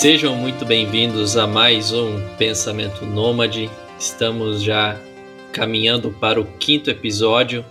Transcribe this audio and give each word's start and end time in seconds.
Sejam 0.00 0.34
muito 0.34 0.64
bem-vindos 0.64 1.36
a 1.36 1.46
mais 1.46 1.92
um 1.92 2.26
Pensamento 2.38 3.04
Nômade. 3.04 3.68
Estamos 3.98 4.62
já 4.62 4.98
caminhando 5.52 6.10
para 6.10 6.40
o 6.40 6.56
quinto 6.56 6.88
episódio. 6.88 7.62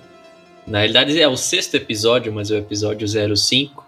Na 0.68 0.78
realidade 0.78 1.20
é 1.20 1.28
o 1.28 1.36
sexto 1.36 1.74
episódio, 1.74 2.32
mas 2.32 2.52
é 2.52 2.54
o 2.54 2.60
episódio 2.60 3.08
05. 3.36 3.84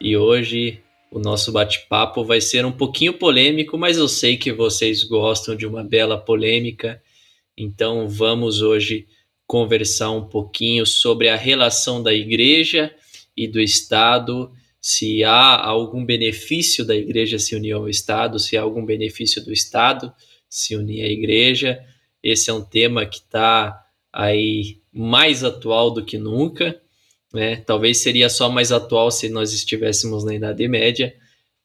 E 0.00 0.16
hoje 0.16 0.80
o 1.10 1.18
nosso 1.18 1.52
bate-papo 1.52 2.24
vai 2.24 2.40
ser 2.40 2.64
um 2.64 2.72
pouquinho 2.72 3.12
polêmico, 3.12 3.76
mas 3.76 3.98
eu 3.98 4.08
sei 4.08 4.38
que 4.38 4.54
vocês 4.54 5.04
gostam 5.04 5.54
de 5.54 5.66
uma 5.66 5.84
bela 5.84 6.16
polêmica. 6.16 7.02
Então 7.54 8.08
vamos 8.08 8.62
hoje 8.62 9.06
conversar 9.46 10.12
um 10.12 10.24
pouquinho 10.24 10.86
sobre 10.86 11.28
a 11.28 11.36
relação 11.36 12.02
da 12.02 12.14
igreja 12.14 12.90
e 13.36 13.46
do 13.46 13.60
Estado 13.60 14.50
se 14.86 15.24
há 15.24 15.60
algum 15.66 16.04
benefício 16.04 16.84
da 16.84 16.94
igreja 16.94 17.40
se 17.40 17.56
unir 17.56 17.72
ao 17.72 17.88
Estado, 17.88 18.38
se 18.38 18.56
há 18.56 18.62
algum 18.62 18.86
benefício 18.86 19.44
do 19.44 19.52
Estado 19.52 20.14
se 20.48 20.76
unir 20.76 21.02
à 21.02 21.08
igreja. 21.08 21.84
Esse 22.22 22.50
é 22.50 22.52
um 22.52 22.62
tema 22.62 23.04
que 23.04 23.16
está 23.16 23.84
aí 24.12 24.78
mais 24.92 25.42
atual 25.42 25.90
do 25.90 26.04
que 26.04 26.16
nunca. 26.16 26.80
Né? 27.34 27.56
Talvez 27.56 27.98
seria 27.98 28.28
só 28.28 28.48
mais 28.48 28.70
atual 28.70 29.10
se 29.10 29.28
nós 29.28 29.52
estivéssemos 29.52 30.22
na 30.22 30.36
Idade 30.36 30.68
Média, 30.68 31.12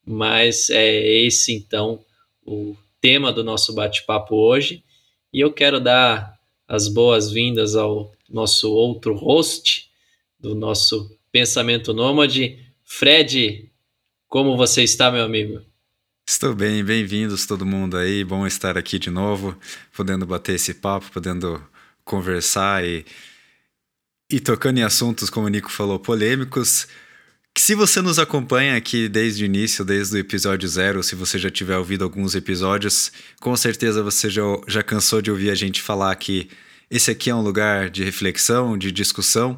mas 0.04 0.72
é 0.72 1.24
esse 1.24 1.54
então 1.54 2.04
o 2.44 2.76
tema 3.00 3.32
do 3.32 3.44
nosso 3.44 3.72
bate-papo 3.72 4.36
hoje. 4.36 4.84
E 5.32 5.40
eu 5.40 5.54
quero 5.54 5.80
dar 5.80 6.40
as 6.68 6.88
boas-vindas 6.88 7.76
ao 7.76 8.12
nosso 8.28 8.74
outro 8.74 9.14
host 9.14 9.92
do 10.40 10.56
nosso 10.56 11.16
Pensamento 11.32 11.94
Nômade, 11.94 12.71
Fred, 12.94 13.72
como 14.28 14.58
você 14.58 14.84
está, 14.84 15.10
meu 15.10 15.24
amigo? 15.24 15.62
Estou 16.28 16.54
bem, 16.54 16.84
bem-vindos 16.84 17.46
todo 17.46 17.66
mundo 17.66 17.96
aí. 17.96 18.22
Bom 18.24 18.46
estar 18.46 18.78
aqui 18.78 19.00
de 19.00 19.10
novo, 19.10 19.58
podendo 19.96 20.26
bater 20.26 20.56
esse 20.56 20.74
papo, 20.74 21.10
podendo 21.10 21.64
conversar 22.04 22.86
e, 22.86 23.06
e 24.30 24.42
tocando 24.42 24.80
em 24.80 24.84
assuntos, 24.84 25.30
como 25.30 25.48
o 25.48 25.50
Nico 25.50 25.72
falou, 25.72 25.98
polêmicos. 25.98 26.86
Se 27.58 27.74
você 27.74 28.02
nos 28.02 28.20
acompanha 28.20 28.76
aqui 28.76 29.08
desde 29.08 29.44
o 29.44 29.48
início, 29.48 29.86
desde 29.86 30.18
o 30.18 30.20
episódio 30.20 30.68
zero, 30.68 31.02
se 31.02 31.16
você 31.16 31.40
já 31.40 31.50
tiver 31.50 31.78
ouvido 31.78 32.04
alguns 32.04 32.36
episódios, 32.36 33.12
com 33.40 33.56
certeza 33.56 34.04
você 34.04 34.30
já, 34.30 34.44
já 34.68 34.84
cansou 34.84 35.22
de 35.22 35.32
ouvir 35.32 35.50
a 35.50 35.56
gente 35.56 35.82
falar 35.82 36.14
que 36.18 36.50
esse 36.90 37.10
aqui 37.10 37.30
é 37.30 37.36
um 37.36 37.42
lugar 37.42 37.90
de 37.90 38.04
reflexão, 38.04 38.78
de 38.78 38.92
discussão. 38.92 39.58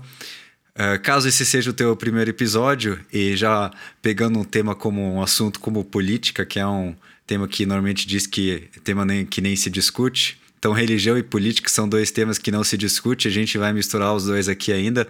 Uh, 0.75 0.99
caso 1.03 1.27
esse 1.27 1.45
seja 1.45 1.69
o 1.69 1.73
teu 1.73 1.95
primeiro 1.95 2.31
episódio 2.31 2.99
e 3.13 3.35
já 3.35 3.71
pegando 4.01 4.39
um 4.39 4.43
tema 4.43 4.73
como 4.73 5.01
um 5.13 5.21
assunto 5.21 5.59
como 5.59 5.85
política, 5.85 6.43
que 6.45 6.59
é 6.59 6.65
um 6.65 6.95
tema 7.27 7.47
que 7.47 7.63
normalmente 7.63 8.07
diz 8.07 8.25
que 8.25 8.69
tema 8.83 9.05
nem, 9.05 9.23
que 9.25 9.39
nem 9.39 9.55
se 9.55 9.69
discute. 9.69 10.41
Então, 10.57 10.71
religião 10.71 11.15
e 11.17 11.21
política 11.21 11.69
são 11.69 11.87
dois 11.87 12.09
temas 12.09 12.39
que 12.39 12.49
não 12.49 12.63
se 12.63 12.75
discute, 12.75 13.27
a 13.27 13.31
gente 13.31 13.57
vai 13.57 13.71
misturar 13.71 14.15
os 14.15 14.25
dois 14.25 14.49
aqui 14.49 14.71
ainda. 14.71 15.07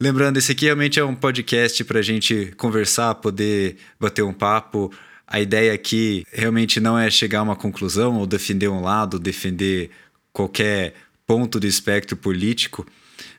Lembrando, 0.00 0.38
esse 0.38 0.52
aqui 0.52 0.64
realmente 0.64 0.98
é 0.98 1.04
um 1.04 1.14
podcast 1.14 1.84
para 1.84 1.98
a 1.98 2.02
gente 2.02 2.52
conversar, 2.56 3.16
poder 3.16 3.76
bater 4.00 4.22
um 4.22 4.32
papo. 4.32 4.90
A 5.26 5.40
ideia 5.40 5.72
aqui 5.72 6.24
realmente 6.32 6.80
não 6.80 6.98
é 6.98 7.10
chegar 7.10 7.40
a 7.40 7.42
uma 7.42 7.56
conclusão 7.56 8.16
ou 8.16 8.26
defender 8.26 8.68
um 8.68 8.80
lado, 8.80 9.18
defender 9.18 9.90
qualquer 10.32 10.94
ponto 11.26 11.60
do 11.60 11.66
espectro 11.66 12.16
político 12.16 12.86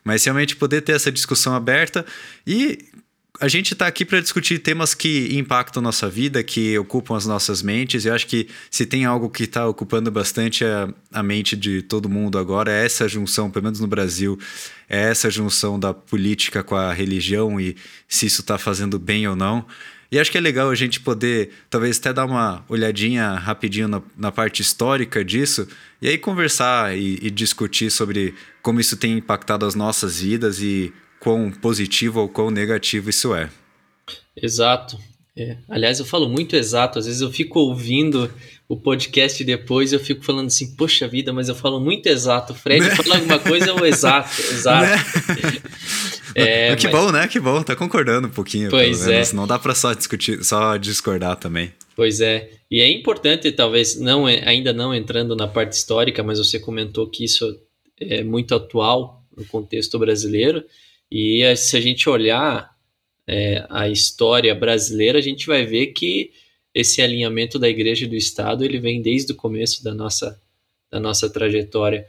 mas 0.04 0.24
realmente 0.24 0.54
poder 0.54 0.82
ter 0.82 0.92
essa 0.92 1.10
discussão 1.10 1.54
aberta 1.54 2.04
e 2.46 2.78
a 3.40 3.48
gente 3.48 3.72
está 3.72 3.88
aqui 3.88 4.04
para 4.04 4.20
discutir 4.20 4.60
temas 4.60 4.94
que 4.94 5.36
impactam 5.36 5.82
nossa 5.82 6.08
vida, 6.08 6.42
que 6.42 6.78
ocupam 6.78 7.16
as 7.16 7.26
nossas 7.26 7.62
mentes. 7.62 8.06
Eu 8.06 8.14
acho 8.14 8.28
que 8.28 8.48
se 8.70 8.86
tem 8.86 9.04
algo 9.04 9.28
que 9.28 9.42
está 9.42 9.66
ocupando 9.66 10.08
bastante 10.08 10.64
a, 10.64 10.88
a, 11.12 11.20
mente 11.20 11.56
de 11.56 11.82
todo 11.82 12.08
mundo 12.08 12.38
agora, 12.38 12.70
é 12.70 12.84
essa 12.84 13.08
junção, 13.08 13.50
pelo 13.50 13.64
menos 13.64 13.80
no 13.80 13.88
Brasil, 13.88 14.38
é 14.88 15.10
essa 15.10 15.28
junção 15.30 15.80
da 15.80 15.92
política 15.92 16.62
com 16.62 16.76
a 16.76 16.92
religião 16.92 17.60
e 17.60 17.76
se 18.06 18.26
isso 18.26 18.40
está 18.40 18.56
fazendo 18.56 19.00
bem 19.00 19.26
ou 19.26 19.34
não. 19.34 19.66
E 20.12 20.18
acho 20.20 20.30
que 20.30 20.38
é 20.38 20.40
legal 20.40 20.70
a 20.70 20.74
gente 20.76 21.00
poder, 21.00 21.50
talvez 21.68 21.98
até 21.98 22.12
dar 22.12 22.26
uma 22.26 22.64
olhadinha 22.68 23.34
rapidinho 23.34 23.88
na, 23.88 24.00
na 24.16 24.30
parte 24.30 24.62
histórica 24.62 25.24
disso, 25.24 25.66
e 26.00 26.08
aí 26.08 26.16
conversar 26.16 26.96
e, 26.96 27.18
e, 27.20 27.30
discutir 27.32 27.90
sobre 27.90 28.32
como 28.64 28.80
isso 28.80 28.96
tem 28.96 29.18
impactado 29.18 29.66
as 29.66 29.74
nossas 29.74 30.20
vidas 30.20 30.58
e 30.60 30.90
quão 31.20 31.50
positivo 31.50 32.20
ou 32.20 32.28
quão 32.28 32.50
negativo 32.50 33.10
isso 33.10 33.34
é. 33.34 33.50
Exato. 34.34 34.98
É. 35.36 35.58
Aliás, 35.68 35.98
eu 35.98 36.06
falo 36.06 36.28
muito 36.28 36.56
exato, 36.56 36.98
às 36.98 37.06
vezes 37.06 37.20
eu 37.20 37.30
fico 37.30 37.58
ouvindo 37.58 38.32
o 38.68 38.76
podcast 38.76 39.42
depois 39.44 39.92
eu 39.92 40.00
fico 40.00 40.24
falando 40.24 40.46
assim, 40.46 40.74
poxa 40.76 41.06
vida, 41.06 41.32
mas 41.32 41.48
eu 41.48 41.54
falo 41.54 41.78
muito 41.78 42.06
exato. 42.06 42.54
O 42.54 42.56
Fred 42.56 42.88
fala 42.96 43.16
alguma 43.16 43.38
coisa, 43.38 43.70
é 43.70 43.72
o 43.72 43.84
exato, 43.84 44.40
exato. 44.40 44.86
Né? 44.86 45.62
É, 46.36 46.74
que 46.74 46.88
mas... 46.88 46.92
bom, 46.92 47.12
né? 47.12 47.28
Que 47.28 47.38
bom, 47.38 47.62
tá 47.62 47.76
concordando 47.76 48.26
um 48.26 48.30
pouquinho. 48.30 48.68
Pois 48.68 49.06
é. 49.06 49.22
Não 49.32 49.46
dá 49.46 49.56
para 49.56 49.72
só 49.72 49.92
discutir, 49.92 50.42
só 50.42 50.76
discordar 50.76 51.36
também. 51.36 51.72
Pois 51.94 52.20
é. 52.20 52.50
E 52.68 52.80
é 52.80 52.90
importante, 52.90 53.52
talvez, 53.52 54.00
não 54.00 54.26
ainda 54.26 54.72
não 54.72 54.92
entrando 54.92 55.36
na 55.36 55.46
parte 55.46 55.74
histórica, 55.74 56.24
mas 56.24 56.40
você 56.40 56.58
comentou 56.58 57.08
que 57.08 57.24
isso 57.24 57.56
é 58.00 58.22
muito 58.22 58.54
atual 58.54 59.24
no 59.36 59.44
contexto 59.46 59.98
brasileiro. 59.98 60.64
E 61.10 61.42
se 61.56 61.76
a 61.76 61.80
gente 61.80 62.08
olhar 62.08 62.74
é, 63.26 63.66
a 63.70 63.88
história 63.88 64.54
brasileira, 64.54 65.18
a 65.18 65.22
gente 65.22 65.46
vai 65.46 65.64
ver 65.64 65.88
que 65.88 66.32
esse 66.74 67.00
alinhamento 67.00 67.58
da 67.58 67.68
igreja 67.68 68.04
e 68.04 68.08
do 68.08 68.16
Estado 68.16 68.64
ele 68.64 68.78
vem 68.78 69.00
desde 69.00 69.32
o 69.32 69.36
começo 69.36 69.82
da 69.84 69.94
nossa, 69.94 70.40
da 70.90 70.98
nossa 70.98 71.30
trajetória. 71.30 72.06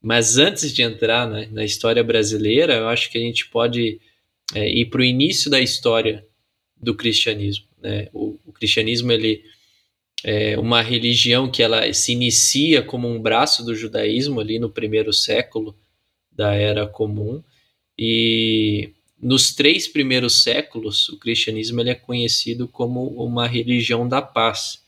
Mas 0.00 0.38
antes 0.38 0.72
de 0.72 0.82
entrar 0.82 1.28
né, 1.28 1.48
na 1.50 1.64
história 1.64 2.04
brasileira, 2.04 2.74
eu 2.74 2.88
acho 2.88 3.10
que 3.10 3.18
a 3.18 3.20
gente 3.20 3.48
pode 3.48 4.00
é, 4.54 4.68
ir 4.68 4.86
para 4.86 5.00
o 5.00 5.04
início 5.04 5.50
da 5.50 5.60
história 5.60 6.24
do 6.76 6.94
cristianismo. 6.94 7.66
Né? 7.80 8.08
O, 8.12 8.38
o, 8.46 8.52
cristianismo 8.52 9.10
ele 9.10 9.42
é 10.24 10.58
uma 10.58 10.82
religião 10.82 11.50
que 11.50 11.62
ela 11.62 11.92
se 11.92 12.12
inicia 12.12 12.82
como 12.82 13.08
um 13.08 13.20
braço 13.20 13.64
do 13.64 13.74
judaísmo 13.74 14.40
ali 14.40 14.58
no 14.58 14.70
primeiro 14.70 15.12
século 15.12 15.76
da 16.32 16.54
era 16.54 16.86
comum 16.86 17.42
e 17.98 18.90
nos 19.20 19.54
três 19.54 19.88
primeiros 19.88 20.42
séculos 20.42 21.08
o 21.08 21.18
cristianismo 21.18 21.80
ele 21.80 21.90
é 21.90 21.94
conhecido 21.94 22.68
como 22.68 23.06
uma 23.06 23.46
religião 23.46 24.08
da 24.08 24.20
paz. 24.20 24.82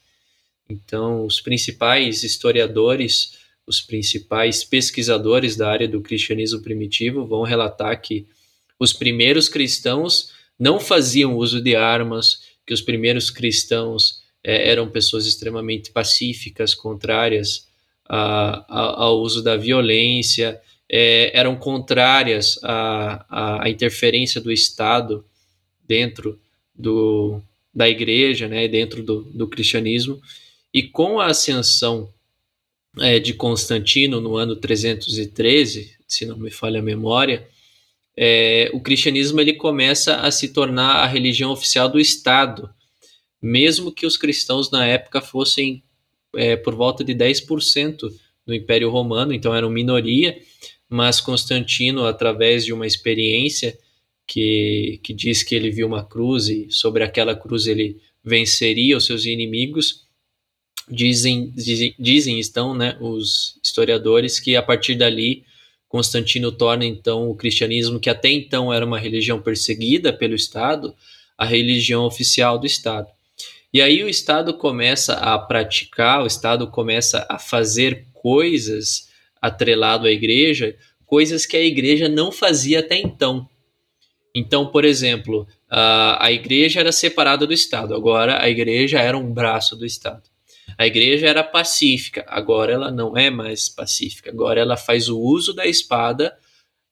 Então 0.69 1.25
os 1.25 1.41
principais 1.41 2.23
historiadores 2.23 3.39
os 3.69 3.83
principais 3.83 4.65
pesquisadores 4.65 5.55
da 5.55 5.71
área 5.71 5.87
do 5.87 6.01
cristianismo 6.01 6.63
primitivo 6.63 7.27
vão 7.27 7.43
relatar 7.43 8.01
que 8.01 8.27
os 8.81 8.95
primeiros 8.95 9.47
cristãos 9.47 10.33
não 10.59 10.81
faziam 10.81 11.37
uso 11.37 11.61
de 11.61 11.77
armas, 11.77 12.41
que 12.67 12.73
os 12.73 12.81
primeiros 12.81 13.29
cristãos 13.29 14.23
é, 14.49 14.71
eram 14.71 14.89
pessoas 14.89 15.27
extremamente 15.27 15.91
pacíficas, 15.91 16.75
contrárias 16.75 17.69
a, 18.09 18.65
a, 18.67 19.05
ao 19.05 19.21
uso 19.21 19.43
da 19.43 19.59
violência, 19.59 20.59
é, 20.91 21.31
eram 21.39 21.55
contrárias 21.55 22.59
à, 22.63 23.61
à 23.63 23.69
interferência 23.69 24.41
do 24.41 24.51
Estado 24.51 25.23
dentro 25.87 26.41
do, 26.75 27.43
da 27.75 27.91
igreja, 27.91 28.49
né, 28.49 28.67
dentro 28.67 29.03
do, 29.03 29.21
do 29.25 29.47
cristianismo. 29.47 30.19
E 30.73 30.83
com 30.83 31.21
a 31.21 31.27
ascensão 31.27 32.09
é, 33.01 33.19
de 33.19 33.35
Constantino 33.35 34.19
no 34.19 34.39
ano 34.39 34.57
313, 34.57 35.95
se 36.07 36.25
não 36.25 36.39
me 36.39 36.51
falha 36.51 36.81
a 36.81 36.83
memória, 36.83 37.47
é, 38.17 38.71
o 38.73 38.81
cristianismo 38.81 39.43
ele 39.43 39.53
começa 39.53 40.17
a 40.17 40.31
se 40.31 40.49
tornar 40.49 41.03
a 41.03 41.07
religião 41.07 41.51
oficial 41.51 41.87
do 41.87 42.01
Estado, 42.01 42.71
mesmo 43.41 43.93
que 43.93 44.07
os 44.07 44.17
cristãos 44.17 44.71
na 44.71 44.87
época 44.87 45.21
fossem 45.21 45.83
é, 46.35 46.57
por 46.57 46.75
volta 46.75 47.05
de 47.05 47.15
10% 47.15 48.11
do 48.47 48.55
Império 48.55 48.91
Romano, 48.91 49.33
então 49.33 49.55
eram 49.55 49.71
minoria, 49.71 50.39
mas 50.89 51.21
Constantino, 51.21 52.05
através 52.07 52.65
de 52.65 52.73
uma 52.73 52.87
experiência 52.87 53.79
que, 54.27 55.01
que 55.03 55.13
diz 55.13 55.43
que 55.43 55.55
ele 55.55 55.71
viu 55.71 55.87
uma 55.87 56.05
cruz 56.05 56.49
e 56.49 56.71
sobre 56.71 57.03
aquela 57.03 57.35
cruz 57.35 57.67
ele 57.67 58.01
venceria 58.25 58.97
os 58.97 59.07
seus 59.07 59.25
inimigos, 59.25 60.09
Dizem, 60.91 61.53
dizem, 61.55 61.95
dizem 61.99 62.39
estão 62.39 62.75
né, 62.75 62.97
os 62.99 63.59
historiadores 63.63 64.41
que 64.41 64.57
a 64.57 64.63
partir 64.63 64.95
dali 64.95 65.45
Constantino 65.87 66.51
torna 66.51 66.85
então 66.85 67.29
o 67.29 67.35
cristianismo, 67.35 68.01
que 68.01 68.11
até 68.11 68.31
então 68.31 68.73
era 68.73 68.85
uma 68.85 68.99
religião 68.99 69.41
perseguida 69.41 70.13
pelo 70.13 70.35
Estado, 70.35 70.95
a 71.37 71.45
religião 71.45 72.05
oficial 72.05 72.59
do 72.59 72.67
Estado. 72.67 73.09
E 73.73 73.83
aí 73.83 74.03
o 74.03 74.09
Estado 74.09 74.55
começa 74.55 75.15
a 75.15 75.39
praticar, 75.39 76.23
o 76.23 76.27
Estado 76.27 76.71
começa 76.71 77.27
a 77.29 77.39
fazer 77.39 78.07
coisas 78.15 79.09
atrelado 79.41 80.07
à 80.07 80.11
igreja, 80.11 80.77
coisas 81.05 81.45
que 81.45 81.57
a 81.57 81.63
igreja 81.63 82.09
não 82.09 82.33
fazia 82.33 82.81
até 82.81 82.97
então. 82.99 83.49
Então, 84.35 84.67
por 84.67 84.85
exemplo, 84.85 85.47
a, 85.69 86.31
igreja 86.31 86.81
era 86.81 86.93
separada 86.93 87.47
do 87.47 87.53
Estado, 87.53 87.95
agora 87.95 88.43
a 88.43 88.49
igreja 88.49 89.01
era 89.01 89.17
um 89.17 89.33
braço 89.33 89.77
do 89.77 89.85
Estado. 89.85 90.23
A 90.77 90.87
igreja 90.87 91.27
era 91.27 91.43
pacífica, 91.43 92.25
agora 92.29 92.73
ela 92.73 92.91
não 92.91 93.17
é 93.17 93.31
mais 93.31 93.69
pacífica, 93.69 94.31
agora 94.31 94.61
ela 94.61 94.77
faz 94.77 95.09
o 95.09 95.19
uso 95.19 95.53
da 95.53 95.67
espada 95.67 96.37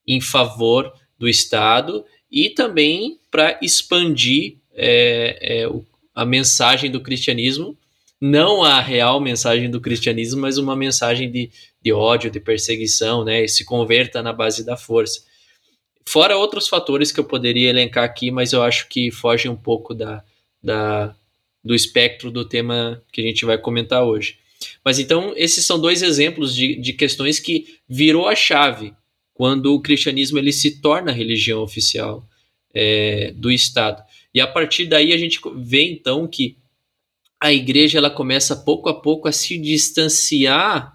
em 0.06 0.20
favor 0.20 0.92
do 1.18 1.28
Estado 1.28 2.04
e 2.30 2.50
também 2.50 3.18
para 3.30 3.58
expandir 3.62 4.58
é, 4.72 5.62
é, 5.62 5.68
a 6.16 6.24
mensagem 6.24 6.90
do 6.90 7.02
cristianismo, 7.02 7.76
não 8.18 8.64
a 8.64 8.80
real 8.80 9.20
mensagem 9.20 9.70
do 9.70 9.82
cristianismo, 9.82 10.40
mas 10.40 10.56
uma 10.56 10.74
mensagem 10.74 11.30
de, 11.30 11.50
de 11.82 11.92
ódio, 11.92 12.30
de 12.30 12.40
perseguição, 12.40 13.22
né? 13.22 13.44
E 13.44 13.48
se 13.48 13.66
converta 13.66 14.22
na 14.22 14.32
base 14.32 14.64
da 14.64 14.78
força. 14.78 15.22
Fora 16.08 16.38
outros 16.38 16.68
fatores 16.68 17.12
que 17.12 17.20
eu 17.20 17.24
poderia 17.24 17.68
elencar 17.68 18.04
aqui, 18.04 18.30
mas 18.30 18.54
eu 18.54 18.62
acho 18.62 18.88
que 18.88 19.10
fogem 19.10 19.50
um 19.50 19.56
pouco 19.56 19.92
da, 19.92 20.24
da, 20.62 21.14
do 21.62 21.74
espectro 21.74 22.30
do 22.30 22.44
tema 22.44 23.02
que 23.12 23.20
a 23.20 23.24
gente 23.24 23.44
vai 23.44 23.58
comentar 23.58 24.02
hoje. 24.02 24.38
Mas 24.82 24.98
então, 24.98 25.34
esses 25.36 25.66
são 25.66 25.78
dois 25.78 26.00
exemplos 26.00 26.54
de, 26.54 26.76
de 26.76 26.94
questões 26.94 27.38
que 27.38 27.76
virou 27.86 28.26
a 28.26 28.34
chave 28.34 28.94
quando 29.34 29.74
o 29.74 29.82
cristianismo 29.82 30.38
ele 30.38 30.52
se 30.52 30.80
torna 30.80 31.10
a 31.10 31.14
religião 31.14 31.60
oficial 31.60 32.26
é, 32.72 33.32
do 33.36 33.50
Estado. 33.50 34.02
E 34.36 34.40
a 34.42 34.46
partir 34.46 34.84
daí 34.84 35.14
a 35.14 35.16
gente 35.16 35.40
vê 35.56 35.90
então 35.90 36.28
que 36.28 36.58
a 37.40 37.54
igreja 37.54 37.96
ela 37.96 38.10
começa 38.10 38.54
pouco 38.54 38.90
a 38.90 39.00
pouco 39.00 39.26
a 39.26 39.32
se 39.32 39.56
distanciar 39.56 40.92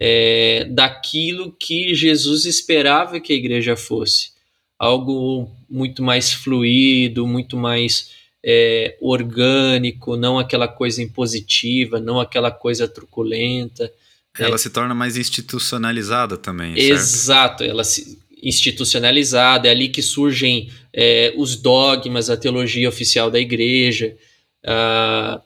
é, 0.00 0.64
daquilo 0.70 1.52
que 1.52 1.94
Jesus 1.94 2.46
esperava 2.46 3.20
que 3.20 3.30
a 3.30 3.36
igreja 3.36 3.76
fosse. 3.76 4.30
Algo 4.78 5.54
muito 5.68 6.02
mais 6.02 6.32
fluido, 6.32 7.26
muito 7.26 7.58
mais 7.58 8.12
é, 8.42 8.96
orgânico, 9.02 10.16
não 10.16 10.38
aquela 10.38 10.66
coisa 10.66 11.02
impositiva, 11.02 12.00
não 12.00 12.18
aquela 12.18 12.50
coisa 12.50 12.88
truculenta. 12.88 13.92
Ela 14.38 14.54
é. 14.54 14.58
se 14.58 14.70
torna 14.70 14.94
mais 14.94 15.18
institucionalizada 15.18 16.38
também. 16.38 16.72
Exato, 16.78 17.64
certo? 17.64 17.70
ela 17.70 17.84
se 17.84 18.18
institucionalizada, 18.42 19.68
é 19.68 19.70
ali 19.70 19.90
que 19.90 20.02
surgem 20.02 20.70
é, 20.94 21.32
os 21.36 21.56
dogmas, 21.56 22.28
a 22.28 22.36
teologia 22.36 22.88
oficial 22.88 23.30
da 23.30 23.40
igreja. 23.40 24.16
Uh, 24.64 25.40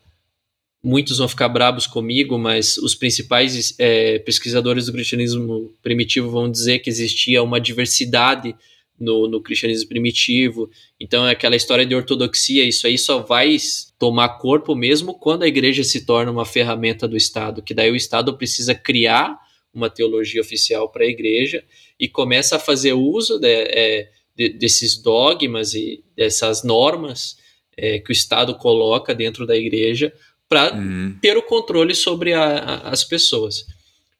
muitos 0.82 1.18
vão 1.18 1.28
ficar 1.28 1.48
brabos 1.48 1.86
comigo, 1.86 2.38
mas 2.38 2.76
os 2.78 2.94
principais 2.94 3.74
é, 3.78 4.18
pesquisadores 4.20 4.86
do 4.86 4.92
cristianismo 4.92 5.72
primitivo 5.82 6.30
vão 6.30 6.50
dizer 6.50 6.78
que 6.80 6.90
existia 6.90 7.42
uma 7.42 7.60
diversidade 7.60 8.54
no, 8.98 9.28
no, 9.28 9.42
cristianismo 9.42 9.88
primitivo. 9.88 10.70
Então, 10.98 11.26
é 11.26 11.32
aquela 11.32 11.56
história 11.56 11.84
de 11.84 11.94
ortodoxia, 11.94 12.64
isso 12.64 12.86
aí 12.86 12.96
só 12.96 13.18
vai 13.20 13.56
tomar 13.98 14.38
corpo 14.38 14.74
mesmo 14.74 15.14
quando 15.14 15.42
a 15.42 15.48
igreja 15.48 15.84
se 15.84 16.06
torna 16.06 16.30
uma 16.30 16.46
ferramenta 16.46 17.06
do 17.06 17.16
Estado, 17.16 17.62
que 17.62 17.74
daí 17.74 17.90
o 17.90 17.96
Estado 17.96 18.36
precisa 18.36 18.74
criar 18.74 19.36
uma 19.74 19.90
teologia 19.90 20.40
oficial 20.40 20.88
para 20.88 21.04
a 21.04 21.08
igreja 21.08 21.62
e 22.00 22.08
começa 22.08 22.56
a 22.56 22.58
fazer 22.60 22.94
uso 22.94 23.38
de, 23.38 23.48
é, 23.48 24.08
de, 24.36 24.50
desses 24.50 24.96
dogmas 24.96 25.74
e 25.74 26.04
dessas 26.16 26.62
normas 26.62 27.36
é, 27.76 27.98
que 27.98 28.10
o 28.10 28.12
Estado 28.12 28.54
coloca 28.54 29.14
dentro 29.14 29.46
da 29.46 29.56
igreja 29.56 30.12
para 30.48 30.74
uhum. 30.74 31.16
ter 31.20 31.36
o 31.36 31.42
controle 31.42 31.94
sobre 31.94 32.32
a, 32.32 32.44
a, 32.44 32.90
as 32.90 33.02
pessoas. 33.02 33.66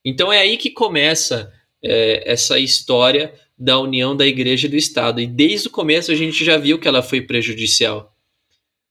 Então 0.05 0.33
é 0.33 0.39
aí 0.39 0.57
que 0.57 0.71
começa 0.71 1.53
é, 1.83 2.33
essa 2.33 2.59
história 2.59 3.33
da 3.59 3.79
união 3.79 4.17
da 4.17 4.27
igreja 4.27 4.67
e 4.67 4.71
do 4.71 4.77
Estado. 4.77 5.21
E 5.21 5.27
desde 5.27 5.69
o 5.69 5.71
começo 5.71 6.11
a 6.11 6.15
gente 6.15 6.45
já 6.45 6.57
viu 6.57 6.79
que 6.79 6.89
ela 6.89 7.03
foi 7.03 7.21
prejudicial. 7.21 8.15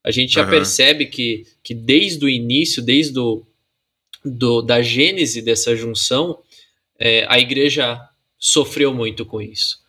A 0.03 0.11
gente 0.11 0.33
já 0.33 0.43
uhum. 0.43 0.49
percebe 0.49 1.07
que, 1.07 1.45
que 1.63 1.73
desde 1.73 2.23
o 2.23 2.29
início, 2.29 2.81
desde 2.81 3.13
do, 3.13 3.45
do, 4.23 4.61
da 4.61 4.81
gênese 4.81 5.41
dessa 5.41 5.75
junção, 5.75 6.39
é, 6.99 7.25
a 7.27 7.39
igreja 7.39 7.99
sofreu 8.37 8.93
muito 8.93 9.25
com 9.25 9.41
isso. 9.41 9.84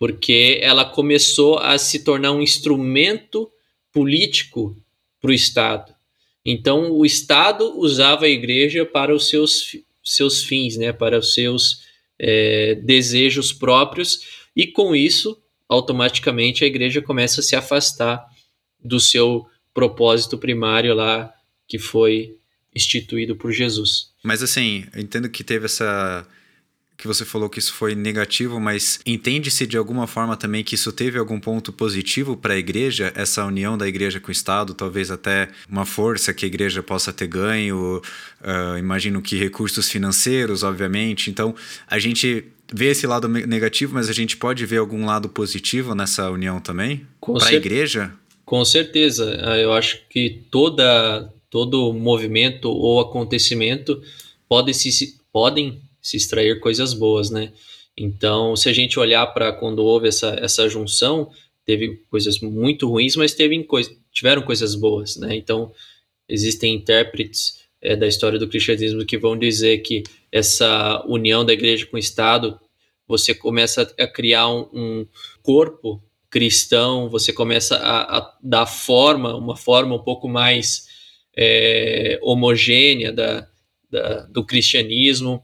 Porque 0.00 0.58
ela 0.62 0.84
começou 0.84 1.58
a 1.58 1.76
se 1.78 2.02
tornar 2.02 2.32
um 2.32 2.40
instrumento 2.42 3.48
político 3.92 4.74
para 5.20 5.30
o 5.30 5.34
Estado. 5.34 5.94
Então, 6.44 6.90
o 6.90 7.04
Estado 7.04 7.78
usava 7.78 8.24
a 8.24 8.28
igreja 8.28 8.86
para 8.86 9.14
os 9.14 9.28
seus, 9.28 9.76
seus 10.02 10.42
fins, 10.42 10.78
né, 10.78 10.90
para 10.90 11.18
os 11.18 11.34
seus 11.34 11.82
é, 12.18 12.76
desejos 12.76 13.52
próprios, 13.52 14.48
e 14.56 14.66
com 14.66 14.96
isso, 14.96 15.40
automaticamente, 15.68 16.64
a 16.64 16.66
igreja 16.66 17.02
começa 17.02 17.40
a 17.40 17.44
se 17.44 17.54
afastar 17.54 18.24
do 18.82 18.98
seu 18.98 19.46
propósito 19.74 20.38
primário 20.38 20.94
lá, 20.94 21.30
que 21.68 21.78
foi 21.78 22.38
instituído 22.74 23.36
por 23.36 23.52
Jesus. 23.52 24.10
Mas 24.22 24.42
assim, 24.42 24.86
eu 24.94 25.00
entendo 25.02 25.28
que 25.28 25.44
teve 25.44 25.66
essa 25.66 26.26
que 27.00 27.06
você 27.06 27.24
falou 27.24 27.48
que 27.48 27.58
isso 27.58 27.72
foi 27.72 27.94
negativo, 27.94 28.60
mas 28.60 29.00
entende-se 29.06 29.66
de 29.66 29.78
alguma 29.78 30.06
forma 30.06 30.36
também 30.36 30.62
que 30.62 30.74
isso 30.74 30.92
teve 30.92 31.18
algum 31.18 31.40
ponto 31.40 31.72
positivo 31.72 32.36
para 32.36 32.54
a 32.54 32.58
igreja, 32.58 33.10
essa 33.16 33.44
união 33.46 33.78
da 33.78 33.88
igreja 33.88 34.20
com 34.20 34.28
o 34.28 34.32
Estado, 34.32 34.74
talvez 34.74 35.10
até 35.10 35.48
uma 35.68 35.86
força 35.86 36.34
que 36.34 36.44
a 36.44 36.48
igreja 36.48 36.82
possa 36.82 37.10
ter 37.10 37.26
ganho, 37.26 38.02
uh, 38.42 38.78
imagino 38.78 39.22
que 39.22 39.36
recursos 39.36 39.88
financeiros, 39.90 40.62
obviamente. 40.62 41.30
Então, 41.30 41.54
a 41.86 41.98
gente 41.98 42.44
vê 42.72 42.90
esse 42.90 43.06
lado 43.06 43.26
negativo, 43.28 43.94
mas 43.94 44.10
a 44.10 44.12
gente 44.12 44.36
pode 44.36 44.66
ver 44.66 44.76
algum 44.76 45.06
lado 45.06 45.28
positivo 45.28 45.94
nessa 45.94 46.30
união 46.30 46.60
também? 46.60 47.06
Para 47.20 47.48
a 47.48 47.54
igreja? 47.54 48.12
Com 48.44 48.62
certeza. 48.62 49.38
Ah, 49.42 49.56
eu 49.56 49.72
acho 49.72 50.02
que 50.10 50.42
toda, 50.50 51.32
todo 51.48 51.94
movimento 51.94 52.68
ou 52.68 53.00
acontecimento 53.00 54.02
pode 54.46 54.74
se, 54.74 55.18
podem 55.32 55.80
se 56.02 56.16
extrair 56.16 56.60
coisas 56.60 56.92
boas, 56.94 57.30
né? 57.30 57.52
Então, 57.96 58.56
se 58.56 58.68
a 58.68 58.72
gente 58.72 58.98
olhar 58.98 59.26
para 59.28 59.52
quando 59.52 59.80
houve 59.84 60.08
essa, 60.08 60.36
essa 60.40 60.68
junção, 60.68 61.30
teve 61.64 62.02
coisas 62.10 62.40
muito 62.40 62.88
ruins, 62.88 63.16
mas 63.16 63.34
teve 63.34 63.66
tiveram 64.12 64.42
coisas 64.42 64.74
boas, 64.74 65.16
né? 65.16 65.36
Então, 65.36 65.72
existem 66.28 66.74
intérpretes 66.74 67.60
é, 67.80 67.96
da 67.96 68.06
história 68.06 68.38
do 68.38 68.48
cristianismo 68.48 69.04
que 69.04 69.18
vão 69.18 69.38
dizer 69.38 69.78
que 69.78 70.02
essa 70.30 71.04
união 71.06 71.44
da 71.44 71.52
igreja 71.52 71.86
com 71.86 71.96
o 71.96 72.00
Estado, 72.00 72.58
você 73.06 73.34
começa 73.34 73.82
a 73.98 74.06
criar 74.06 74.48
um, 74.48 74.68
um 74.72 75.06
corpo 75.42 76.02
cristão, 76.30 77.08
você 77.08 77.32
começa 77.32 77.76
a, 77.76 78.18
a, 78.18 78.38
dar 78.42 78.66
forma, 78.66 79.36
uma 79.36 79.56
forma 79.56 79.96
um 79.96 80.02
pouco 80.02 80.28
mais 80.28 80.86
é, 81.36 82.18
homogênea 82.22 83.12
da, 83.12 83.48
da, 83.90 84.20
do 84.26 84.44
cristianismo, 84.44 85.42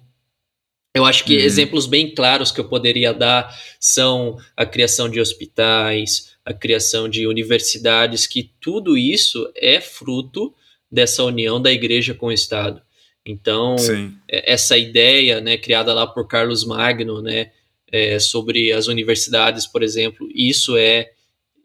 eu 0.97 1.05
acho 1.05 1.25
que 1.25 1.37
uhum. 1.37 1.43
exemplos 1.43 1.85
bem 1.87 2.15
claros 2.15 2.51
que 2.51 2.59
eu 2.59 2.67
poderia 2.67 3.13
dar 3.13 3.55
são 3.79 4.39
a 4.57 4.65
criação 4.65 5.11
de 5.11 5.21
hospitais, 5.21 6.35
a 6.43 6.55
criação 6.55 7.07
de 7.07 7.27
universidades, 7.27 8.27
que 8.27 8.51
tudo 8.59 8.97
isso 8.97 9.47
é 9.55 9.79
fruto 9.79 10.55
dessa 10.91 11.23
união 11.23 11.61
da 11.61 11.71
igreja 11.71 12.15
com 12.15 12.29
o 12.29 12.33
Estado. 12.33 12.81
Então, 13.27 13.77
Sim. 13.77 14.15
É, 14.27 14.55
essa 14.55 14.79
ideia, 14.79 15.39
né, 15.39 15.59
criada 15.59 15.93
lá 15.93 16.07
por 16.07 16.27
Carlos 16.27 16.65
Magno, 16.65 17.21
né, 17.21 17.51
é, 17.93 18.19
sobre 18.19 18.73
as 18.73 18.87
universidades, 18.87 19.67
por 19.67 19.83
exemplo, 19.83 20.27
isso 20.35 20.79
é, 20.79 21.11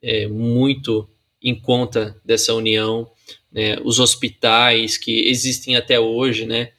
é 0.02 0.28
muito 0.28 1.10
em 1.42 1.58
conta 1.58 2.20
dessa 2.26 2.54
união. 2.54 3.10
Né, 3.50 3.78
os 3.86 3.98
hospitais 3.98 4.98
que 4.98 5.30
existem 5.30 5.78
até 5.78 5.98
hoje, 5.98 6.46
né, 6.46 6.72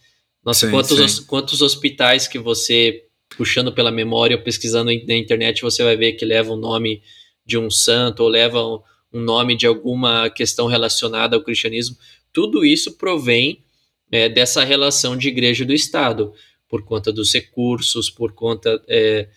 nossa, 0.45 0.67
sim, 0.67 0.73
quantos, 0.73 1.13
sim. 1.13 1.25
quantos 1.25 1.63
hospitais 1.63 2.27
que 2.27 2.39
você, 2.39 3.05
puxando 3.37 3.73
pela 3.73 3.91
memória 3.91 4.37
ou 4.37 4.43
pesquisando 4.43 4.91
na 5.07 5.15
internet, 5.15 5.63
você 5.63 5.83
vai 5.85 5.97
ver 5.97 6.13
que 6.13 6.25
levam 6.25 6.57
o 6.57 6.61
nome 6.61 7.03
de 7.45 7.57
um 7.59 7.71
santo 7.71 8.23
ou 8.23 8.29
levam 8.29 8.83
um 9.13 9.21
nome 9.21 9.57
de 9.57 9.67
alguma 9.67 10.31
questão 10.31 10.67
relacionada 10.67 11.37
ao 11.37 11.43
cristianismo. 11.43 11.97
Tudo 12.33 12.65
isso 12.65 12.97
provém 12.97 13.63
é, 14.11 14.29
dessa 14.29 14.65
relação 14.65 15.17
de 15.17 15.29
igreja 15.29 15.65
do 15.65 15.73
Estado, 15.73 16.33
por 16.69 16.85
conta 16.85 17.13
dos 17.13 17.33
recursos, 17.33 18.09
por 18.09 18.33
conta 18.33 18.83
é, 18.89 19.29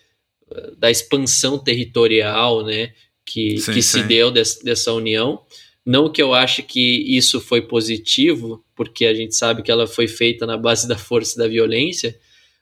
da 0.78 0.90
expansão 0.90 1.58
territorial 1.58 2.64
né, 2.64 2.92
que, 3.24 3.58
sim, 3.58 3.72
que 3.72 3.82
se 3.82 4.02
deu 4.02 4.30
des, 4.30 4.58
dessa 4.62 4.92
união. 4.92 5.42
Não 5.84 6.10
que 6.10 6.22
eu 6.22 6.34
ache 6.34 6.62
que 6.62 7.16
isso 7.16 7.40
foi 7.40 7.62
positivo, 7.62 8.64
porque 8.76 9.06
a 9.06 9.14
gente 9.14 9.34
sabe 9.34 9.62
que 9.62 9.70
ela 9.70 9.86
foi 9.86 10.06
feita 10.06 10.46
na 10.46 10.56
base 10.56 10.86
da 10.86 10.98
força 10.98 11.34
e 11.34 11.38
da 11.38 11.48
violência, 11.48 12.16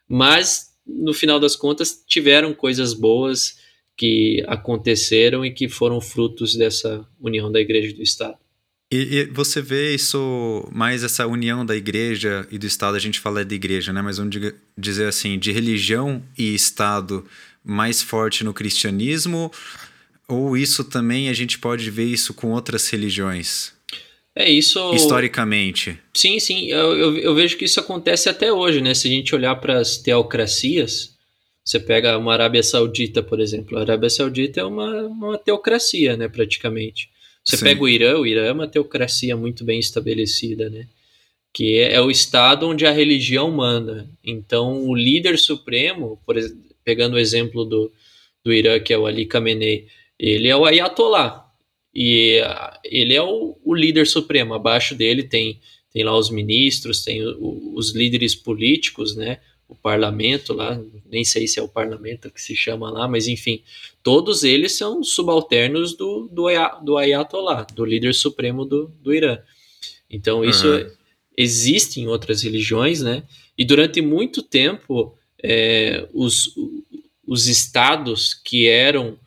mas 0.08 0.72
no 0.86 1.12
final 1.12 1.40
das 1.40 1.56
contas 1.56 2.02
tiveram 2.06 2.54
coisas 2.54 2.94
boas 2.94 3.58
que 3.96 4.42
aconteceram 4.46 5.44
e 5.44 5.52
que 5.52 5.68
foram 5.68 6.00
frutos 6.00 6.56
dessa 6.56 7.06
união 7.20 7.50
da 7.50 7.60
igreja 7.60 7.88
e 7.88 7.94
do 7.94 8.02
Estado. 8.02 8.38
E, 8.92 8.96
e, 8.96 9.24
você 9.26 9.60
vê 9.60 9.94
isso, 9.94 10.68
mais 10.72 11.02
essa 11.02 11.26
união 11.26 11.66
da 11.66 11.74
igreja 11.74 12.46
e 12.50 12.58
do 12.58 12.66
Estado, 12.66 12.96
a 12.96 13.00
gente 13.00 13.18
fala 13.18 13.44
de 13.44 13.54
igreja, 13.54 13.92
né? 13.92 14.00
Mas 14.00 14.18
vamos 14.18 14.36
dizer 14.78 15.08
assim, 15.08 15.38
de 15.38 15.50
religião 15.50 16.22
e 16.38 16.54
Estado 16.54 17.24
mais 17.64 18.02
forte 18.02 18.44
no 18.44 18.52
cristianismo 18.52 19.50
Ou 20.28 20.56
isso 20.56 20.84
também 20.84 21.28
a 21.28 21.32
gente 21.32 21.58
pode 21.58 21.90
ver 21.90 22.04
isso 22.04 22.34
com 22.34 22.52
outras 22.52 22.88
religiões? 22.88 23.73
É 24.36 24.50
isso. 24.50 24.92
Historicamente. 24.94 25.98
Sim, 26.12 26.40
sim. 26.40 26.66
Eu, 26.66 26.96
eu, 26.96 27.18
eu 27.18 27.34
vejo 27.34 27.56
que 27.56 27.64
isso 27.64 27.78
acontece 27.78 28.28
até 28.28 28.52
hoje, 28.52 28.80
né? 28.80 28.92
Se 28.92 29.06
a 29.06 29.10
gente 29.10 29.34
olhar 29.34 29.54
para 29.56 29.78
as 29.78 29.96
teocracias, 29.96 31.14
você 31.64 31.78
pega 31.78 32.18
uma 32.18 32.32
Arábia 32.32 32.62
Saudita, 32.62 33.22
por 33.22 33.40
exemplo. 33.40 33.78
A 33.78 33.82
Arábia 33.82 34.10
Saudita 34.10 34.60
é 34.60 34.64
uma, 34.64 35.02
uma 35.04 35.38
teocracia, 35.38 36.16
né? 36.16 36.28
Praticamente. 36.28 37.08
Você 37.44 37.56
sim. 37.56 37.64
pega 37.64 37.82
o 37.82 37.88
Irã, 37.88 38.18
o 38.18 38.26
Irã 38.26 38.46
é 38.46 38.52
uma 38.52 38.66
teocracia 38.66 39.36
muito 39.36 39.64
bem 39.64 39.78
estabelecida, 39.78 40.68
né? 40.68 40.86
Que 41.52 41.78
é, 41.78 41.94
é 41.94 42.00
o 42.00 42.10
estado 42.10 42.66
onde 42.68 42.84
a 42.84 42.90
religião 42.90 43.50
manda. 43.50 44.08
Então, 44.24 44.82
o 44.84 44.94
líder 44.94 45.38
supremo, 45.38 46.18
por, 46.26 46.36
pegando 46.84 47.14
o 47.14 47.18
exemplo 47.18 47.64
do, 47.64 47.92
do 48.44 48.52
Irã, 48.52 48.80
que 48.80 48.92
é 48.92 48.98
o 48.98 49.06
Ali 49.06 49.26
Khamenei, 49.26 49.86
ele 50.18 50.48
é 50.48 50.56
o 50.56 50.64
Ayatollah. 50.64 51.43
E 51.94 52.40
ele 52.82 53.14
é 53.14 53.22
o, 53.22 53.56
o 53.64 53.74
líder 53.74 54.06
supremo. 54.06 54.54
Abaixo 54.54 54.94
dele 54.94 55.22
tem, 55.22 55.60
tem 55.92 56.02
lá 56.02 56.16
os 56.16 56.30
ministros, 56.30 57.04
tem 57.04 57.24
o, 57.24 57.72
os 57.74 57.94
líderes 57.94 58.34
políticos, 58.34 59.14
né? 59.14 59.38
O 59.68 59.74
parlamento 59.74 60.52
lá, 60.52 60.78
nem 61.10 61.24
sei 61.24 61.46
se 61.46 61.58
é 61.58 61.62
o 61.62 61.68
parlamento 61.68 62.30
que 62.30 62.40
se 62.40 62.54
chama 62.54 62.90
lá, 62.90 63.08
mas 63.08 63.28
enfim, 63.28 63.62
todos 64.02 64.44
eles 64.44 64.72
são 64.72 65.02
subalternos 65.02 65.96
do, 65.96 66.28
do, 66.30 66.46
do 66.82 66.96
Ayatollah, 66.98 67.66
do 67.74 67.84
líder 67.84 68.14
supremo 68.14 68.64
do, 68.64 68.92
do 69.02 69.14
Irã. 69.14 69.38
Então, 70.10 70.44
isso 70.44 70.68
uhum. 70.68 70.90
existe 71.36 72.00
em 72.00 72.06
outras 72.08 72.42
religiões, 72.42 73.00
né? 73.00 73.22
E 73.56 73.64
durante 73.64 74.00
muito 74.02 74.42
tempo, 74.42 75.16
é, 75.42 76.06
os, 76.12 76.54
os 77.26 77.46
estados 77.46 78.34
que 78.34 78.66
eram 78.68 79.18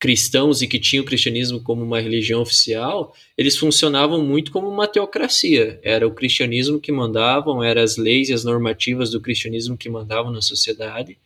cristãos 0.00 0.62
e 0.62 0.66
que 0.66 0.78
tinham 0.78 1.02
o 1.02 1.06
cristianismo 1.06 1.62
como 1.62 1.84
uma 1.84 2.00
religião 2.00 2.40
oficial, 2.40 3.14
eles 3.36 3.58
funcionavam 3.58 4.24
muito 4.24 4.50
como 4.50 4.66
uma 4.66 4.88
teocracia. 4.88 5.78
Era 5.82 6.08
o 6.08 6.14
cristianismo 6.14 6.80
que 6.80 6.90
mandavam, 6.90 7.62
eram 7.62 7.82
as 7.82 7.98
leis 7.98 8.30
e 8.30 8.32
as 8.32 8.42
normativas 8.42 9.10
do 9.10 9.20
cristianismo 9.20 9.76
que 9.76 9.90
mandavam 9.90 10.32
na 10.32 10.40
sociedade, 10.40 11.18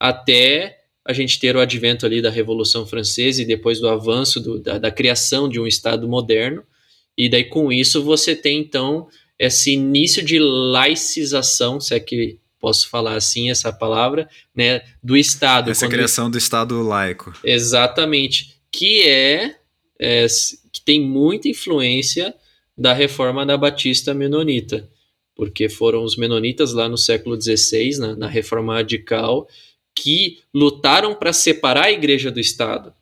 até 0.00 0.78
a 1.04 1.12
gente 1.12 1.40
ter 1.40 1.56
o 1.56 1.60
advento 1.60 2.06
ali 2.06 2.22
da 2.22 2.30
Revolução 2.30 2.86
Francesa 2.86 3.42
e 3.42 3.44
depois 3.44 3.80
do 3.80 3.88
avanço 3.88 4.38
do, 4.40 4.60
da, 4.60 4.78
da 4.78 4.90
criação 4.90 5.48
de 5.48 5.58
um 5.58 5.66
Estado 5.66 6.08
moderno, 6.08 6.62
e 7.18 7.28
daí 7.28 7.44
com 7.44 7.72
isso 7.72 8.02
você 8.02 8.36
tem 8.36 8.60
então 8.60 9.08
esse 9.38 9.72
início 9.72 10.24
de 10.24 10.38
laicização, 10.38 11.80
se 11.80 11.94
é 11.94 12.00
que 12.00 12.38
posso 12.66 12.88
falar 12.88 13.14
assim 13.14 13.48
essa 13.48 13.72
palavra, 13.72 14.28
né, 14.52 14.82
do 15.00 15.16
Estado. 15.16 15.70
Essa 15.70 15.86
criação 15.86 16.28
do 16.28 16.36
Estado 16.36 16.82
laico. 16.82 17.32
Exatamente, 17.44 18.56
que 18.72 19.02
é, 19.02 19.54
é, 20.00 20.26
que 20.72 20.80
tem 20.80 21.00
muita 21.00 21.48
influência 21.48 22.34
da 22.76 22.92
reforma 22.92 23.46
da 23.46 23.56
Batista 23.56 24.12
Menonita, 24.12 24.90
porque 25.36 25.68
foram 25.68 26.02
os 26.02 26.16
menonitas 26.16 26.72
lá 26.72 26.88
no 26.88 26.98
século 26.98 27.40
XVI, 27.40 28.00
na, 28.00 28.16
na 28.16 28.26
reforma 28.26 28.74
radical, 28.74 29.46
que 29.94 30.40
lutaram 30.52 31.14
para 31.14 31.32
separar 31.32 31.84
a 31.84 31.92
igreja 31.92 32.32
do 32.32 32.40
Estado. 32.40 32.92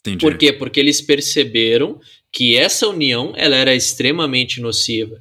Entendi. 0.00 0.24
Por 0.24 0.38
quê? 0.38 0.52
Porque 0.52 0.78
eles 0.78 1.00
perceberam 1.00 2.00
que 2.30 2.56
essa 2.56 2.86
união 2.86 3.32
ela 3.36 3.56
era 3.56 3.74
extremamente 3.74 4.60
nociva 4.60 5.20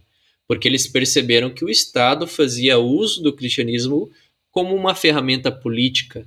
porque 0.52 0.68
eles 0.68 0.86
perceberam 0.86 1.50
que 1.50 1.64
o 1.64 1.70
Estado 1.70 2.28
fazia 2.28 2.78
uso 2.78 3.24
do 3.24 3.32
cristianismo 3.32 4.12
como 4.52 4.76
uma 4.76 4.94
ferramenta 4.94 5.50
política. 5.50 6.26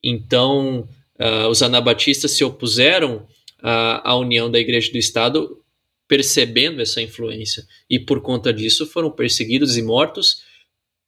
Então, 0.00 0.88
uh, 1.18 1.48
os 1.48 1.60
anabatistas 1.60 2.30
se 2.30 2.44
opuseram 2.44 3.26
à, 3.60 4.10
à 4.10 4.16
união 4.16 4.48
da 4.48 4.60
Igreja 4.60 4.92
do 4.92 4.98
Estado, 4.98 5.60
percebendo 6.06 6.80
essa 6.80 7.02
influência, 7.02 7.66
e 7.90 7.98
por 7.98 8.20
conta 8.20 8.52
disso 8.52 8.86
foram 8.86 9.10
perseguidos 9.10 9.76
e 9.76 9.82
mortos 9.82 10.44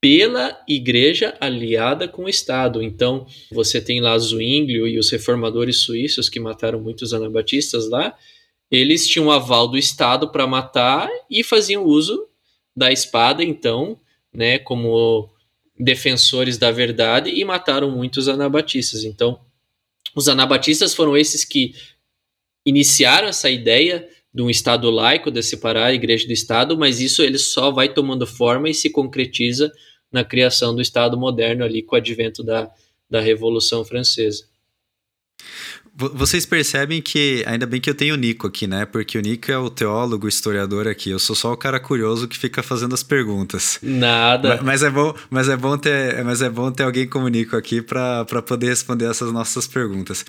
pela 0.00 0.60
igreja 0.68 1.36
aliada 1.38 2.08
com 2.08 2.24
o 2.24 2.28
Estado. 2.28 2.82
Então, 2.82 3.28
você 3.48 3.80
tem 3.80 4.00
lá 4.00 4.18
Zwinglio 4.18 4.88
e 4.88 4.98
os 4.98 5.08
reformadores 5.08 5.76
suíços 5.82 6.28
que 6.28 6.40
mataram 6.40 6.80
muitos 6.80 7.14
anabatistas 7.14 7.88
lá, 7.88 8.12
eles 8.70 9.06
tinham 9.06 9.30
aval 9.30 9.68
do 9.68 9.78
Estado 9.78 10.30
para 10.30 10.46
matar 10.46 11.08
e 11.30 11.42
faziam 11.42 11.84
uso 11.84 12.28
da 12.76 12.92
espada, 12.92 13.42
então, 13.42 13.98
né, 14.32 14.58
como 14.58 15.28
defensores 15.78 16.58
da 16.58 16.70
verdade 16.70 17.30
e 17.30 17.44
mataram 17.44 17.90
muitos 17.90 18.28
anabatistas. 18.28 19.04
Então, 19.04 19.40
os 20.14 20.28
anabatistas 20.28 20.94
foram 20.94 21.16
esses 21.16 21.44
que 21.44 21.74
iniciaram 22.64 23.28
essa 23.28 23.48
ideia 23.48 24.08
de 24.32 24.42
um 24.42 24.50
Estado 24.50 24.90
laico, 24.90 25.30
de 25.30 25.42
separar 25.42 25.86
a 25.86 25.94
igreja 25.94 26.26
do 26.26 26.32
Estado, 26.32 26.76
mas 26.76 27.00
isso 27.00 27.22
ele 27.22 27.38
só 27.38 27.70
vai 27.70 27.92
tomando 27.92 28.26
forma 28.26 28.68
e 28.68 28.74
se 28.74 28.90
concretiza 28.90 29.72
na 30.12 30.24
criação 30.24 30.74
do 30.74 30.82
Estado 30.82 31.18
moderno 31.18 31.64
ali 31.64 31.82
com 31.82 31.94
o 31.94 31.98
advento 31.98 32.42
da, 32.42 32.70
da 33.08 33.20
Revolução 33.20 33.84
Francesa. 33.84 34.46
Vocês 36.14 36.46
percebem 36.46 37.02
que, 37.02 37.42
ainda 37.44 37.66
bem 37.66 37.80
que 37.80 37.90
eu 37.90 37.94
tenho 37.94 38.14
o 38.14 38.16
Nico 38.16 38.46
aqui, 38.46 38.68
né? 38.68 38.86
Porque 38.86 39.18
o 39.18 39.20
Nico 39.20 39.50
é 39.50 39.58
o 39.58 39.68
teólogo, 39.68 40.28
historiador 40.28 40.86
aqui. 40.86 41.10
Eu 41.10 41.18
sou 41.18 41.34
só 41.34 41.52
o 41.52 41.56
cara 41.56 41.80
curioso 41.80 42.28
que 42.28 42.38
fica 42.38 42.62
fazendo 42.62 42.94
as 42.94 43.02
perguntas. 43.02 43.80
Nada. 43.82 44.48
Mas, 44.48 44.62
mas 44.62 44.82
é 44.84 44.90
bom, 44.90 45.12
mas 45.28 45.48
é 45.48 45.56
bom 45.56 45.76
ter, 45.76 46.22
mas 46.24 46.40
é 46.40 46.48
bom 46.48 46.70
ter 46.70 46.84
alguém 46.84 47.08
como 47.08 47.26
o 47.26 47.28
Nico 47.28 47.56
aqui 47.56 47.82
para 47.82 48.24
poder 48.46 48.68
responder 48.68 49.06
essas 49.06 49.32
nossas 49.32 49.66
perguntas. 49.66 50.24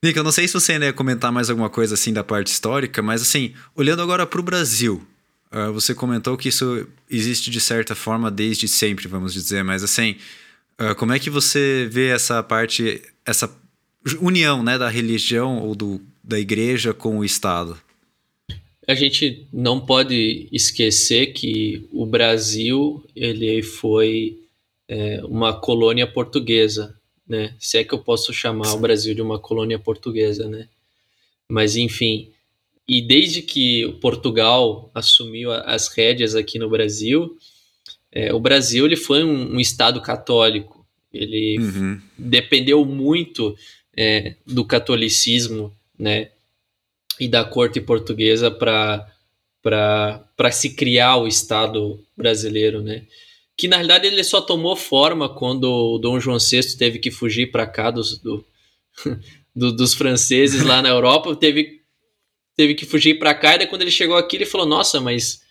Nico, 0.00 0.16
eu 0.16 0.22
não 0.22 0.30
sei 0.30 0.46
se 0.46 0.54
você 0.54 0.74
ainda 0.74 0.86
ia 0.86 0.92
comentar 0.92 1.32
mais 1.32 1.50
alguma 1.50 1.68
coisa 1.68 1.94
assim 1.94 2.12
da 2.12 2.22
parte 2.22 2.52
histórica, 2.52 3.02
mas 3.02 3.20
assim, 3.20 3.52
olhando 3.74 4.02
agora 4.02 4.24
para 4.24 4.38
o 4.38 4.44
Brasil, 4.44 5.04
uh, 5.52 5.72
você 5.72 5.92
comentou 5.92 6.36
que 6.36 6.48
isso 6.48 6.86
existe 7.10 7.50
de 7.50 7.60
certa 7.60 7.96
forma 7.96 8.30
desde 8.30 8.68
sempre, 8.68 9.08
vamos 9.08 9.34
dizer, 9.34 9.64
mas 9.64 9.82
assim, 9.82 10.14
uh, 10.80 10.94
como 10.94 11.12
é 11.12 11.18
que 11.18 11.28
você 11.28 11.88
vê 11.90 12.10
essa 12.10 12.40
parte, 12.44 13.02
essa 13.26 13.50
união 14.20 14.62
né, 14.62 14.78
da 14.78 14.88
religião 14.88 15.62
ou 15.62 15.74
do, 15.74 16.00
da 16.22 16.38
igreja 16.38 16.92
com 16.94 17.18
o 17.18 17.24
Estado? 17.24 17.78
A 18.86 18.94
gente 18.94 19.46
não 19.52 19.80
pode 19.80 20.48
esquecer 20.50 21.32
que 21.32 21.86
o 21.92 22.04
Brasil 22.04 23.04
ele 23.14 23.62
foi 23.62 24.38
é, 24.88 25.20
uma 25.24 25.52
colônia 25.52 26.06
portuguesa, 26.06 26.96
né? 27.28 27.54
Se 27.60 27.78
é 27.78 27.84
que 27.84 27.94
eu 27.94 28.00
posso 28.00 28.32
chamar 28.32 28.66
Sim. 28.66 28.76
o 28.76 28.80
Brasil 28.80 29.14
de 29.14 29.22
uma 29.22 29.38
colônia 29.38 29.78
portuguesa, 29.78 30.48
né? 30.48 30.66
Mas 31.48 31.76
enfim, 31.76 32.30
e 32.88 33.00
desde 33.00 33.42
que 33.42 33.96
Portugal 34.00 34.90
assumiu 34.92 35.52
as 35.52 35.86
rédeas 35.86 36.34
aqui 36.34 36.58
no 36.58 36.68
Brasil, 36.68 37.38
é, 38.10 38.34
o 38.34 38.40
Brasil 38.40 38.84
ele 38.84 38.96
foi 38.96 39.22
um, 39.22 39.54
um 39.54 39.60
estado 39.60 40.00
católico. 40.00 40.84
Ele 41.12 41.58
uhum. 41.60 42.00
dependeu 42.18 42.84
muito 42.84 43.56
é, 43.96 44.34
do 44.46 44.64
catolicismo, 44.64 45.74
né, 45.98 46.30
e 47.20 47.28
da 47.28 47.44
corte 47.44 47.80
portuguesa 47.80 48.50
para 48.50 49.06
se 50.50 50.70
criar 50.70 51.16
o 51.16 51.28
Estado 51.28 52.02
brasileiro, 52.16 52.80
né? 52.80 53.04
Que 53.56 53.68
na 53.68 53.76
realidade 53.76 54.06
ele 54.06 54.24
só 54.24 54.40
tomou 54.40 54.74
forma 54.74 55.28
quando 55.28 55.64
o 55.64 55.98
Dom 55.98 56.18
João 56.18 56.38
VI 56.38 56.76
teve 56.78 56.98
que 56.98 57.10
fugir 57.10 57.50
para 57.50 57.66
cá 57.66 57.90
dos, 57.90 58.18
do, 58.18 58.42
do, 59.54 59.70
dos 59.70 59.92
franceses 59.92 60.62
lá 60.62 60.80
na 60.80 60.88
Europa, 60.88 61.36
teve, 61.36 61.82
teve 62.56 62.74
que 62.74 62.86
fugir 62.86 63.18
para 63.18 63.34
cá, 63.34 63.54
e 63.54 63.58
daí 63.58 63.66
quando 63.66 63.82
ele 63.82 63.90
chegou 63.90 64.16
aqui 64.16 64.36
ele 64.36 64.46
falou: 64.46 64.66
Nossa, 64.66 64.98
mas 64.98 65.42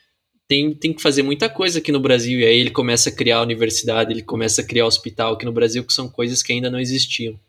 tem, 0.48 0.74
tem 0.74 0.92
que 0.92 1.04
fazer 1.04 1.22
muita 1.22 1.48
coisa 1.48 1.78
aqui 1.78 1.92
no 1.92 2.00
Brasil. 2.00 2.40
E 2.40 2.46
aí 2.46 2.60
ele 2.60 2.72
começa 2.72 3.10
a 3.10 3.16
criar 3.16 3.38
a 3.38 3.44
universidade, 3.44 4.12
ele 4.12 4.24
começa 4.24 4.62
a 4.62 4.66
criar 4.66 4.88
hospital 4.88 5.34
aqui 5.34 5.46
no 5.46 5.52
Brasil, 5.52 5.84
que 5.84 5.94
são 5.94 6.10
coisas 6.10 6.42
que 6.42 6.52
ainda 6.52 6.72
não 6.72 6.80
existiam. 6.80 7.40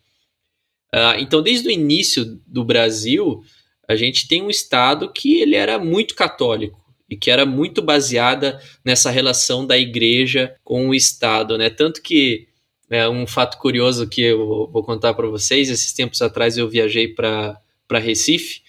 Uh, 0.95 1.19
então, 1.19 1.41
desde 1.43 1.69
o 1.69 1.71
início 1.71 2.41
do 2.47 2.65
Brasil, 2.65 3.43
a 3.89 3.95
gente 3.97 4.27
tem 4.27 4.43
um 4.43 4.51
Estado 4.51 5.13
que 5.13 5.41
ele 5.41 5.55
era 5.55 5.79
muito 5.79 6.15
católico 6.15 6.81
e 7.09 7.17
que 7.17 7.31
era 7.31 7.45
muito 7.45 7.83
baseada 7.83 8.61
nessa 8.85 9.11
relação 9.11 9.67
da 9.67 9.77
igreja 9.77 10.55
com 10.63 10.89
o 10.89 10.95
Estado, 10.95 11.59
né? 11.59 11.69
Tanto 11.69 12.01
que 12.01 12.47
é 12.89 13.09
um 13.09 13.27
fato 13.27 13.59
curioso 13.59 14.09
que 14.09 14.23
eu 14.23 14.69
vou 14.73 14.83
contar 14.83 15.15
para 15.15 15.29
vocês. 15.29 15.69
Esses 15.69 15.93
tempos 15.93 16.23
atrás 16.23 16.57
eu 16.57 16.69
viajei 16.69 17.09
para 17.09 17.61
Recife 17.93 18.63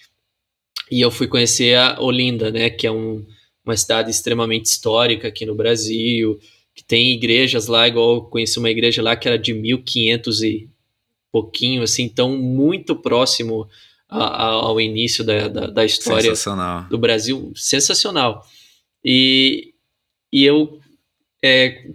e 0.90 1.00
eu 1.00 1.10
fui 1.10 1.26
conhecer 1.26 1.76
a 1.76 2.00
Olinda, 2.00 2.50
né? 2.50 2.68
Que 2.68 2.86
é 2.86 2.92
um, 2.92 3.24
uma 3.64 3.76
cidade 3.76 4.10
extremamente 4.10 4.66
histórica 4.66 5.28
aqui 5.28 5.46
no 5.46 5.54
Brasil, 5.54 6.38
que 6.74 6.84
tem 6.84 7.12
igrejas 7.12 7.66
lá, 7.66 7.86
igual 7.86 8.14
eu 8.14 8.22
conheci 8.22 8.58
uma 8.58 8.70
igreja 8.70 9.02
lá 9.02 9.14
que 9.14 9.28
era 9.28 9.38
de 9.38 9.52
1500 9.52 10.42
e 10.42 10.68
pouquinho, 11.32 11.82
assim, 11.82 12.08
tão 12.08 12.36
muito 12.36 12.94
próximo 12.94 13.66
a, 14.08 14.24
a, 14.24 14.46
ao 14.46 14.80
início 14.80 15.24
da, 15.24 15.48
da, 15.48 15.66
da 15.68 15.84
história 15.84 16.32
do 16.90 16.98
Brasil. 16.98 17.52
Sensacional. 17.56 18.46
E, 19.02 19.72
e 20.30 20.44
eu 20.44 20.78
é, 21.42 21.90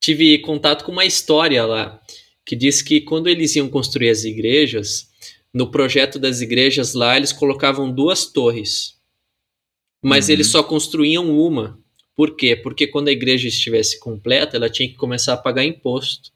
tive 0.00 0.38
contato 0.40 0.84
com 0.84 0.92
uma 0.92 1.04
história 1.04 1.64
lá, 1.64 2.00
que 2.44 2.56
diz 2.56 2.82
que 2.82 3.00
quando 3.00 3.28
eles 3.28 3.54
iam 3.56 3.68
construir 3.68 4.10
as 4.10 4.24
igrejas, 4.24 5.08
no 5.54 5.70
projeto 5.70 6.18
das 6.18 6.40
igrejas 6.40 6.94
lá, 6.94 7.16
eles 7.16 7.32
colocavam 7.32 7.90
duas 7.92 8.26
torres. 8.26 8.98
Mas 10.02 10.26
uhum. 10.26 10.34
eles 10.34 10.48
só 10.48 10.62
construíam 10.62 11.30
uma. 11.38 11.78
Por 12.14 12.36
quê? 12.36 12.56
Porque 12.56 12.86
quando 12.86 13.08
a 13.08 13.12
igreja 13.12 13.48
estivesse 13.48 13.98
completa, 14.00 14.56
ela 14.56 14.68
tinha 14.68 14.88
que 14.88 14.96
começar 14.96 15.34
a 15.34 15.36
pagar 15.36 15.64
imposto. 15.64 16.30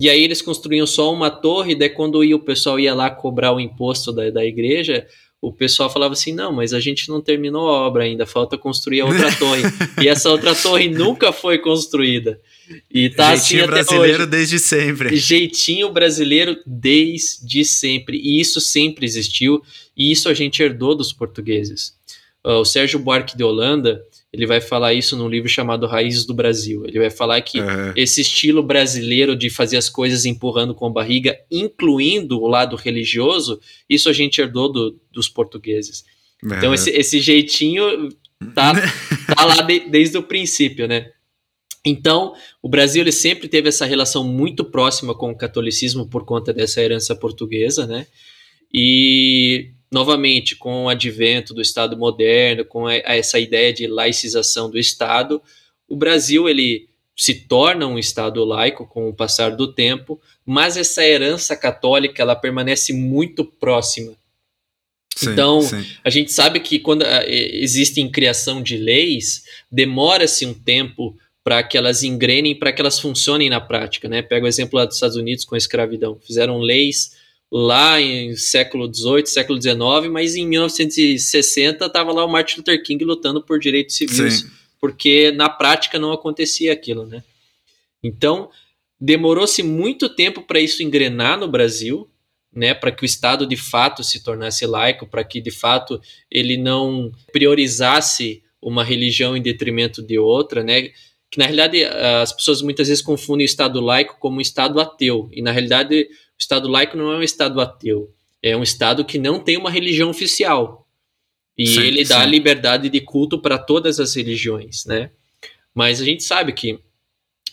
E 0.00 0.08
aí 0.08 0.22
eles 0.22 0.42
construíam 0.42 0.86
só 0.86 1.12
uma 1.12 1.30
torre, 1.30 1.74
daí 1.74 1.88
quando 1.88 2.24
ia, 2.24 2.34
o 2.34 2.40
pessoal 2.40 2.80
ia 2.80 2.94
lá 2.94 3.10
cobrar 3.10 3.52
o 3.52 3.60
imposto 3.60 4.12
da, 4.12 4.28
da 4.28 4.44
igreja, 4.44 5.06
o 5.46 5.52
pessoal 5.52 5.90
falava 5.90 6.14
assim: 6.14 6.32
não, 6.32 6.52
mas 6.52 6.72
a 6.72 6.80
gente 6.80 7.08
não 7.08 7.20
terminou 7.20 7.68
a 7.68 7.86
obra 7.86 8.04
ainda, 8.04 8.26
falta 8.26 8.56
construir 8.56 9.02
a 9.02 9.06
outra 9.06 9.30
torre. 9.36 9.62
e 10.02 10.08
essa 10.08 10.30
outra 10.30 10.54
torre 10.54 10.88
nunca 10.88 11.32
foi 11.32 11.58
construída. 11.58 12.40
E 12.90 13.10
tá 13.10 13.36
Jeitinho 13.36 13.64
assim 13.64 13.70
brasileiro 13.70 14.22
hoje. 14.22 14.30
desde 14.30 14.58
sempre. 14.58 15.16
Jeitinho 15.16 15.92
brasileiro 15.92 16.56
desde 16.66 17.64
sempre. 17.64 18.16
E 18.16 18.40
isso 18.40 18.60
sempre 18.60 19.04
existiu, 19.04 19.62
e 19.96 20.10
isso 20.10 20.28
a 20.28 20.34
gente 20.34 20.62
herdou 20.62 20.94
dos 20.94 21.12
portugueses. 21.12 21.94
Uh, 22.44 22.60
o 22.60 22.64
Sérgio 22.64 22.98
Buarque 22.98 23.36
de 23.36 23.44
Holanda, 23.44 24.02
ele 24.34 24.46
vai 24.46 24.60
falar 24.60 24.92
isso 24.92 25.16
num 25.16 25.28
livro 25.28 25.48
chamado 25.48 25.86
Raízes 25.86 26.26
do 26.26 26.34
Brasil. 26.34 26.84
Ele 26.84 26.98
vai 26.98 27.08
falar 27.08 27.40
que 27.40 27.60
uhum. 27.60 27.92
esse 27.94 28.20
estilo 28.20 28.64
brasileiro 28.64 29.36
de 29.36 29.48
fazer 29.48 29.76
as 29.76 29.88
coisas 29.88 30.24
empurrando 30.24 30.74
com 30.74 30.86
a 30.86 30.90
barriga, 30.90 31.38
incluindo 31.48 32.42
o 32.42 32.48
lado 32.48 32.74
religioso, 32.74 33.60
isso 33.88 34.08
a 34.08 34.12
gente 34.12 34.40
herdou 34.40 34.72
do, 34.72 35.00
dos 35.12 35.28
portugueses. 35.28 36.04
Uhum. 36.42 36.52
Então 36.52 36.74
esse, 36.74 36.90
esse, 36.90 37.20
jeitinho 37.20 38.08
tá, 38.56 38.72
tá 39.36 39.44
lá 39.44 39.62
de, 39.62 39.88
desde 39.88 40.18
o 40.18 40.22
princípio, 40.24 40.88
né? 40.88 41.12
Então, 41.86 42.34
o 42.60 42.68
Brasil 42.68 43.02
ele 43.02 43.12
sempre 43.12 43.46
teve 43.46 43.68
essa 43.68 43.86
relação 43.86 44.24
muito 44.24 44.64
próxima 44.64 45.14
com 45.14 45.30
o 45.30 45.36
catolicismo 45.36 46.08
por 46.08 46.24
conta 46.24 46.52
dessa 46.52 46.82
herança 46.82 47.14
portuguesa, 47.14 47.86
né? 47.86 48.08
E 48.72 49.70
novamente, 49.94 50.56
com 50.56 50.84
o 50.84 50.88
advento 50.88 51.54
do 51.54 51.62
Estado 51.62 51.96
moderno, 51.96 52.64
com 52.64 52.90
essa 52.90 53.38
ideia 53.38 53.72
de 53.72 53.86
laicização 53.86 54.68
do 54.68 54.76
Estado, 54.76 55.40
o 55.88 55.94
Brasil 55.94 56.48
ele 56.48 56.88
se 57.16 57.32
torna 57.46 57.86
um 57.86 57.96
Estado 57.96 58.44
laico 58.44 58.88
com 58.88 59.08
o 59.08 59.14
passar 59.14 59.54
do 59.54 59.72
tempo, 59.72 60.20
mas 60.44 60.76
essa 60.76 61.06
herança 61.06 61.56
católica 61.56 62.20
ela 62.20 62.34
permanece 62.34 62.92
muito 62.92 63.44
próxima. 63.44 64.12
Sim, 65.14 65.30
então, 65.30 65.62
sim. 65.62 65.86
a 66.02 66.10
gente 66.10 66.32
sabe 66.32 66.58
que 66.58 66.80
quando 66.80 67.02
uh, 67.02 67.22
existe 67.28 68.06
criação 68.08 68.60
de 68.60 68.76
leis, 68.76 69.44
demora-se 69.70 70.44
um 70.44 70.52
tempo 70.52 71.16
para 71.44 71.62
que 71.62 71.78
elas 71.78 72.02
engrenem, 72.02 72.58
para 72.58 72.72
que 72.72 72.82
elas 72.82 72.98
funcionem 72.98 73.48
na 73.48 73.60
prática. 73.60 74.08
Né? 74.08 74.22
Pega 74.22 74.44
o 74.44 74.48
exemplo 74.48 74.76
lá 74.76 74.86
dos 74.86 74.96
Estados 74.96 75.16
Unidos 75.16 75.44
com 75.44 75.54
a 75.54 75.58
escravidão. 75.58 76.18
Fizeram 76.20 76.58
leis 76.58 77.12
lá 77.56 78.00
em 78.00 78.34
século 78.34 78.92
XVIII, 78.92 79.26
século 79.26 79.62
XIX, 79.62 80.10
mas 80.10 80.34
em 80.34 80.44
1960 80.44 81.86
estava 81.86 82.12
lá 82.12 82.24
o 82.24 82.28
Martin 82.28 82.56
Luther 82.56 82.82
King 82.82 83.04
lutando 83.04 83.40
por 83.40 83.60
direitos 83.60 83.94
civis, 83.94 84.40
Sim. 84.40 84.50
porque 84.80 85.30
na 85.30 85.48
prática 85.48 85.96
não 85.96 86.10
acontecia 86.10 86.72
aquilo, 86.72 87.06
né? 87.06 87.22
Então, 88.02 88.50
demorou-se 89.00 89.62
muito 89.62 90.08
tempo 90.08 90.42
para 90.42 90.58
isso 90.58 90.82
engrenar 90.82 91.38
no 91.38 91.46
Brasil, 91.46 92.10
né, 92.52 92.74
para 92.74 92.90
que 92.90 93.04
o 93.04 93.06
Estado 93.06 93.46
de 93.46 93.56
fato 93.56 94.02
se 94.02 94.24
tornasse 94.24 94.66
laico, 94.66 95.06
para 95.06 95.22
que 95.22 95.40
de 95.40 95.52
fato 95.52 96.00
ele 96.28 96.56
não 96.56 97.12
priorizasse 97.32 98.42
uma 98.60 98.82
religião 98.82 99.36
em 99.36 99.42
detrimento 99.42 100.02
de 100.02 100.18
outra, 100.18 100.64
né? 100.64 100.90
Que 101.30 101.38
na 101.38 101.44
realidade 101.44 101.84
as 101.84 102.32
pessoas 102.32 102.62
muitas 102.62 102.88
vezes 102.88 103.02
confundem 103.02 103.44
o 103.44 103.46
Estado 103.46 103.80
laico 103.80 104.16
como 104.18 104.38
um 104.38 104.40
Estado 104.40 104.80
ateu, 104.80 105.28
e 105.32 105.40
na 105.40 105.52
realidade 105.52 106.08
o 106.36 106.40
Estado 106.40 106.68
laico 106.68 106.96
não 106.96 107.12
é 107.12 107.16
um 107.16 107.22
Estado 107.22 107.60
ateu, 107.60 108.12
é 108.42 108.56
um 108.56 108.62
Estado 108.62 109.04
que 109.04 109.18
não 109.18 109.38
tem 109.38 109.56
uma 109.56 109.70
religião 109.70 110.10
oficial. 110.10 110.86
E 111.56 111.66
sim, 111.66 111.82
ele 111.82 112.04
dá 112.04 112.24
sim. 112.24 112.30
liberdade 112.30 112.88
de 112.88 113.00
culto 113.00 113.40
para 113.40 113.56
todas 113.58 114.00
as 114.00 114.14
religiões, 114.14 114.84
né? 114.86 115.10
Mas 115.72 116.00
a 116.00 116.04
gente 116.04 116.22
sabe 116.22 116.52
que 116.52 116.78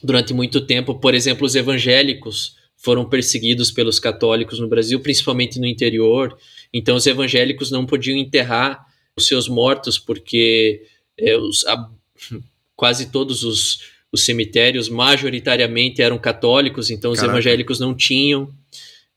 durante 0.04 0.34
muito 0.34 0.62
tempo, 0.62 0.96
por 0.96 1.14
exemplo, 1.14 1.46
os 1.46 1.56
evangélicos 1.56 2.56
foram 2.76 3.08
perseguidos 3.08 3.70
pelos 3.70 4.00
católicos 4.00 4.60
no 4.60 4.68
Brasil, 4.68 5.00
principalmente 5.00 5.60
no 5.60 5.68
interior. 5.68 6.36
Então, 6.74 6.96
os 6.96 7.06
evangélicos 7.06 7.70
não 7.70 7.86
podiam 7.86 8.18
enterrar 8.18 8.84
os 9.16 9.28
seus 9.28 9.48
mortos 9.48 10.00
porque 10.00 10.84
é, 11.18 11.38
os, 11.38 11.64
a, 11.68 11.90
quase 12.76 13.12
todos 13.12 13.44
os, 13.44 13.82
os 14.12 14.26
cemitérios 14.26 14.90
majoritariamente 14.90 16.02
eram 16.02 16.18
católicos, 16.18 16.90
então 16.90 17.12
os 17.12 17.20
Caraca. 17.20 17.36
evangélicos 17.36 17.80
não 17.80 17.94
tinham. 17.96 18.52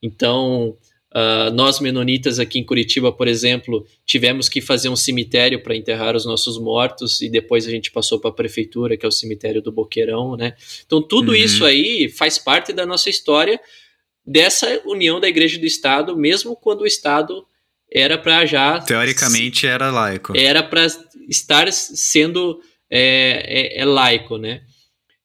Então, 0.04 0.76
uh, 1.14 1.50
nós 1.54 1.80
menonitas 1.80 2.38
aqui 2.38 2.58
em 2.58 2.64
Curitiba, 2.64 3.10
por 3.10 3.26
exemplo, 3.26 3.86
tivemos 4.04 4.50
que 4.50 4.60
fazer 4.60 4.90
um 4.90 4.96
cemitério 4.96 5.62
para 5.62 5.74
enterrar 5.74 6.14
os 6.14 6.26
nossos 6.26 6.58
mortos 6.58 7.22
e 7.22 7.28
depois 7.30 7.66
a 7.66 7.70
gente 7.70 7.90
passou 7.90 8.20
para 8.20 8.28
a 8.28 8.34
prefeitura, 8.34 8.98
que 8.98 9.06
é 9.06 9.08
o 9.08 9.12
cemitério 9.12 9.62
do 9.62 9.72
Boqueirão, 9.72 10.36
né? 10.36 10.52
Então, 10.84 11.00
tudo 11.00 11.30
uhum. 11.30 11.34
isso 11.34 11.64
aí 11.64 12.10
faz 12.10 12.36
parte 12.36 12.70
da 12.70 12.84
nossa 12.84 13.08
história 13.08 13.58
dessa 14.26 14.82
união 14.84 15.18
da 15.18 15.28
Igreja 15.28 15.56
e 15.56 15.60
do 15.60 15.66
Estado, 15.66 16.14
mesmo 16.14 16.54
quando 16.54 16.82
o 16.82 16.86
Estado 16.86 17.46
era 17.90 18.18
para 18.18 18.44
já 18.44 18.80
teoricamente 18.80 19.66
era 19.66 19.90
laico, 19.90 20.36
era 20.36 20.62
para 20.62 20.86
estar 21.28 21.70
sendo 21.72 22.60
é, 22.90 23.76
é, 23.78 23.80
é 23.80 23.84
laico, 23.84 24.36
né? 24.36 24.62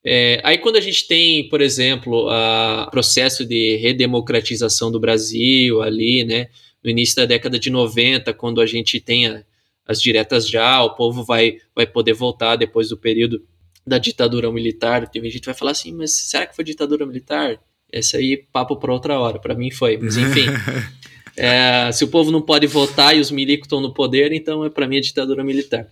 É, 0.04 0.40
aí 0.42 0.58
quando 0.58 0.76
a 0.76 0.80
gente 0.80 1.06
tem, 1.06 1.48
por 1.48 1.60
exemplo, 1.60 2.26
o 2.28 2.90
processo 2.90 3.44
de 3.44 3.76
redemocratização 3.76 4.90
do 4.90 4.98
Brasil 4.98 5.82
ali, 5.82 6.24
né, 6.24 6.48
no 6.82 6.90
início 6.90 7.16
da 7.16 7.26
década 7.26 7.58
de 7.58 7.68
90, 7.68 8.32
quando 8.32 8.60
a 8.60 8.66
gente 8.66 8.98
tem 8.98 9.26
a, 9.26 9.44
as 9.86 10.00
diretas 10.00 10.48
já, 10.48 10.82
o 10.82 10.94
povo 10.94 11.24
vai, 11.24 11.58
vai 11.74 11.86
poder 11.86 12.14
voltar 12.14 12.56
depois 12.56 12.88
do 12.88 12.96
período 12.96 13.42
da 13.86 13.98
ditadura 13.98 14.50
militar. 14.50 15.08
Tem 15.08 15.22
gente 15.24 15.40
que 15.40 15.46
vai 15.46 15.54
falar 15.54 15.72
assim, 15.72 15.92
mas 15.92 16.12
será 16.12 16.46
que 16.46 16.54
foi 16.54 16.64
ditadura 16.64 17.04
militar? 17.04 17.58
Esse 17.92 18.16
aí, 18.16 18.36
papo 18.52 18.76
para 18.76 18.92
outra 18.92 19.18
hora. 19.18 19.38
Para 19.38 19.54
mim 19.54 19.70
foi, 19.70 19.98
mas 19.98 20.16
enfim. 20.16 20.46
é, 21.36 21.90
se 21.92 22.04
o 22.04 22.08
povo 22.08 22.30
não 22.30 22.40
pode 22.40 22.66
votar 22.66 23.16
e 23.16 23.20
os 23.20 23.30
milicos 23.30 23.66
estão 23.66 23.80
no 23.80 23.92
poder, 23.92 24.32
então 24.32 24.64
é 24.64 24.70
para 24.70 24.86
mim 24.86 24.98
a 24.98 25.00
ditadura 25.00 25.42
militar. 25.42 25.88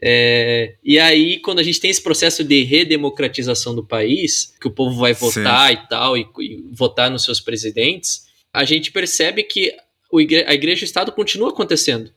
É, 0.00 0.76
e 0.82 0.98
aí, 0.98 1.40
quando 1.40 1.58
a 1.58 1.62
gente 1.62 1.80
tem 1.80 1.90
esse 1.90 2.02
processo 2.02 2.44
de 2.44 2.62
redemocratização 2.62 3.74
do 3.74 3.84
país, 3.84 4.54
que 4.60 4.68
o 4.68 4.70
povo 4.70 4.96
vai 4.96 5.12
votar 5.12 5.70
Sim. 5.70 5.74
e 5.74 5.88
tal, 5.88 6.16
e, 6.16 6.26
e, 6.40 6.70
votar 6.72 7.10
nos 7.10 7.24
seus 7.24 7.40
presidentes, 7.40 8.26
a 8.52 8.64
gente 8.64 8.92
percebe 8.92 9.42
que 9.42 9.74
igre 10.14 10.44
a 10.44 10.54
igreja 10.54 10.82
e 10.82 10.84
o 10.84 10.86
Estado 10.86 11.10
continua 11.10 11.50
acontecendo. 11.50 12.12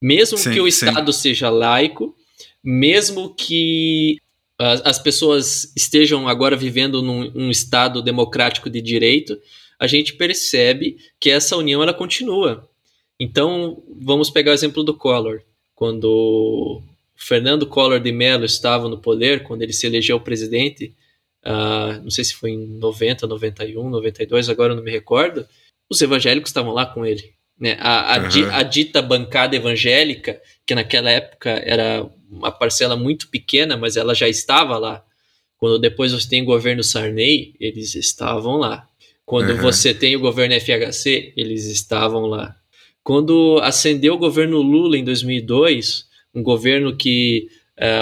Mesmo 0.00 0.36
sim, 0.36 0.52
que 0.52 0.60
o 0.60 0.68
Estado 0.68 1.10
sim. 1.12 1.20
seja 1.20 1.48
laico, 1.48 2.14
mesmo 2.62 3.34
que 3.34 4.18
as, 4.58 4.82
as 4.84 4.98
pessoas 4.98 5.72
estejam 5.74 6.28
agora 6.28 6.54
vivendo 6.54 7.00
num 7.00 7.32
um 7.34 7.50
Estado 7.50 8.02
democrático 8.02 8.68
de 8.68 8.82
direito, 8.82 9.40
a 9.80 9.86
gente 9.86 10.14
percebe 10.14 10.98
que 11.18 11.30
essa 11.30 11.56
união 11.56 11.82
ela 11.82 11.94
continua. 11.94 12.68
Então, 13.18 13.82
vamos 14.00 14.28
pegar 14.28 14.50
o 14.50 14.54
exemplo 14.54 14.84
do 14.84 14.94
Collor 14.94 15.40
quando 15.74 16.82
Fernando 17.16 17.66
Collor 17.66 18.00
de 18.00 18.12
Mello 18.12 18.44
estava 18.44 18.88
no 18.88 18.98
poder, 18.98 19.42
quando 19.42 19.62
ele 19.62 19.72
se 19.72 19.86
elegeu 19.86 20.20
presidente, 20.20 20.94
uh, 21.44 22.02
não 22.02 22.10
sei 22.10 22.24
se 22.24 22.34
foi 22.34 22.50
em 22.50 22.66
90, 22.78 23.26
91, 23.26 23.88
92, 23.88 24.48
agora 24.48 24.74
não 24.74 24.82
me 24.82 24.90
recordo, 24.90 25.46
os 25.88 26.00
evangélicos 26.00 26.50
estavam 26.50 26.72
lá 26.72 26.86
com 26.86 27.04
ele. 27.04 27.34
Né? 27.58 27.76
A, 27.78 28.16
a, 28.16 28.18
uhum. 28.18 28.28
di, 28.28 28.44
a, 28.44 28.62
dita 28.62 29.00
bancada 29.02 29.54
evangélica, 29.54 30.40
que 30.66 30.74
naquela 30.74 31.10
época 31.10 31.50
era 31.50 32.08
uma 32.28 32.50
parcela 32.50 32.96
muito 32.96 33.28
pequena, 33.28 33.76
mas 33.76 33.96
ela 33.96 34.14
já 34.14 34.28
estava 34.28 34.76
lá. 34.76 35.04
Quando 35.56 35.78
depois 35.78 36.12
você 36.12 36.28
tem 36.28 36.42
o 36.42 36.46
governo 36.46 36.82
Sarney, 36.82 37.54
eles 37.60 37.94
estavam 37.94 38.56
lá. 38.56 38.88
Quando 39.24 39.50
uhum. 39.50 39.62
você 39.62 39.94
tem 39.94 40.16
o 40.16 40.20
governo 40.20 40.54
FHC, 40.60 41.32
eles 41.36 41.64
estavam 41.66 42.26
lá. 42.26 42.56
Quando 43.04 43.60
ascendeu 43.62 44.14
o 44.14 44.18
governo 44.18 44.62
Lula 44.62 44.96
em 44.96 45.04
2002, 45.04 46.06
um 46.34 46.42
governo 46.42 46.96
que, 46.96 47.48
é, 47.76 48.00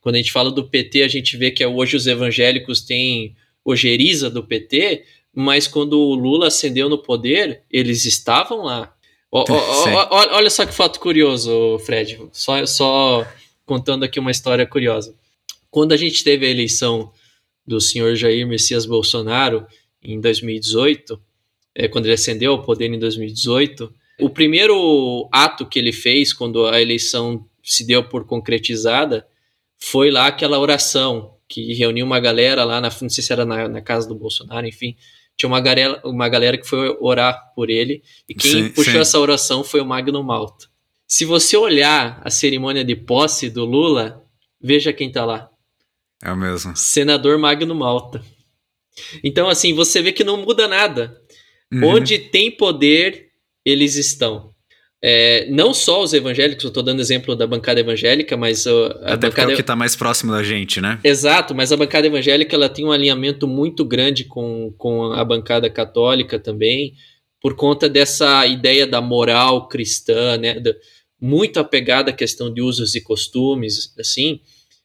quando 0.00 0.14
a 0.14 0.18
gente 0.18 0.32
fala 0.32 0.50
do 0.50 0.64
PT, 0.64 1.02
a 1.02 1.08
gente 1.08 1.36
vê 1.36 1.50
que 1.50 1.64
hoje 1.64 1.94
os 1.94 2.06
evangélicos 2.06 2.80
têm 2.80 3.36
ojeriza 3.62 4.30
do 4.30 4.42
PT, 4.42 5.04
mas 5.34 5.68
quando 5.68 6.00
o 6.00 6.14
Lula 6.14 6.46
ascendeu 6.46 6.88
no 6.88 6.96
poder, 6.96 7.62
eles 7.70 8.06
estavam 8.06 8.64
lá. 8.64 8.92
O, 9.30 9.40
o, 9.40 9.52
o, 9.52 10.34
olha 10.34 10.48
só 10.48 10.64
que 10.64 10.72
fato 10.72 10.98
curioso, 10.98 11.78
Fred, 11.80 12.18
só, 12.32 12.64
só 12.64 13.26
contando 13.66 14.04
aqui 14.04 14.18
uma 14.18 14.30
história 14.30 14.66
curiosa. 14.66 15.14
Quando 15.70 15.92
a 15.92 15.96
gente 15.98 16.24
teve 16.24 16.46
a 16.46 16.50
eleição 16.50 17.12
do 17.66 17.78
senhor 17.78 18.16
Jair 18.16 18.46
Messias 18.46 18.86
Bolsonaro 18.86 19.66
em 20.02 20.18
2018, 20.18 21.20
é, 21.74 21.86
quando 21.86 22.06
ele 22.06 22.14
ascendeu 22.14 22.52
ao 22.52 22.62
poder 22.62 22.86
em 22.86 22.98
2018, 22.98 23.92
o 24.20 24.30
primeiro 24.30 25.28
ato 25.32 25.66
que 25.66 25.78
ele 25.78 25.92
fez 25.92 26.32
quando 26.32 26.66
a 26.66 26.80
eleição 26.80 27.46
se 27.62 27.86
deu 27.86 28.02
por 28.02 28.26
concretizada 28.26 29.26
foi 29.78 30.10
lá 30.10 30.26
aquela 30.26 30.58
oração 30.58 31.36
que 31.48 31.74
reuniu 31.74 32.06
uma 32.06 32.20
galera 32.20 32.64
lá 32.64 32.80
na, 32.80 32.88
não 33.02 33.08
sei 33.08 33.24
se 33.24 33.32
era 33.32 33.44
na, 33.44 33.68
na 33.68 33.80
casa 33.80 34.08
do 34.08 34.14
Bolsonaro, 34.14 34.66
enfim, 34.66 34.96
tinha 35.36 35.48
uma 35.48 35.60
galera, 35.60 36.00
uma 36.04 36.28
galera 36.28 36.58
que 36.58 36.66
foi 36.66 36.96
orar 37.00 37.52
por 37.54 37.70
ele, 37.70 38.02
e 38.28 38.34
quem 38.34 38.64
sim, 38.64 38.68
puxou 38.68 38.92
sim. 38.92 38.98
essa 38.98 39.18
oração 39.18 39.64
foi 39.64 39.80
o 39.80 39.86
Magno 39.86 40.22
Malta. 40.22 40.66
Se 41.06 41.24
você 41.24 41.56
olhar 41.56 42.20
a 42.22 42.30
cerimônia 42.30 42.84
de 42.84 42.94
posse 42.94 43.50
do 43.50 43.64
Lula, 43.64 44.24
veja 44.60 44.92
quem 44.92 45.08
está 45.08 45.24
lá. 45.24 45.50
É 46.22 46.30
o 46.30 46.36
mesmo. 46.36 46.76
Senador 46.76 47.38
Magno 47.38 47.74
Malta. 47.74 48.22
Então, 49.24 49.48
assim, 49.48 49.74
você 49.74 50.02
vê 50.02 50.12
que 50.12 50.22
não 50.22 50.36
muda 50.36 50.68
nada. 50.68 51.18
Uhum. 51.72 51.84
Onde 51.84 52.18
tem 52.18 52.50
poder, 52.50 53.29
eles 53.64 53.96
estão. 53.96 54.50
É, 55.02 55.46
não 55.48 55.72
só 55.72 56.02
os 56.02 56.12
evangélicos, 56.12 56.62
eu 56.62 56.68
estou 56.68 56.82
dando 56.82 57.00
exemplo 57.00 57.34
da 57.34 57.46
bancada 57.46 57.80
evangélica, 57.80 58.36
mas 58.36 58.66
a, 58.66 58.70
a 58.70 59.14
Até 59.14 59.28
bancada 59.28 59.50
é 59.50 59.54
o 59.54 59.56
que 59.56 59.62
está 59.62 59.74
mais 59.74 59.96
próximo 59.96 60.30
da 60.30 60.42
gente, 60.42 60.78
né? 60.80 61.00
Exato, 61.02 61.54
mas 61.54 61.72
a 61.72 61.76
bancada 61.76 62.06
evangélica 62.06 62.54
ela 62.54 62.68
tem 62.68 62.84
um 62.84 62.92
alinhamento 62.92 63.48
muito 63.48 63.82
grande 63.82 64.24
com, 64.24 64.74
com 64.76 65.12
a 65.12 65.24
bancada 65.24 65.70
católica 65.70 66.38
também, 66.38 66.94
por 67.40 67.56
conta 67.56 67.88
dessa 67.88 68.46
ideia 68.46 68.86
da 68.86 69.00
moral 69.00 69.68
cristã, 69.68 70.36
né? 70.36 70.60
Da, 70.60 70.74
muito 71.20 71.58
apegada 71.60 72.10
à 72.10 72.14
questão 72.14 72.52
de 72.52 72.62
usos 72.62 72.94
e 72.94 73.00
costumes, 73.00 73.94
assim. 73.98 74.40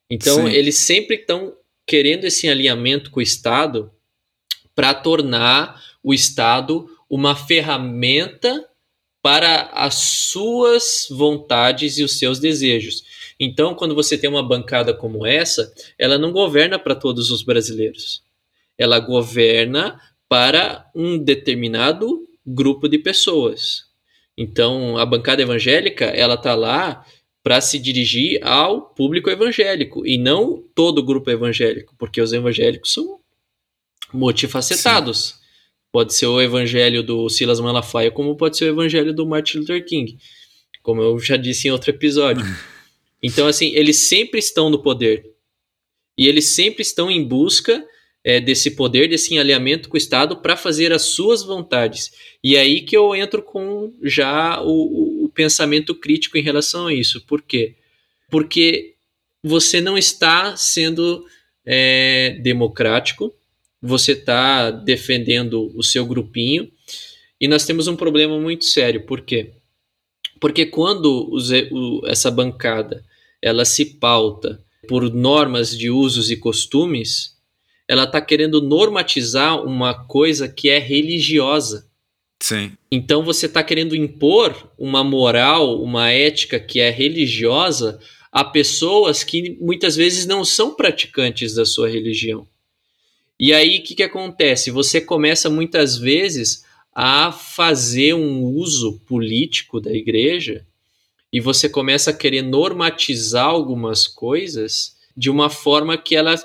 Então, 0.09 0.47
Sim. 0.47 0.53
eles 0.53 0.75
sempre 0.77 1.15
estão 1.15 1.53
querendo 1.87 2.25
esse 2.25 2.47
alinhamento 2.49 3.09
com 3.09 3.19
o 3.19 3.23
Estado 3.23 3.91
para 4.75 4.93
tornar 4.93 5.81
o 6.03 6.13
Estado 6.13 6.89
uma 7.15 7.33
ferramenta 7.33 8.67
para 9.23 9.69
as 9.73 9.95
suas 9.95 11.07
vontades 11.09 11.97
e 11.97 12.03
os 12.03 12.19
seus 12.19 12.39
desejos. 12.39 13.03
Então, 13.39 13.73
quando 13.73 13.95
você 13.95 14.17
tem 14.17 14.29
uma 14.29 14.45
bancada 14.45 14.93
como 14.93 15.25
essa, 15.25 15.73
ela 15.97 16.17
não 16.17 16.33
governa 16.33 16.77
para 16.77 16.93
todos 16.93 17.31
os 17.31 17.41
brasileiros. 17.41 18.21
Ela 18.77 18.99
governa 18.99 19.97
para 20.27 20.91
um 20.93 21.17
determinado 21.17 22.27
grupo 22.45 22.89
de 22.89 22.99
pessoas. 22.99 23.85
Então, 24.37 24.97
a 24.97 25.05
bancada 25.05 25.41
evangélica, 25.41 26.03
ela 26.03 26.35
tá 26.35 26.53
lá 26.53 27.05
para 27.41 27.61
se 27.61 27.79
dirigir 27.79 28.45
ao 28.45 28.81
público 28.89 29.29
evangélico 29.29 30.05
e 30.05 30.17
não 30.17 30.61
todo 30.75 30.99
o 30.99 31.03
grupo 31.03 31.31
evangélico, 31.31 31.95
porque 31.97 32.19
os 32.19 32.33
evangélicos 32.33 32.91
são 32.91 33.21
multifacetados. 34.13 35.27
Sim. 35.27 35.44
Pode 35.95 36.13
ser 36.13 36.25
o 36.25 36.41
evangelho 36.41 37.01
do 37.01 37.29
Silas 37.29 37.61
Malafaia, 37.61 38.11
como 38.11 38.35
pode 38.35 38.57
ser 38.57 38.65
o 38.65 38.67
evangelho 38.67 39.13
do 39.13 39.25
Martin 39.25 39.59
Luther 39.59 39.85
King, 39.85 40.17
como 40.83 41.01
eu 41.01 41.17
já 41.19 41.37
disse 41.37 41.69
em 41.69 41.71
outro 41.71 41.89
episódio. 41.89 42.43
Então, 43.23 43.47
assim, 43.47 43.73
eles 43.73 43.99
sempre 43.99 44.37
estão 44.37 44.69
no 44.69 44.83
poder. 44.83 45.25
E 46.17 46.27
eles 46.27 46.49
sempre 46.49 46.81
estão 46.81 47.09
em 47.09 47.23
busca 47.23 47.83
é, 48.25 48.41
desse 48.41 48.71
poder, 48.71 49.07
desse 49.07 49.39
alinhamento 49.39 49.87
com 49.87 49.95
o 49.95 49.97
Estado 49.97 50.35
para 50.35 50.57
fazer 50.57 50.91
as 50.91 51.03
suas 51.03 51.41
vontades. 51.41 52.11
E 52.43 52.57
é 52.57 52.59
aí 52.59 52.81
que 52.81 52.95
eu 52.95 53.15
entro 53.15 53.41
com 53.41 53.93
já 54.03 54.61
o, 54.61 55.25
o 55.25 55.29
pensamento 55.29 55.95
crítico 55.95 56.37
em 56.37 56.43
relação 56.43 56.87
a 56.87 56.93
isso. 56.93 57.25
Por 57.25 57.41
quê? 57.41 57.75
Porque 58.29 58.95
você 59.41 59.79
não 59.79 59.97
está 59.97 60.57
sendo 60.57 61.25
é, 61.65 62.37
democrático, 62.43 63.33
você 63.85 64.13
está 64.13 64.71
defendendo 64.71 65.71
o 65.75 65.83
seu 65.83 66.05
grupinho 66.05 66.69
e 67.39 67.47
nós 67.47 67.65
temos 67.65 67.87
um 67.87 67.95
problema 67.95 68.39
muito 68.39 68.65
sério. 68.65 69.05
Por 69.05 69.21
quê? 69.21 69.51
Porque 70.39 70.65
quando 70.65 71.29
os, 71.31 71.49
o, 71.71 72.01
essa 72.07 72.31
bancada 72.31 73.03
ela 73.41 73.63
se 73.63 73.85
pauta 73.85 74.59
por 74.87 75.13
normas 75.13 75.77
de 75.77 75.89
usos 75.89 76.31
e 76.31 76.37
costumes, 76.37 77.35
ela 77.87 78.03
está 78.03 78.19
querendo 78.19 78.61
normatizar 78.61 79.63
uma 79.63 79.93
coisa 79.93 80.47
que 80.47 80.69
é 80.69 80.79
religiosa. 80.79 81.87
Sim. 82.41 82.71
Então 82.91 83.23
você 83.23 83.45
está 83.45 83.63
querendo 83.63 83.95
impor 83.95 84.71
uma 84.77 85.03
moral, 85.03 85.81
uma 85.81 86.09
ética 86.09 86.59
que 86.59 86.79
é 86.79 86.89
religiosa 86.89 87.99
a 88.31 88.43
pessoas 88.43 89.23
que 89.23 89.57
muitas 89.61 89.95
vezes 89.95 90.25
não 90.25 90.43
são 90.43 90.75
praticantes 90.75 91.53
da 91.53 91.65
sua 91.65 91.89
religião. 91.89 92.47
E 93.39 93.53
aí 93.53 93.79
o 93.79 93.83
que, 93.83 93.95
que 93.95 94.03
acontece? 94.03 94.71
Você 94.71 95.01
começa 95.01 95.49
muitas 95.49 95.97
vezes 95.97 96.63
a 96.93 97.31
fazer 97.31 98.13
um 98.13 98.43
uso 98.43 98.99
político 99.05 99.81
da 99.81 99.91
igreja 99.91 100.65
e 101.31 101.41
você 101.41 101.67
começa 101.67 102.11
a 102.11 102.13
querer 102.13 102.41
normatizar 102.41 103.47
algumas 103.47 104.07
coisas 104.07 104.95
de 105.15 105.29
uma 105.29 105.49
forma 105.49 105.97
que 105.97 106.15
ela 106.15 106.35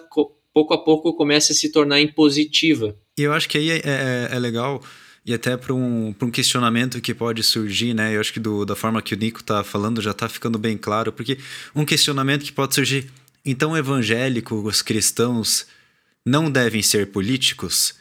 pouco 0.53 0.75
a 0.75 0.79
pouco 0.79 1.15
começa 1.15 1.53
a 1.53 1.57
se 1.57 1.71
tornar 1.71 2.01
impositiva. 2.01 2.97
E 3.17 3.23
eu 3.23 3.33
acho 3.33 3.49
que 3.49 3.59
aí 3.59 3.71
é, 3.71 3.83
é, 3.85 4.29
é 4.33 4.39
legal 4.39 4.83
e 5.25 5.33
até 5.33 5.57
para 5.57 5.73
um, 5.73 6.15
um 6.21 6.31
questionamento 6.31 7.01
que 7.01 7.15
pode 7.15 7.43
surgir, 7.45 7.95
né? 7.95 8.17
Eu 8.17 8.21
acho 8.21 8.33
que 8.33 8.41
do, 8.41 8.65
da 8.65 8.75
forma 8.75 9.01
que 9.03 9.15
o 9.15 9.17
Nico 9.17 9.41
está 9.41 9.63
falando 9.63 10.01
já 10.01 10.11
está 10.11 10.29
ficando 10.29 10.59
bem 10.59 10.77
claro, 10.77 11.13
porque 11.13 11.39
um 11.75 11.85
questionamento 11.85 12.43
que 12.43 12.53
pode 12.53 12.75
surgir, 12.75 13.11
então 13.45 13.77
evangélicos, 13.77 14.83
cristãos 14.83 15.67
não 16.27 16.51
devem 16.51 16.83
ser 16.83 17.07
políticos? 17.09 17.95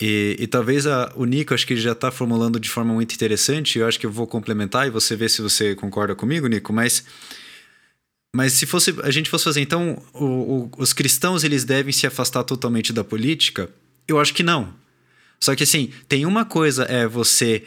E, 0.00 0.36
e 0.38 0.46
talvez 0.46 0.86
a, 0.86 1.12
o 1.14 1.24
Nico, 1.24 1.52
acho 1.52 1.66
que 1.66 1.76
já 1.76 1.92
está 1.92 2.10
formulando 2.10 2.58
de 2.58 2.70
forma 2.70 2.94
muito 2.94 3.14
interessante, 3.14 3.78
eu 3.78 3.86
acho 3.86 4.00
que 4.00 4.06
eu 4.06 4.10
vou 4.10 4.26
complementar 4.26 4.86
e 4.86 4.90
você 4.90 5.14
vê 5.14 5.28
se 5.28 5.42
você 5.42 5.74
concorda 5.74 6.14
comigo, 6.14 6.46
Nico, 6.46 6.72
mas, 6.72 7.04
mas 8.34 8.54
se 8.54 8.64
fosse 8.64 8.94
a 9.02 9.10
gente 9.10 9.28
fosse 9.28 9.44
fazer, 9.44 9.60
então, 9.60 10.02
o, 10.14 10.24
o, 10.24 10.70
os 10.78 10.94
cristãos 10.94 11.44
eles 11.44 11.64
devem 11.64 11.92
se 11.92 12.06
afastar 12.06 12.44
totalmente 12.44 12.92
da 12.92 13.04
política? 13.04 13.68
Eu 14.08 14.18
acho 14.18 14.32
que 14.32 14.42
não. 14.42 14.74
Só 15.38 15.54
que 15.54 15.64
assim, 15.64 15.92
tem 16.08 16.24
uma 16.24 16.44
coisa 16.44 16.84
é 16.84 17.06
você 17.06 17.64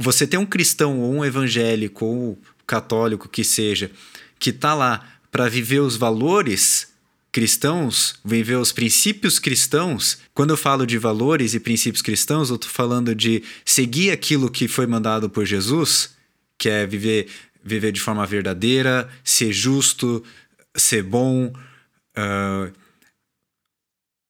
você 0.00 0.26
ter 0.26 0.38
um 0.38 0.46
cristão 0.46 0.98
ou 0.98 1.14
um 1.14 1.24
evangélico 1.24 2.04
ou 2.04 2.38
católico 2.66 3.28
que 3.28 3.44
seja, 3.44 3.90
que 4.38 4.50
está 4.50 4.74
lá 4.74 5.06
para 5.30 5.48
viver 5.48 5.80
os 5.80 5.96
valores 5.96 6.93
cristãos, 7.34 8.14
viver 8.24 8.54
os 8.54 8.70
princípios 8.70 9.40
cristãos. 9.40 10.18
Quando 10.32 10.50
eu 10.50 10.56
falo 10.56 10.86
de 10.86 10.96
valores 10.96 11.52
e 11.52 11.58
princípios 11.58 12.00
cristãos, 12.00 12.48
eu 12.48 12.54
estou 12.54 12.70
falando 12.70 13.12
de 13.12 13.42
seguir 13.64 14.12
aquilo 14.12 14.48
que 14.48 14.68
foi 14.68 14.86
mandado 14.86 15.28
por 15.28 15.44
Jesus, 15.44 16.14
que 16.56 16.68
é 16.68 16.86
viver, 16.86 17.26
viver 17.60 17.90
de 17.90 18.00
forma 18.00 18.24
verdadeira, 18.24 19.08
ser 19.24 19.52
justo, 19.52 20.22
ser 20.76 21.02
bom, 21.02 21.52
uh, 22.16 22.72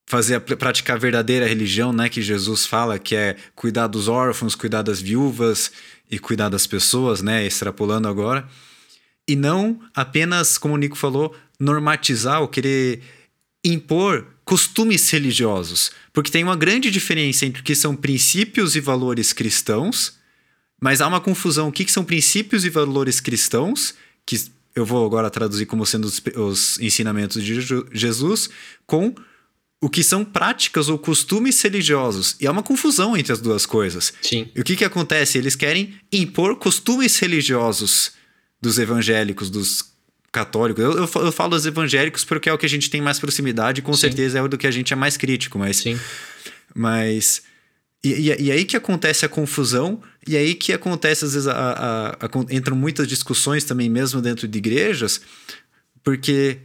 fazer 0.07 0.39
praticar 0.39 0.95
a 0.95 0.99
verdadeira 0.99 1.45
religião, 1.45 1.93
né, 1.93 2.09
que 2.09 2.23
Jesus 2.23 2.65
fala, 2.65 2.97
que 2.97 3.15
é 3.15 3.35
cuidar 3.53 3.85
dos 3.85 4.07
órfãos, 4.07 4.55
cuidar 4.55 4.81
das 4.81 4.99
viúvas 4.99 5.71
e 6.09 6.17
cuidar 6.17 6.49
das 6.49 6.65
pessoas, 6.65 7.21
né, 7.21 7.45
extrapolando 7.45 8.07
agora. 8.07 8.49
E 9.27 9.35
não 9.35 9.79
apenas, 9.93 10.57
como 10.57 10.73
o 10.73 10.77
Nico 10.77 10.95
falou, 10.95 11.35
normatizar 11.59 12.41
ou 12.41 12.47
querer 12.47 13.01
impor 13.63 14.27
costumes 14.45 15.09
religiosos, 15.09 15.91
porque 16.13 16.29
tem 16.29 16.43
uma 16.43 16.55
grande 16.55 16.91
diferença 16.91 17.45
entre 17.45 17.61
o 17.61 17.63
que 17.63 17.73
são 17.73 17.95
princípios 17.95 18.75
e 18.75 18.79
valores 18.79 19.33
cristãos, 19.33 20.13
mas 20.79 21.01
há 21.01 21.07
uma 21.07 21.19
confusão. 21.19 21.69
O 21.69 21.71
que 21.71 21.91
são 21.91 22.05
princípios 22.05 22.63
e 22.63 22.69
valores 22.69 23.19
cristãos, 23.19 23.95
que 24.25 24.39
eu 24.75 24.85
vou 24.85 25.05
agora 25.05 25.29
traduzir 25.31 25.65
como 25.65 25.85
sendo 25.85 26.05
os, 26.05 26.21
os 26.35 26.79
ensinamentos 26.79 27.43
de 27.43 27.59
Jesus, 27.91 28.49
com 28.85 29.15
o 29.81 29.89
que 29.89 30.03
são 30.03 30.23
práticas 30.23 30.89
ou 30.89 30.97
costumes 30.97 31.59
religiosos. 31.61 32.35
E 32.39 32.47
há 32.47 32.51
uma 32.51 32.63
confusão 32.63 33.15
entre 33.15 33.33
as 33.33 33.41
duas 33.41 33.65
coisas. 33.65 34.13
Sim. 34.21 34.49
E 34.55 34.61
o 34.61 34.63
que, 34.63 34.75
que 34.75 34.85
acontece? 34.85 35.37
Eles 35.37 35.55
querem 35.55 35.93
impor 36.11 36.57
costumes 36.57 37.17
religiosos 37.17 38.11
dos 38.61 38.77
evangélicos, 38.77 39.49
dos 39.49 39.94
católico. 40.35 40.81
Eu, 40.81 40.91
eu, 40.91 41.09
eu, 41.15 41.31
falo 41.31 41.51
dos 41.51 41.65
evangélicos 41.65 42.25
porque 42.25 42.49
é 42.49 42.53
o 42.53 42.57
que 42.57 42.65
a 42.65 42.69
gente 42.69 42.89
tem 42.89 43.01
mais 43.01 43.17
proximidade, 43.19 43.81
com 43.81 43.93
Sim. 43.93 44.01
certeza 44.01 44.37
é 44.37 44.41
o 44.41 44.49
do 44.49 44.57
que 44.57 44.67
a 44.67 44.71
gente 44.71 44.91
é 44.91 44.95
mais 44.95 45.15
crítico, 45.15 45.57
mas. 45.57 45.77
Sim. 45.77 45.97
Mas. 46.75 47.43
E, 48.03 48.09
e, 48.09 48.43
e, 48.43 48.51
aí 48.51 48.65
que 48.65 48.75
acontece 48.75 49.25
a 49.25 49.29
confusão, 49.29 50.01
e 50.27 50.35
aí 50.35 50.53
que 50.53 50.73
acontece, 50.73 51.23
às 51.23 51.33
vezes, 51.33 51.47
a, 51.47 51.53
a, 51.53 52.09
a, 52.25 52.29
entram 52.51 52.75
muitas 52.75 53.07
discussões 53.07 53.63
também, 53.63 53.89
mesmo 53.89 54.21
dentro 54.21 54.47
de 54.47 54.57
igrejas, 54.57 55.21
porque 56.03 56.59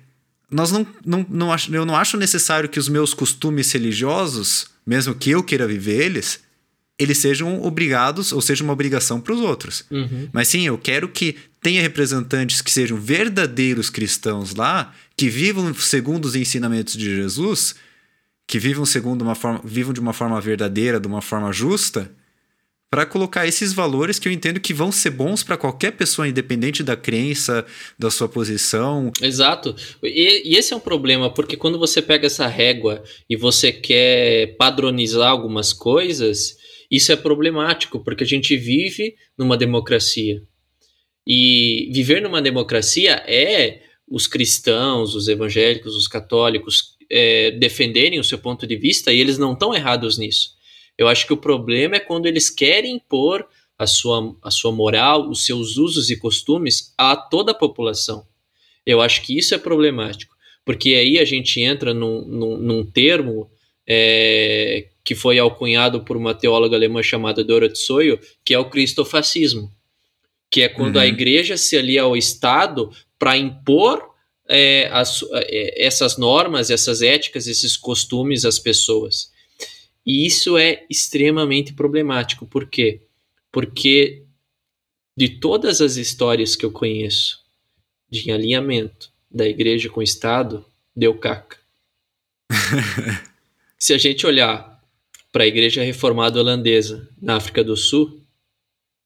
nós 0.51 0.73
não, 0.73 0.87
não, 1.07 1.25
não 1.31 1.53
acho, 1.53 1.75
eu 1.75 1.87
não 1.87 1.97
acho 1.97 2.17
necessário 2.17 2.69
que 2.69 2.79
os 2.79 2.89
meus 2.89 3.15
costumes 3.15 3.71
religiosos, 3.73 4.67
mesmo 4.85 5.15
que 5.15 5.31
eu 5.31 5.43
queira 5.43 5.67
viver 5.67 6.03
eles, 6.03 6.41
eles 7.01 7.17
sejam 7.17 7.63
obrigados 7.63 8.31
ou 8.31 8.43
seja 8.43 8.63
uma 8.63 8.75
obrigação 8.75 9.21
para 9.21 9.33
os 9.33 9.41
outros. 9.41 9.85
Uhum. 9.91 10.29
Mas 10.33 10.49
sim, 10.49 10.67
eu 10.67 10.77
quero 10.77 11.09
que 11.09 11.35
tenha 11.63 11.81
representantes 11.81 12.61
que 12.61 12.71
sejam 12.71 13.01
verdadeiros 13.01 13.89
cristãos 13.89 14.55
lá, 14.55 14.95
que 15.17 15.31
vivam 15.31 15.73
segundo 15.75 16.27
os 16.27 16.37
ensinamentos 16.37 16.95
de 16.95 17.17
Jesus, 17.17 17.75
que 18.47 18.59
vivam 18.59 18.85
segundo 18.85 19.23
uma 19.23 19.35
forma, 19.35 19.63
vivam 19.65 19.95
de 19.95 20.01
uma 20.01 20.13
forma 20.13 20.39
verdadeira, 20.43 21.01
de 21.01 21.07
uma 21.07 21.23
forma 21.23 21.51
justa, 21.53 22.11
para 22.91 23.07
colocar 23.07 23.47
esses 23.47 23.73
valores 23.73 24.19
que 24.19 24.29
eu 24.29 24.33
entendo 24.33 24.61
que 24.61 24.75
vão 24.75 24.93
ser 24.93 25.11
bons 25.11 25.43
para 25.43 25.57
qualquer 25.57 25.93
pessoa, 25.93 26.29
independente 26.29 26.83
da 26.83 26.97
crença, 26.97 27.65
da 27.99 28.11
sua 28.11 28.29
posição. 28.29 29.11
Exato. 29.23 29.75
E, 30.03 30.53
e, 30.53 30.57
esse 30.57 30.75
é 30.75 30.77
um 30.77 30.81
problema, 30.81 31.33
porque 31.33 31.57
quando 31.57 31.79
você 31.79 32.03
pega 32.03 32.27
essa 32.27 32.47
régua 32.47 33.03
e 33.29 33.37
você 33.37 33.73
quer 33.73 34.57
padronizar 34.59 35.31
algumas 35.31 35.73
coisas, 35.73 36.60
isso 36.91 37.13
é 37.13 37.17
problemático, 37.17 38.01
porque 38.01 38.25
a 38.25 38.27
gente 38.27 38.57
vive 38.57 39.15
numa 39.39 39.57
democracia. 39.57 40.43
E 41.27 41.91
viver 41.93 42.21
numa 42.21 42.43
democracia 42.43 43.23
é 43.27 43.83
os 44.09 44.27
cristãos, 44.27 45.15
os 45.15 45.29
evangélicos, 45.29 45.95
os 45.95 46.09
católicos 46.09 46.97
é, 47.09 47.53
defenderem 47.53 48.19
o 48.19 48.25
seu 48.25 48.39
ponto 48.39 48.67
de 48.67 48.77
vista 48.77 49.13
e 49.13 49.21
eles 49.21 49.39
não 49.39 49.53
estão 49.53 49.75
errados 49.75 50.19
nisso. 50.19 50.51
Eu 50.99 51.07
acho 51.07 51.27
que 51.27 51.33
o 51.33 51.37
problema 51.37 51.97
é 51.97 52.01
quando 52.01 52.27
eles 52.27 52.51
querem 52.51 52.97
impor 52.97 53.47
a 53.79 53.87
sua, 53.87 54.37
a 54.43 54.51
sua 54.51 54.73
moral, 54.73 55.31
os 55.31 55.47
seus 55.47 55.77
usos 55.77 56.11
e 56.11 56.19
costumes 56.19 56.93
a 56.99 57.17
toda 57.17 57.53
a 57.53 57.55
população. 57.55 58.27
Eu 58.85 59.01
acho 59.01 59.23
que 59.23 59.39
isso 59.39 59.55
é 59.55 59.59
problemático, 59.59 60.35
porque 60.65 60.95
aí 60.95 61.19
a 61.19 61.25
gente 61.25 61.61
entra 61.61 61.95
num, 61.95 62.27
num, 62.27 62.57
num 62.59 62.85
termo 62.85 63.51
é, 63.93 64.87
que 65.03 65.17
foi 65.17 65.41
alcunhado 65.41 66.05
por 66.05 66.17
uma 66.17 66.33
teóloga 66.33 66.77
alemã 66.77 67.03
chamada 67.03 67.43
Dorothee 67.43 67.83
Soyo, 67.83 68.21
que 68.45 68.55
é 68.55 68.59
o 68.59 68.71
cristofascismo, 68.71 69.69
que 70.49 70.63
é 70.63 70.69
quando 70.69 70.95
uhum. 70.95 71.03
a 71.03 71.07
igreja 71.07 71.57
se 71.57 71.77
alia 71.77 72.03
ao 72.03 72.17
Estado 72.17 72.93
para 73.19 73.37
impor 73.37 74.15
é, 74.49 74.89
as, 74.93 75.25
é, 75.33 75.85
essas 75.85 76.17
normas, 76.17 76.71
essas 76.71 77.03
éticas, 77.03 77.49
esses 77.49 77.77
costumes 77.77 78.45
às 78.45 78.61
pessoas. 78.61 79.33
E 80.07 80.25
isso 80.25 80.57
é 80.57 80.85
extremamente 80.89 81.73
problemático. 81.73 82.47
Por 82.47 82.71
quê? 82.71 83.01
Porque 83.51 84.23
de 85.17 85.31
todas 85.41 85.81
as 85.81 85.97
histórias 85.97 86.55
que 86.55 86.65
eu 86.65 86.71
conheço 86.71 87.41
de 88.09 88.31
alinhamento 88.31 89.11
da 89.29 89.49
igreja 89.49 89.89
com 89.89 89.99
o 89.99 90.05
Estado, 90.05 90.65
deu 90.95 91.13
caca. 91.19 91.59
Se 93.83 93.95
a 93.95 93.99
gente 93.99 94.27
olhar 94.27 94.79
para 95.33 95.45
a 95.45 95.47
igreja 95.47 95.83
reformada 95.83 96.39
holandesa 96.39 97.09
na 97.19 97.37
África 97.37 97.65
do 97.65 97.75
Sul, 97.75 98.21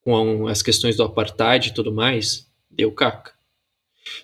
com 0.00 0.48
as 0.48 0.62
questões 0.62 0.96
do 0.96 1.04
apartheid 1.04 1.68
e 1.68 1.72
tudo 1.72 1.92
mais, 1.92 2.50
deu 2.68 2.90
caca. 2.90 3.32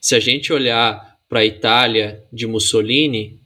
Se 0.00 0.16
a 0.16 0.18
gente 0.18 0.52
olhar 0.52 1.16
para 1.28 1.40
a 1.40 1.46
Itália 1.46 2.24
de 2.32 2.48
Mussolini, 2.48 3.40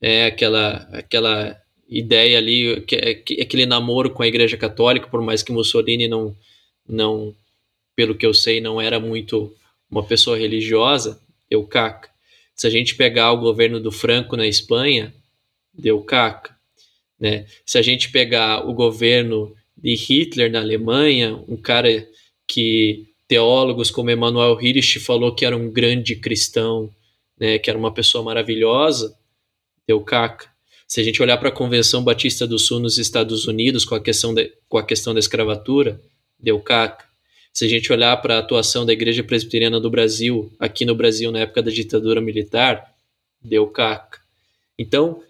é 0.00 0.24
aquela 0.24 0.88
aquela 0.92 1.60
ideia 1.86 2.38
ali, 2.38 2.80
que, 2.80 3.14
que, 3.16 3.42
aquele 3.42 3.66
namoro 3.66 4.10
com 4.10 4.22
a 4.22 4.26
Igreja 4.26 4.56
Católica, 4.56 5.08
por 5.08 5.20
mais 5.20 5.42
que 5.42 5.52
Mussolini 5.52 6.08
não, 6.08 6.34
não, 6.88 7.34
pelo 7.94 8.14
que 8.14 8.24
eu 8.24 8.32
sei, 8.32 8.62
não 8.62 8.80
era 8.80 8.98
muito 8.98 9.54
uma 9.90 10.02
pessoa 10.02 10.38
religiosa, 10.38 11.20
deu 11.50 11.64
caca. 11.66 12.08
Se 12.54 12.66
a 12.66 12.70
gente 12.70 12.94
pegar 12.96 13.30
o 13.32 13.40
governo 13.40 13.78
do 13.78 13.92
Franco 13.92 14.38
na 14.38 14.46
Espanha, 14.46 15.14
deu 15.78 16.00
caca. 16.02 16.56
Né? 17.18 17.46
Se 17.64 17.78
a 17.78 17.82
gente 17.82 18.10
pegar 18.10 18.68
o 18.68 18.74
governo 18.74 19.54
de 19.76 19.94
Hitler 19.94 20.50
na 20.50 20.60
Alemanha, 20.60 21.36
um 21.48 21.56
cara 21.56 22.06
que 22.46 23.06
teólogos 23.28 23.90
como 23.90 24.10
Emanuel 24.10 24.60
Hirsch 24.60 24.98
falou 24.98 25.34
que 25.34 25.44
era 25.44 25.56
um 25.56 25.70
grande 25.70 26.16
cristão, 26.16 26.90
né, 27.38 27.58
que 27.58 27.68
era 27.68 27.78
uma 27.78 27.92
pessoa 27.92 28.22
maravilhosa, 28.22 29.16
deu 29.86 30.00
caca. 30.00 30.48
Se 30.86 31.00
a 31.00 31.04
gente 31.04 31.20
olhar 31.20 31.36
para 31.36 31.48
a 31.48 31.52
Convenção 31.52 32.04
Batista 32.04 32.46
do 32.46 32.58
Sul 32.58 32.78
nos 32.78 32.96
Estados 32.96 33.46
Unidos 33.46 33.84
com 33.84 33.94
a 33.94 34.00
questão, 34.00 34.32
de, 34.32 34.52
com 34.68 34.78
a 34.78 34.84
questão 34.84 35.12
da 35.12 35.18
escravatura, 35.18 36.00
deu 36.38 36.60
caca. 36.60 37.04
Se 37.52 37.64
a 37.64 37.68
gente 37.68 37.92
olhar 37.92 38.16
para 38.18 38.36
a 38.36 38.38
atuação 38.38 38.86
da 38.86 38.92
Igreja 38.92 39.24
Presbiteriana 39.24 39.80
do 39.80 39.90
Brasil, 39.90 40.52
aqui 40.58 40.84
no 40.84 40.94
Brasil 40.94 41.32
na 41.32 41.40
época 41.40 41.62
da 41.62 41.70
ditadura 41.70 42.20
militar, 42.20 42.94
deu 43.42 43.66
caca. 43.66 44.20
Então, 44.78 45.22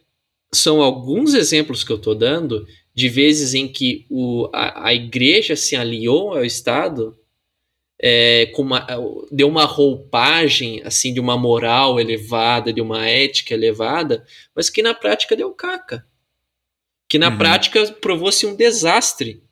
são 0.53 0.81
alguns 0.81 1.35
exemplos 1.35 1.85
que 1.85 1.93
eu 1.93 1.97
estou 1.97 2.15
dando 2.15 2.67
de 2.95 3.09
vezes 3.09 3.55
em 3.55 3.69
que 3.69 4.07
o, 4.09 4.49
a, 4.53 4.89
a 4.89 4.95
igreja 4.95 5.55
se 5.55 5.77
aliou 5.77 6.33
ao 6.33 6.45
Estado 6.45 7.17
é, 7.99 8.47
com 8.55 8.63
uma, 8.63 8.87
deu 9.31 9.49
uma 9.49 9.65
roupagem 9.65 10.83
assim 10.85 11.13
de 11.13 11.21
uma 11.21 11.37
moral 11.37 11.99
elevada, 11.99 12.73
de 12.73 12.81
uma 12.81 13.07
ética 13.07 13.55
elevada, 13.55 14.25
mas 14.55 14.69
que 14.69 14.83
na 14.83 14.95
prática 14.95 15.37
deu 15.37 15.51
caca. 15.53 16.07
Que 17.09 17.19
na 17.19 17.31
uhum. 17.31 17.39
prática 17.39 17.93
provou-se 17.93 18.45
um 18.47 18.55
desastre. 18.55 19.43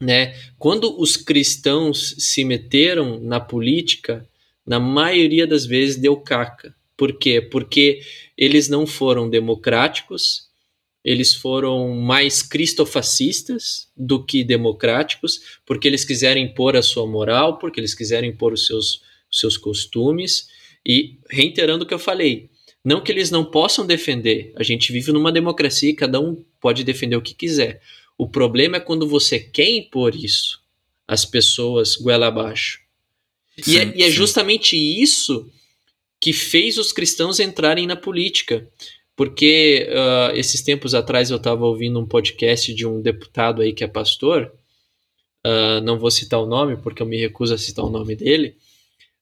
Né? 0.00 0.36
Quando 0.58 1.00
os 1.00 1.16
cristãos 1.16 2.14
se 2.18 2.44
meteram 2.44 3.18
na 3.20 3.40
política, 3.40 4.28
na 4.66 4.78
maioria 4.78 5.46
das 5.46 5.64
vezes 5.64 5.96
deu 5.96 6.16
caca. 6.16 6.74
Por 6.96 7.18
quê? 7.18 7.40
Porque 7.40 8.00
eles 8.36 8.68
não 8.68 8.86
foram 8.86 9.28
democráticos, 9.28 10.48
eles 11.04 11.34
foram 11.34 11.94
mais 11.94 12.42
cristofascistas 12.42 13.88
do 13.96 14.24
que 14.24 14.42
democráticos, 14.42 15.58
porque 15.66 15.86
eles 15.86 16.04
quiserem 16.04 16.46
impor 16.46 16.76
a 16.76 16.82
sua 16.82 17.06
moral, 17.06 17.58
porque 17.58 17.78
eles 17.78 17.94
quiserem 17.94 18.30
impor 18.30 18.52
os 18.52 18.66
seus, 18.66 19.02
os 19.30 19.38
seus 19.38 19.56
costumes. 19.56 20.48
E 20.86 21.18
reiterando 21.30 21.84
o 21.84 21.86
que 21.86 21.94
eu 21.94 21.98
falei, 21.98 22.48
não 22.84 23.02
que 23.02 23.12
eles 23.12 23.30
não 23.30 23.44
possam 23.44 23.86
defender, 23.86 24.52
a 24.56 24.62
gente 24.62 24.92
vive 24.92 25.12
numa 25.12 25.30
democracia 25.30 25.90
e 25.90 25.94
cada 25.94 26.18
um 26.18 26.42
pode 26.60 26.82
defender 26.84 27.16
o 27.16 27.22
que 27.22 27.34
quiser. 27.34 27.82
O 28.16 28.28
problema 28.28 28.78
é 28.78 28.80
quando 28.80 29.06
você 29.06 29.38
quer 29.38 29.68
impor 29.68 30.14
isso 30.14 30.62
às 31.06 31.24
pessoas 31.24 31.96
goela 31.96 32.28
abaixo. 32.28 32.80
Sim, 33.60 33.72
e, 33.72 33.78
é, 33.78 33.92
e 33.96 34.02
é 34.02 34.10
justamente 34.10 34.76
isso 34.76 35.50
que 36.24 36.32
fez 36.32 36.78
os 36.78 36.90
cristãos 36.90 37.38
entrarem 37.38 37.86
na 37.86 37.96
política. 37.96 38.66
Porque 39.14 39.86
uh, 39.90 40.34
esses 40.34 40.62
tempos 40.62 40.94
atrás 40.94 41.30
eu 41.30 41.36
estava 41.36 41.66
ouvindo 41.66 42.00
um 42.00 42.06
podcast 42.06 42.72
de 42.72 42.86
um 42.86 43.02
deputado 43.02 43.60
aí 43.60 43.74
que 43.74 43.84
é 43.84 43.86
pastor, 43.86 44.50
uh, 45.46 45.82
não 45.82 45.98
vou 45.98 46.10
citar 46.10 46.40
o 46.40 46.46
nome 46.46 46.78
porque 46.78 47.02
eu 47.02 47.06
me 47.06 47.18
recuso 47.18 47.52
a 47.52 47.58
citar 47.58 47.84
o 47.84 47.90
nome 47.90 48.16
dele, 48.16 48.56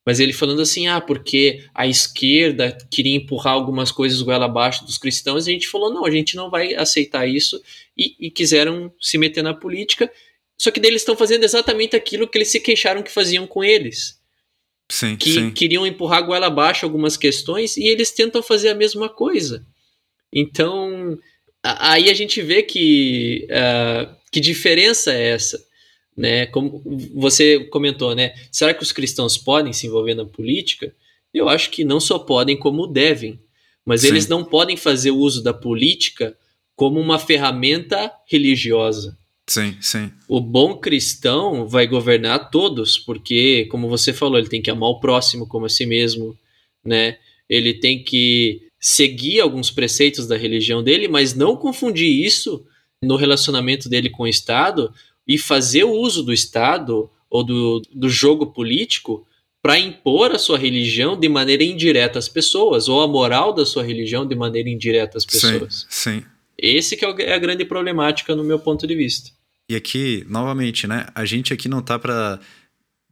mas 0.07 0.21
ele 0.21 0.33
falando 0.33 0.63
assim, 0.63 0.87
ah, 0.87 1.01
porque 1.01 1.65
a 1.75 1.89
esquerda 1.89 2.79
queria 2.89 3.17
empurrar 3.17 3.55
algumas 3.55 3.91
coisas 3.91 4.23
goela 4.23 4.45
abaixo 4.45 4.85
dos 4.85 4.97
cristãos, 4.97 5.49
e 5.49 5.51
a 5.51 5.55
gente 5.55 5.67
falou, 5.67 5.93
não, 5.93 6.07
a 6.07 6.11
gente 6.11 6.37
não 6.37 6.49
vai 6.49 6.73
aceitar 6.77 7.27
isso, 7.27 7.61
e, 7.99 8.15
e 8.21 8.31
quiseram 8.31 8.93
se 9.01 9.19
meter 9.19 9.43
na 9.43 9.53
política, 9.53 10.09
só 10.57 10.71
que 10.71 10.79
eles 10.79 11.03
estão 11.03 11.17
fazendo 11.17 11.43
exatamente 11.43 11.97
aquilo 11.97 12.29
que 12.29 12.39
eles 12.39 12.49
se 12.49 12.61
queixaram 12.61 13.03
que 13.03 13.11
faziam 13.11 13.45
com 13.45 13.65
eles. 13.65 14.22
Sim, 14.91 15.17
que 15.17 15.33
sim. 15.33 15.51
queriam 15.51 15.87
empurrar 15.87 16.25
goela 16.25 16.47
abaixo 16.47 16.85
algumas 16.85 17.17
questões, 17.17 17.77
e 17.77 17.85
eles 17.87 18.11
tentam 18.11 18.43
fazer 18.43 18.69
a 18.69 18.75
mesma 18.75 19.09
coisa. 19.09 19.67
Então, 20.33 21.19
aí 21.63 22.11
a 22.11 22.15
gente 22.15 22.41
vê 22.43 22.63
que 22.63 23.47
uh, 23.51 24.15
que 24.31 24.41
diferença 24.41 25.13
é 25.13 25.31
essa, 25.31 25.63
né? 26.17 26.47
Como 26.47 26.83
você 27.15 27.65
comentou, 27.65 28.15
né? 28.15 28.35
Será 28.51 28.73
que 28.73 28.83
os 28.83 28.93
cristãos 28.93 29.37
podem 29.37 29.73
se 29.73 29.87
envolver 29.87 30.15
na 30.15 30.25
política? 30.25 30.95
Eu 31.33 31.49
acho 31.49 31.71
que 31.71 31.85
não 31.85 32.01
só 32.01 32.19
podem, 32.19 32.57
como 32.57 32.87
devem. 32.87 33.41
Mas 33.85 34.03
Sim. 34.03 34.09
eles 34.09 34.29
não 34.29 34.45
podem 34.45 34.77
fazer 34.77 35.11
uso 35.11 35.43
da 35.43 35.53
política 35.53 36.37
como 36.77 37.01
uma 37.01 37.19
ferramenta 37.19 38.13
religiosa. 38.27 39.19
Sim, 39.53 39.77
sim. 39.83 40.11
O 40.27 40.41
bom 40.41 40.79
cristão 40.79 41.69
vai 41.69 41.87
governar 41.87 42.51
todos, 42.51 42.97
porque, 42.99 43.67
como 43.71 43.87
você 43.87 44.11
falou, 44.11 44.39
ele 44.39 44.49
tem 44.49 44.63
que 44.63 44.71
amar 44.71 44.89
o 44.89 44.99
próximo 44.99 45.47
como 45.47 45.67
a 45.67 45.69
si 45.69 45.85
mesmo, 45.85 46.35
né? 46.83 47.19
Ele 47.51 47.75
tem 47.75 48.03
que 48.03 48.63
seguir 48.81 49.41
alguns 49.41 49.71
preceitos 49.71 50.27
da 50.27 50.39
religião 50.39 50.83
dele, 50.83 51.07
mas 51.07 51.35
não 51.35 51.55
confundir 51.55 52.25
isso 52.25 52.65
no 53.03 53.17
relacionamento 53.17 53.91
dele 53.91 54.09
com 54.09 54.23
o 54.23 54.29
Estado 54.29 54.91
e 55.29 55.37
fazer 55.37 55.85
o 55.85 55.93
uso 55.93 56.23
do 56.23 56.33
Estado 56.33 57.11
ou 57.29 57.45
do, 57.45 57.83
do 57.93 58.09
jogo 58.09 58.47
político 58.47 59.27
para 59.61 59.79
impor 59.79 60.33
a 60.33 60.39
sua 60.39 60.57
religião 60.57 61.19
de 61.19 61.29
maneira 61.29 61.63
indireta 61.63 62.19
às 62.19 62.29
pessoas, 62.29 62.89
ou 62.89 63.03
a 63.03 63.07
moral 63.07 63.53
da 63.53 63.67
sua 63.67 63.83
religião 63.83 64.27
de 64.27 64.35
maneira 64.35 64.71
indireta 64.71 65.19
às 65.19 65.27
pessoas. 65.27 65.87
Sim, 65.91 66.21
sim. 66.21 66.25
Esse 66.57 66.97
que 66.97 67.05
é 67.05 67.35
a 67.35 67.39
grande 67.39 67.67
problemática 67.67 68.35
no 68.35 68.43
meu 68.43 68.59
ponto 68.59 68.87
de 68.87 68.95
vista. 68.95 69.31
E 69.73 69.77
aqui, 69.77 70.27
novamente, 70.29 70.87
né? 70.87 71.07
A 71.15 71.25
gente 71.25 71.51
aqui 71.51 71.67
não 71.67 71.81
tá 71.81 71.99
para 71.99 72.39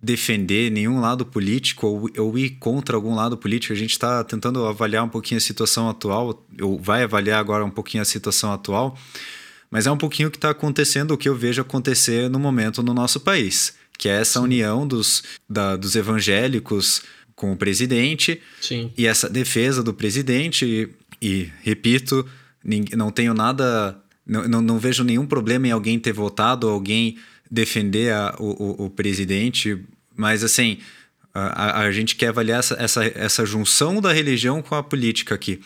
defender 0.02 0.70
nenhum 0.70 1.00
lado 1.00 1.24
político 1.24 1.86
ou, 1.86 2.10
ou 2.18 2.38
ir 2.38 2.50
contra 2.50 2.94
algum 2.94 3.14
lado 3.14 3.34
político. 3.34 3.72
A 3.72 3.76
gente 3.76 3.92
está 3.92 4.22
tentando 4.22 4.66
avaliar 4.66 5.02
um 5.02 5.08
pouquinho 5.08 5.38
a 5.38 5.40
situação 5.40 5.88
atual, 5.88 6.46
ou 6.60 6.78
vai 6.78 7.02
avaliar 7.02 7.40
agora 7.40 7.64
um 7.64 7.70
pouquinho 7.70 8.02
a 8.02 8.04
situação 8.04 8.52
atual, 8.52 8.94
mas 9.70 9.86
é 9.86 9.90
um 9.90 9.96
pouquinho 9.96 10.28
o 10.28 10.30
que 10.30 10.36
está 10.36 10.50
acontecendo, 10.50 11.12
o 11.12 11.16
que 11.16 11.30
eu 11.30 11.34
vejo 11.34 11.62
acontecer 11.62 12.28
no 12.28 12.38
momento 12.38 12.82
no 12.82 12.92
nosso 12.92 13.20
país, 13.20 13.72
que 13.96 14.06
é 14.06 14.20
essa 14.20 14.38
Sim. 14.38 14.44
união 14.44 14.86
dos, 14.86 15.22
da, 15.48 15.76
dos 15.76 15.96
evangélicos 15.96 17.02
com 17.34 17.52
o 17.52 17.56
presidente 17.56 18.38
Sim. 18.60 18.92
e 18.98 19.06
essa 19.06 19.30
defesa 19.30 19.82
do 19.82 19.94
presidente. 19.94 20.66
E, 21.22 21.26
e 21.26 21.50
repito, 21.62 22.26
não 22.94 23.10
tenho 23.10 23.32
nada. 23.32 23.98
Não, 24.26 24.62
não, 24.62 24.78
vejo 24.78 25.02
nenhum 25.02 25.26
problema 25.26 25.66
em 25.66 25.70
alguém 25.70 25.98
ter 25.98 26.12
votado, 26.12 26.68
alguém 26.68 27.16
defender 27.50 28.12
a, 28.12 28.36
o, 28.38 28.84
o, 28.84 28.90
presidente, 28.90 29.76
mas 30.14 30.44
assim, 30.44 30.78
a, 31.34 31.80
a, 31.80 31.90
gente 31.90 32.14
quer 32.14 32.28
avaliar 32.28 32.60
essa, 32.60 32.74
essa, 32.78 33.04
essa 33.04 33.44
junção 33.44 34.00
da 34.00 34.12
religião 34.12 34.62
com 34.62 34.74
a 34.76 34.82
política 34.82 35.34
aqui. 35.34 35.60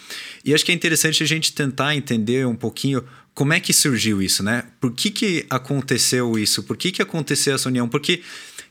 E 0.45 0.55
acho 0.55 0.64
que 0.64 0.73
é 0.73 0.75
interessante 0.75 1.23
a 1.23 1.27
gente 1.27 1.53
tentar 1.53 1.95
entender 1.95 2.47
um 2.47 2.57
pouquinho 2.57 3.05
como 3.35 3.53
é 3.53 3.61
que 3.61 3.73
surgiu 3.73 4.23
isso, 4.23 4.43
né? 4.43 4.64
Por 4.81 4.93
que, 4.93 5.11
que 5.11 5.45
aconteceu 5.51 6.38
isso? 6.38 6.62
Por 6.62 6.77
que, 6.77 6.93
que 6.93 7.03
aconteceu 7.03 7.55
essa 7.55 7.69
união? 7.69 7.88
Porque 7.88 8.23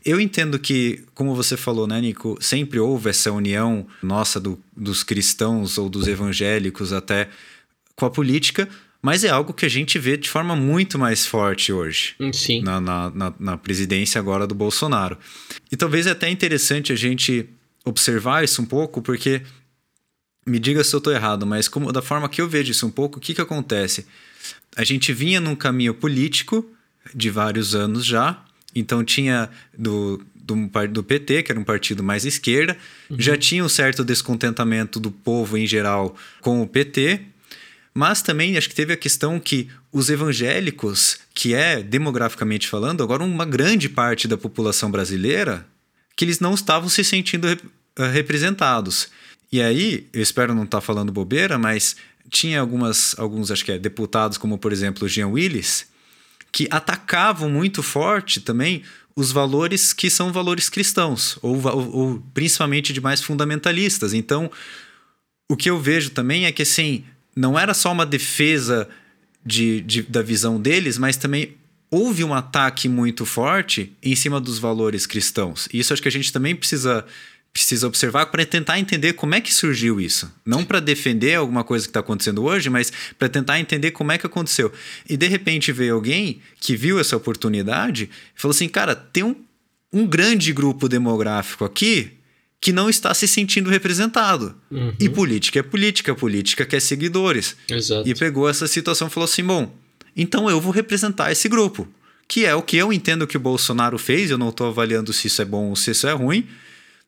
eu 0.06 0.20
entendo 0.20 0.58
que, 0.58 1.04
como 1.14 1.36
você 1.36 1.58
falou, 1.58 1.86
né, 1.86 2.00
Nico, 2.00 2.38
sempre 2.40 2.80
houve 2.80 3.10
essa 3.10 3.32
união 3.32 3.86
nossa 4.02 4.40
do, 4.40 4.60
dos 4.76 5.04
cristãos 5.04 5.78
ou 5.78 5.90
dos 5.90 6.08
evangélicos 6.08 6.94
até 6.94 7.30
com 7.96 8.06
a 8.06 8.10
política, 8.10 8.68
mas 9.04 9.26
é 9.26 9.30
algo 9.30 9.54
que 9.54 9.66
a 9.66 9.70
gente 9.70 10.00
vê 10.00 10.16
de 10.16 10.30
forma 10.30 10.56
muito 10.56 10.98
mais 10.98 11.26
forte 11.26 11.74
hoje. 11.74 12.16
Hum, 12.18 12.32
sim. 12.32 12.62
Na, 12.62 12.80
na, 12.80 13.10
na, 13.10 13.34
na 13.38 13.58
presidência 13.58 14.18
agora 14.18 14.48
do 14.48 14.56
Bolsonaro. 14.56 15.18
E 15.70 15.76
talvez 15.76 16.08
é 16.08 16.12
até 16.12 16.30
interessante 16.30 16.94
a 16.94 16.96
gente 16.96 17.50
observar 17.84 18.46
isso 18.46 18.62
um 18.62 18.66
pouco, 18.66 19.02
porque 19.02 19.42
me 20.48 20.58
diga 20.58 20.82
se 20.86 20.96
eu 20.96 21.00
estou 21.00 21.12
errado, 21.12 21.46
mas 21.46 21.68
como 21.68 21.92
da 21.92 22.02
forma 22.02 22.30
que 22.30 22.42
eu 22.42 22.48
vejo 22.48 22.72
isso 22.72 22.88
um 22.88 22.90
pouco, 22.90 23.18
o 23.18 23.22
que, 23.22 23.34
que 23.34 23.42
acontece? 23.42 24.08
A 24.74 24.86
gente 24.86 25.12
vinha 25.12 25.42
num 25.42 25.56
caminho 25.56 25.94
político 25.94 26.66
de 27.14 27.30
vários 27.30 27.76
anos 27.76 28.06
já, 28.06 28.42
então 28.74 29.04
tinha 29.04 29.50
do, 29.78 30.24
do, 30.34 30.56
do 30.90 31.04
PT, 31.04 31.44
que 31.44 31.52
era 31.52 31.60
um 31.60 31.66
partido 31.66 32.02
mais 32.02 32.24
esquerda, 32.24 32.78
uhum. 33.10 33.20
já 33.20 33.36
tinha 33.36 33.66
um 33.66 33.70
certo 33.70 34.02
descontentamento 34.02 34.98
do 34.98 35.12
povo 35.12 35.58
em 35.58 35.68
geral 35.68 36.16
com 36.40 36.62
o 36.62 36.68
PT, 36.68 37.33
mas 37.94 38.22
também 38.22 38.58
acho 38.58 38.70
que 38.70 38.76
teve 38.76 38.94
a 38.94 38.98
questão 38.98 39.40
que 39.40 39.70
os 39.92 40.10
evangélicos, 40.10 41.20
que 41.34 41.54
é 41.54 41.84
demograficamente 41.84 42.68
falando, 42.68 43.04
agora 43.04 43.24
uma 43.24 43.46
grande 43.46 43.88
parte 43.88 44.28
da 44.28 44.38
população 44.38 44.90
brasileira, 44.90 45.66
que 46.16 46.26
eles 46.26 46.40
não 46.40 46.54
estavam 46.54 46.90
se 46.90 47.04
sentindo 47.04 47.48
rep 47.48 47.64
eh, 47.98 48.08
representados. 48.08 49.10
E 49.52 49.62
aí, 49.62 50.08
eu 50.12 50.22
espero 50.22 50.56
não 50.56 50.64
estar 50.64 50.80
tá 50.80 50.82
falando 50.82 51.12
bobeira, 51.12 51.60
mas 51.60 51.96
tinha 52.30 52.60
algumas, 52.60 53.14
alguns, 53.20 53.52
acho 53.52 53.64
que 53.64 53.72
é, 53.72 53.78
deputados, 53.78 54.38
como 54.38 54.58
por 54.58 54.74
exemplo 54.74 55.06
o 55.06 55.08
Jean 55.08 55.28
Willis, 55.28 55.86
que 56.52 56.68
atacavam 56.72 57.50
muito 57.50 57.84
forte 57.84 58.42
também 58.42 58.84
os 59.16 59.32
valores 59.32 59.94
que 59.94 60.10
são 60.10 60.32
valores 60.32 60.70
cristãos, 60.70 61.38
ou, 61.42 61.56
ou, 61.68 61.96
ou 61.96 62.24
principalmente 62.34 62.92
de 62.92 63.00
mais 63.00 63.22
fundamentalistas. 63.22 64.14
Então, 64.14 64.50
o 65.50 65.56
que 65.56 65.70
eu 65.70 65.80
vejo 65.80 66.10
também 66.10 66.46
é 66.46 66.52
que 66.52 66.64
assim, 66.64 67.04
não 67.36 67.58
era 67.58 67.74
só 67.74 67.92
uma 67.92 68.06
defesa 68.06 68.88
de, 69.46 69.82
de, 69.82 70.02
da 70.04 70.22
visão 70.22 70.60
deles, 70.60 70.98
mas 70.98 71.18
também 71.18 71.58
houve 71.90 72.24
um 72.24 72.34
ataque 72.34 72.90
muito 72.90 73.26
forte 73.26 73.94
em 74.02 74.16
cima 74.16 74.40
dos 74.40 74.58
valores 74.58 75.06
cristãos. 75.06 75.68
E 75.72 75.80
isso 75.80 75.94
acho 75.94 76.02
que 76.02 76.08
a 76.08 76.12
gente 76.12 76.34
também 76.34 76.56
precisa, 76.56 77.06
precisa 77.52 77.86
observar 77.86 78.28
para 78.28 78.46
tentar 78.46 78.80
entender 78.80 79.14
como 79.14 79.36
é 79.36 79.42
que 79.42 79.54
surgiu 79.54 80.02
isso. 80.02 80.32
Não 80.46 80.66
para 80.66 80.80
defender 80.80 81.36
alguma 81.36 81.64
coisa 81.64 81.86
que 81.86 81.92
está 81.92 82.00
acontecendo 82.00 82.44
hoje, 82.44 82.70
mas 82.70 82.92
para 83.20 83.30
tentar 83.30 83.60
entender 83.60 83.92
como 83.92 84.12
é 84.12 84.18
que 84.18 84.26
aconteceu. 84.26 84.72
E 85.08 85.16
de 85.16 85.28
repente 85.28 85.72
veio 85.72 85.94
alguém 85.94 86.42
que 86.60 86.76
viu 86.76 87.00
essa 87.00 87.16
oportunidade 87.16 88.10
e 88.36 88.42
falou 88.42 88.56
assim: 88.56 88.68
cara, 88.68 88.96
tem 88.96 89.24
um, 89.24 89.36
um 89.92 90.08
grande 90.08 90.52
grupo 90.52 90.90
demográfico 90.90 91.64
aqui 91.64 92.14
que 92.64 92.72
não 92.72 92.90
está 92.90 93.14
se 93.14 93.28
sentindo 93.28 93.70
representado. 93.70 94.56
Uhum. 94.72 94.94
E 94.98 95.10
política 95.10 95.60
é 95.60 95.62
política, 95.62 96.16
política 96.16 96.66
quer 96.66 96.80
seguidores. 96.80 97.58
Exato. 97.70 98.08
E 98.08 98.16
pegou 98.16 98.48
essa 98.48 98.68
situação 98.68 99.10
e 99.10 99.12
falou 99.12 99.26
assim: 99.26 99.44
bom, 99.44 99.76
então 100.16 100.50
eu 100.50 100.62
vou 100.62 100.72
representar 100.72 101.30
esse 101.30 101.50
grupo. 101.50 101.86
Que 102.26 102.46
é 102.46 102.56
o 102.56 102.62
que 102.62 102.78
eu 102.78 102.94
entendo 102.94 103.28
que 103.28 103.36
o 103.36 103.40
Bolsonaro 103.40 103.98
fez, 103.98 104.32
eu 104.32 104.38
não 104.38 104.48
estou 104.48 104.68
avaliando 104.68 105.12
se 105.12 105.28
isso 105.28 105.42
é 105.42 105.46
bom 105.46 105.72
ou 105.72 105.76
se 105.76 105.92
isso 105.92 106.08
é 106.08 106.14
ruim, 106.14 106.48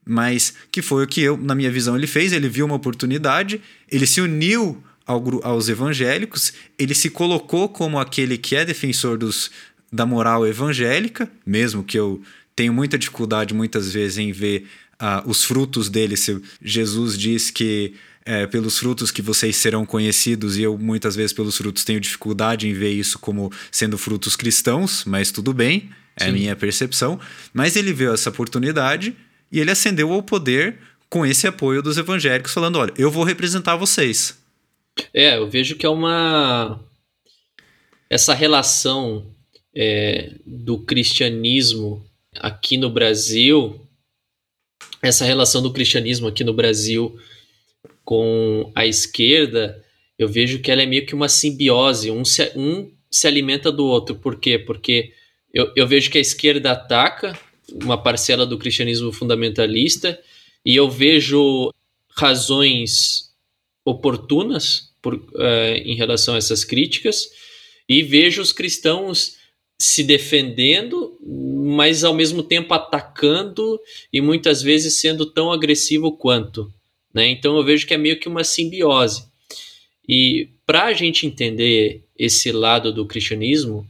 mas 0.06 0.54
que 0.70 0.82
foi 0.82 1.06
o 1.06 1.08
que 1.08 1.22
eu, 1.22 1.38
na 1.38 1.56
minha 1.56 1.72
visão, 1.72 1.96
ele 1.96 2.06
fez. 2.06 2.34
Ele 2.34 2.50
viu 2.50 2.65
uma 2.65 2.76
oportunidade, 2.76 3.62
ele 3.89 4.06
se 4.06 4.20
uniu 4.20 4.84
ao, 5.08 5.24
aos 5.41 5.70
evangélicos, 5.70 6.52
ele 6.78 6.94
se 6.94 7.10
colocou 7.10 7.70
como 7.70 7.98
aquele 7.98 8.38
que 8.38 8.58
é 8.58 8.65
defensor 8.65 9.18
dos, 9.18 9.50
da 9.89 10.06
moral 10.06 10.46
evangélica, 10.46 11.32
mesmo 11.46 11.82
que 11.82 11.98
eu 11.98 12.22
tenho 12.56 12.74
muita 12.74 12.98
dificuldade 12.98 13.54
muitas 13.54 13.91
vezes 13.91 14.18
em 14.18 14.32
ver 14.32 14.68
uh, 15.02 15.30
os 15.30 15.44
frutos 15.44 15.90
dele. 15.90 16.16
Se 16.18 16.42
Jesus 16.62 17.18
diz 17.18 17.50
que 17.52 17.94
é, 18.26 18.48
pelos 18.48 18.80
frutos 18.80 19.12
que 19.12 19.22
vocês 19.22 19.56
serão 19.56 19.86
conhecidos, 19.86 20.58
e 20.58 20.64
eu 20.64 20.78
muitas 20.78 21.16
vezes 21.16 21.32
pelos 21.32 21.58
frutos 21.58 21.84
tenho 21.84 22.00
dificuldade 22.00 22.68
em 22.68 22.74
ver 22.74 22.92
isso 22.92 23.20
como 23.20 23.52
sendo 23.72 23.98
frutos 23.98 24.36
cristãos, 24.36 25.06
mas 25.06 25.32
tudo 25.32 25.54
bem, 25.54 25.92
é 26.18 26.24
Sim. 26.24 26.30
a 26.30 26.34
minha 26.34 26.56
percepção. 26.56 27.20
Mas 27.54 27.76
ele 27.76 27.94
viu 27.94 28.14
essa 28.14 28.30
oportunidade 28.30 29.16
e 29.52 29.60
ele 29.60 29.70
ascendeu 29.70 30.12
ao 30.12 30.24
poder 30.24 30.80
com 31.08 31.26
esse 31.26 31.46
apoio 31.46 31.84
dos 31.84 31.98
evangélicos, 31.98 32.52
falando: 32.52 32.80
olha, 32.80 32.94
eu 32.98 33.12
vou 33.12 33.24
representar 33.24 33.76
vocês. 33.76 34.38
É, 35.14 35.38
eu 35.38 35.48
vejo 35.50 35.76
que 35.76 35.86
é 35.86 35.90
uma. 35.90 36.80
Essa 38.10 38.34
relação 38.34 39.28
é, 39.76 40.34
do 40.46 40.80
cristianismo 40.80 42.04
aqui 42.40 42.78
no 42.78 42.90
Brasil 42.90 43.85
essa 45.08 45.26
relação 45.26 45.62
do 45.62 45.72
cristianismo 45.72 46.28
aqui 46.28 46.44
no 46.44 46.54
Brasil 46.54 47.18
com 48.04 48.72
a 48.76 48.86
esquerda, 48.86 49.84
eu 50.18 50.28
vejo 50.28 50.60
que 50.60 50.72
ela 50.72 50.82
é 50.82 50.86
meio 50.86 51.06
que 51.06 51.15
uma 51.15 51.30
simbiose, 51.30 52.12
um 52.12 52.24
se, 52.24 52.52
um 52.56 52.91
se 53.10 53.28
alimenta 53.28 53.72
do 53.72 53.86
outro. 53.86 54.15
Por 54.15 54.39
quê? 54.39 54.58
Porque 54.58 55.12
eu, 55.54 55.72
eu 55.76 55.88
vejo 55.88 56.10
que 56.10 56.18
a 56.18 56.22
esquerda 56.22 56.72
ataca 56.72 57.38
uma 57.84 58.02
parcela 58.02 58.46
do 58.46 58.58
cristianismo 58.58 59.12
fundamentalista 59.12 60.20
e 60.65 60.76
eu 60.76 60.89
vejo 60.89 61.72
razões 62.10 63.32
oportunas 63.84 64.94
por, 65.02 65.15
uh, 65.15 65.76
em 65.84 65.96
relação 65.96 66.36
a 66.36 66.38
essas 66.38 66.63
críticas 66.63 67.30
e 67.88 68.02
vejo 68.02 68.41
os 68.41 68.52
cristãos 68.52 69.35
se 69.78 70.04
defendendo, 70.04 71.18
mas 71.22 72.04
ao 72.04 72.14
mesmo 72.14 72.42
tempo 72.42 72.74
atacando 72.74 73.80
e 74.12 74.22
muitas 74.22 74.62
vezes 74.62 75.00
sendo 75.00 75.26
tão 75.26 75.52
agressivo 75.52 76.12
quanto. 76.12 76.72
Né? 77.14 77.28
Então 77.30 77.58
eu 77.58 77.64
vejo 77.64 77.86
que 77.86 77.94
é 77.94 77.98
meio 77.98 78.20
que 78.20 78.28
uma 78.28 78.44
simbiose. 78.44 79.26
E 80.08 80.50
para 80.66 80.86
a 80.86 80.94
gente 80.94 81.26
entender 81.26 82.04
esse 82.18 82.52
lado 82.52 82.94
do 82.94 83.06
cristianismo, 83.06 83.88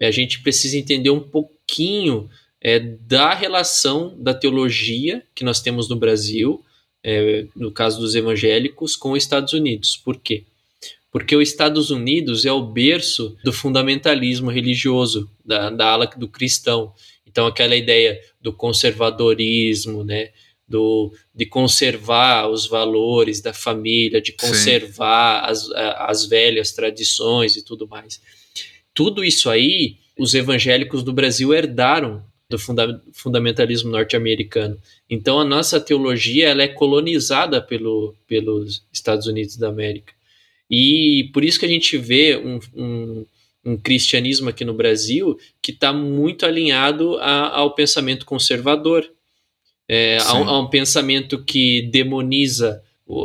a 0.00 0.10
gente 0.10 0.42
precisa 0.42 0.76
entender 0.76 1.10
um 1.10 1.20
pouquinho 1.20 2.28
é, 2.60 2.78
da 2.78 3.34
relação 3.34 4.16
da 4.18 4.34
teologia 4.34 5.22
que 5.34 5.44
nós 5.44 5.60
temos 5.60 5.88
no 5.88 5.96
Brasil, 5.96 6.64
é, 7.04 7.46
no 7.54 7.70
caso 7.70 8.00
dos 8.00 8.14
evangélicos, 8.14 8.96
com 8.96 9.12
os 9.12 9.22
Estados 9.22 9.52
Unidos. 9.52 9.96
Por 9.96 10.16
quê? 10.16 10.44
Porque 11.12 11.36
os 11.36 11.46
Estados 11.46 11.90
Unidos 11.90 12.46
é 12.46 12.50
o 12.50 12.62
berço 12.62 13.36
do 13.44 13.52
fundamentalismo 13.52 14.50
religioso, 14.50 15.30
da, 15.44 15.68
da 15.68 15.86
ala 15.88 16.06
do 16.06 16.26
cristão. 16.26 16.94
Então, 17.26 17.46
aquela 17.46 17.76
ideia 17.76 18.18
do 18.40 18.50
conservadorismo, 18.52 20.02
né? 20.02 20.30
Do, 20.66 21.12
de 21.34 21.44
conservar 21.44 22.48
os 22.48 22.66
valores 22.66 23.42
da 23.42 23.52
família, 23.52 24.22
de 24.22 24.32
conservar 24.32 25.44
as, 25.44 25.70
as 25.70 26.24
velhas 26.24 26.72
tradições 26.72 27.56
e 27.56 27.62
tudo 27.62 27.86
mais. 27.86 28.22
Tudo 28.94 29.22
isso 29.22 29.50
aí, 29.50 29.98
os 30.18 30.32
evangélicos 30.32 31.02
do 31.02 31.12
Brasil 31.12 31.52
herdaram 31.52 32.24
do 32.48 32.58
funda 32.58 33.02
fundamentalismo 33.12 33.90
norte-americano. 33.90 34.78
Então, 35.10 35.38
a 35.38 35.44
nossa 35.44 35.78
teologia 35.78 36.48
ela 36.48 36.62
é 36.62 36.68
colonizada 36.68 37.60
pelo, 37.60 38.14
pelos 38.26 38.82
Estados 38.90 39.26
Unidos 39.26 39.58
da 39.58 39.68
América. 39.68 40.14
E 40.74 41.28
por 41.34 41.44
isso 41.44 41.60
que 41.60 41.66
a 41.66 41.68
gente 41.68 41.98
vê 41.98 42.34
um, 42.34 42.58
um, 42.74 43.26
um 43.62 43.76
cristianismo 43.76 44.48
aqui 44.48 44.64
no 44.64 44.72
Brasil 44.72 45.38
que 45.60 45.70
está 45.70 45.92
muito 45.92 46.46
alinhado 46.46 47.18
a, 47.18 47.58
ao 47.58 47.74
pensamento 47.74 48.24
conservador, 48.24 49.06
é, 49.86 50.16
a, 50.16 50.30
a, 50.30 50.60
um 50.60 50.70
pensamento 50.70 51.44
que 51.44 51.82
demoniza 51.92 52.82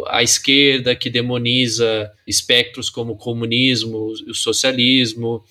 a 0.07 0.21
esquerda, 0.21 0.93
que 0.93 1.09
demoniza 1.09 2.11
espectros 2.27 2.89
como 2.89 3.13
o 3.13 3.17
comunismo, 3.17 4.07
o 4.27 4.33
socialismo 4.33 5.41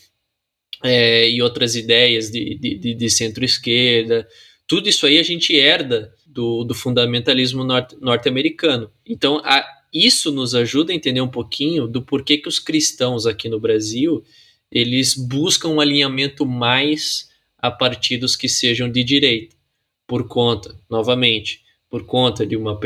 é, 0.84 1.30
e 1.30 1.40
outras 1.40 1.74
ideias 1.76 2.30
de, 2.30 2.56
de, 2.56 2.94
de 2.94 3.10
centro-esquerda. 3.10 4.28
Tudo 4.66 4.86
isso 4.86 5.06
aí 5.06 5.18
a 5.18 5.22
gente 5.22 5.56
herda 5.56 6.12
do, 6.26 6.62
do 6.62 6.74
fundamentalismo 6.74 7.64
norte-americano. 7.64 8.90
Então, 9.06 9.40
a, 9.42 9.64
isso 10.04 10.32
nos 10.32 10.54
ajuda 10.54 10.92
a 10.92 10.96
entender 10.96 11.20
um 11.20 11.28
pouquinho 11.28 11.86
do 11.86 12.02
porquê 12.02 12.38
que 12.38 12.48
os 12.48 12.58
cristãos 12.58 13.26
aqui 13.26 13.48
no 13.48 13.60
Brasil 13.60 14.22
eles 14.70 15.14
buscam 15.14 15.68
um 15.68 15.80
alinhamento 15.80 16.44
mais 16.44 17.30
a 17.58 17.70
partidos 17.70 18.36
que 18.36 18.48
sejam 18.48 18.90
de 18.90 19.02
direita, 19.02 19.56
por 20.06 20.28
conta, 20.28 20.78
novamente, 20.90 21.62
por 21.88 22.04
conta 22.04 22.46
de 22.46 22.56
uma 22.56 22.78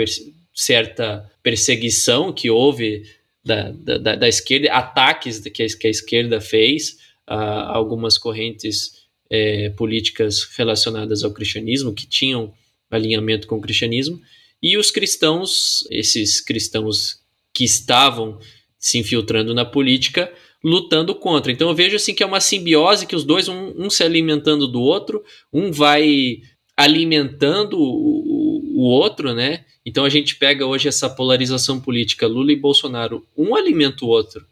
certa 0.54 1.30
perseguição 1.42 2.32
que 2.32 2.50
houve 2.50 3.04
da, 3.44 3.70
da, 3.72 4.16
da 4.16 4.28
esquerda, 4.28 4.72
ataques 4.72 5.38
que 5.40 5.62
a, 5.62 5.66
que 5.66 5.86
a 5.86 5.90
esquerda 5.90 6.40
fez 6.40 6.98
a 7.26 7.76
algumas 7.76 8.18
correntes 8.18 9.00
é, 9.30 9.70
políticas 9.70 10.44
relacionadas 10.56 11.22
ao 11.22 11.32
cristianismo, 11.32 11.94
que 11.94 12.06
tinham 12.06 12.52
alinhamento 12.90 13.46
com 13.46 13.56
o 13.56 13.60
cristianismo, 13.60 14.20
e 14.62 14.76
os 14.76 14.90
cristãos, 14.90 15.86
esses 15.90 16.40
cristãos 16.40 17.20
que 17.52 17.64
estavam 17.64 18.38
se 18.78 18.98
infiltrando 18.98 19.54
na 19.54 19.64
política, 19.64 20.32
lutando 20.62 21.14
contra. 21.14 21.50
Então 21.50 21.68
eu 21.68 21.74
vejo 21.74 21.96
assim 21.96 22.14
que 22.14 22.22
é 22.22 22.26
uma 22.26 22.40
simbiose 22.40 23.06
que 23.06 23.16
os 23.16 23.24
dois, 23.24 23.48
um, 23.48 23.74
um 23.76 23.90
se 23.90 24.02
alimentando 24.02 24.66
do 24.66 24.80
outro, 24.80 25.24
um 25.52 25.72
vai 25.72 26.40
alimentando 26.76 27.78
o, 27.78 28.62
o, 28.76 28.82
outro, 28.82 29.34
né? 29.34 29.64
Então 29.84 30.04
a 30.04 30.08
gente 30.08 30.36
pega 30.36 30.66
hoje 30.66 30.88
essa 30.88 31.08
polarização 31.08 31.80
política, 31.80 32.26
Lula 32.26 32.52
e 32.52 32.56
Bolsonaro, 32.56 33.26
um 33.36 33.54
alimenta 33.54 34.04
o 34.04 34.08
outro. 34.08 34.46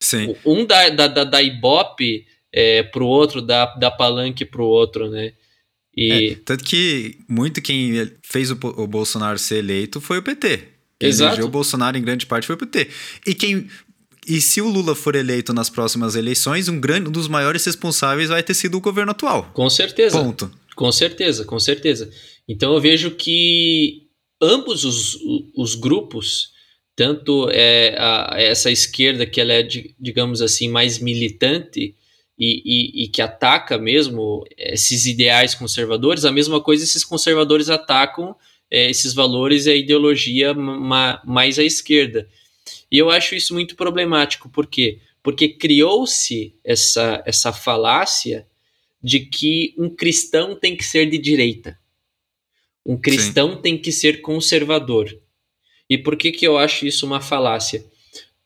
Sim. 0.00 0.34
Um 0.44 0.66
dá, 0.66 0.88
dá, 0.90 1.06
dá, 1.06 1.24
dá 1.24 1.42
ibope 1.42 2.26
é, 2.52 2.82
pro 2.82 3.06
outro, 3.06 3.40
dá, 3.40 3.66
dá 3.76 3.90
palanque 3.90 4.44
pro 4.44 4.66
outro, 4.66 5.10
né? 5.10 5.32
E... 5.96 6.12
É, 6.12 6.34
tanto 6.44 6.64
que 6.64 7.18
muito 7.28 7.62
quem 7.62 8.10
fez 8.22 8.50
o, 8.50 8.54
o, 8.54 8.86
Bolsonaro 8.86 9.38
ser 9.38 9.58
eleito 9.58 10.00
foi 10.00 10.18
o 10.18 10.22
PT. 10.22 10.68
Quem 10.98 11.08
Exato. 11.08 11.30
elegeu 11.30 11.46
o 11.46 11.50
Bolsonaro 11.50 11.96
em 11.96 12.02
grande 12.02 12.26
parte 12.26 12.46
foi 12.46 12.56
o 12.56 12.58
PT. 12.58 12.88
E 13.26 13.34
quem 13.34 13.68
e 14.26 14.40
se 14.40 14.60
o 14.60 14.68
Lula 14.68 14.94
for 14.94 15.14
eleito 15.14 15.52
nas 15.52 15.68
próximas 15.68 16.16
eleições, 16.16 16.68
um, 16.68 16.80
grande, 16.80 17.08
um 17.08 17.12
dos 17.12 17.28
maiores 17.28 17.64
responsáveis 17.64 18.30
vai 18.30 18.42
ter 18.42 18.54
sido 18.54 18.76
o 18.76 18.80
governo 18.80 19.10
atual. 19.10 19.50
Com 19.52 19.68
certeza. 19.68 20.18
Ponto. 20.18 20.50
Com 20.74 20.90
certeza, 20.90 21.44
com 21.44 21.60
certeza. 21.60 22.10
Então 22.48 22.74
eu 22.74 22.80
vejo 22.80 23.10
que 23.12 24.04
ambos 24.40 24.84
os, 24.84 25.18
os 25.54 25.74
grupos, 25.74 26.48
tanto 26.96 27.48
é, 27.50 27.96
a, 27.98 28.34
essa 28.38 28.70
esquerda 28.70 29.26
que 29.26 29.40
ela 29.40 29.52
é, 29.52 29.62
digamos 29.62 30.40
assim, 30.40 30.68
mais 30.68 30.98
militante 30.98 31.94
e, 32.38 32.62
e, 32.64 33.04
e, 33.04 33.08
que 33.08 33.22
ataca 33.22 33.78
mesmo 33.78 34.44
esses 34.56 35.06
ideais 35.06 35.54
conservadores, 35.54 36.24
a 36.24 36.32
mesma 36.32 36.60
coisa 36.60 36.82
esses 36.82 37.04
conservadores 37.04 37.70
atacam 37.70 38.34
é, 38.70 38.90
esses 38.90 39.14
valores 39.14 39.66
e 39.66 39.70
a 39.70 39.76
ideologia 39.76 40.52
ma, 40.52 41.22
mais 41.24 41.58
à 41.58 41.62
esquerda. 41.62 42.28
E 42.90 42.98
eu 42.98 43.10
acho 43.10 43.34
isso 43.34 43.54
muito 43.54 43.76
problemático, 43.76 44.48
por 44.48 44.66
quê? 44.66 44.98
Porque 45.22 45.48
criou-se 45.48 46.54
essa, 46.64 47.22
essa 47.24 47.52
falácia 47.52 48.46
de 49.02 49.20
que 49.20 49.74
um 49.78 49.88
cristão 49.88 50.56
tem 50.56 50.76
que 50.76 50.84
ser 50.84 51.08
de 51.08 51.18
direita. 51.18 51.78
Um 52.84 52.96
cristão 52.96 53.54
Sim. 53.54 53.62
tem 53.62 53.78
que 53.78 53.92
ser 53.92 54.20
conservador. 54.20 55.08
E 55.88 55.96
por 55.96 56.16
que, 56.16 56.32
que 56.32 56.46
eu 56.46 56.58
acho 56.58 56.86
isso 56.86 57.06
uma 57.06 57.20
falácia? 57.20 57.84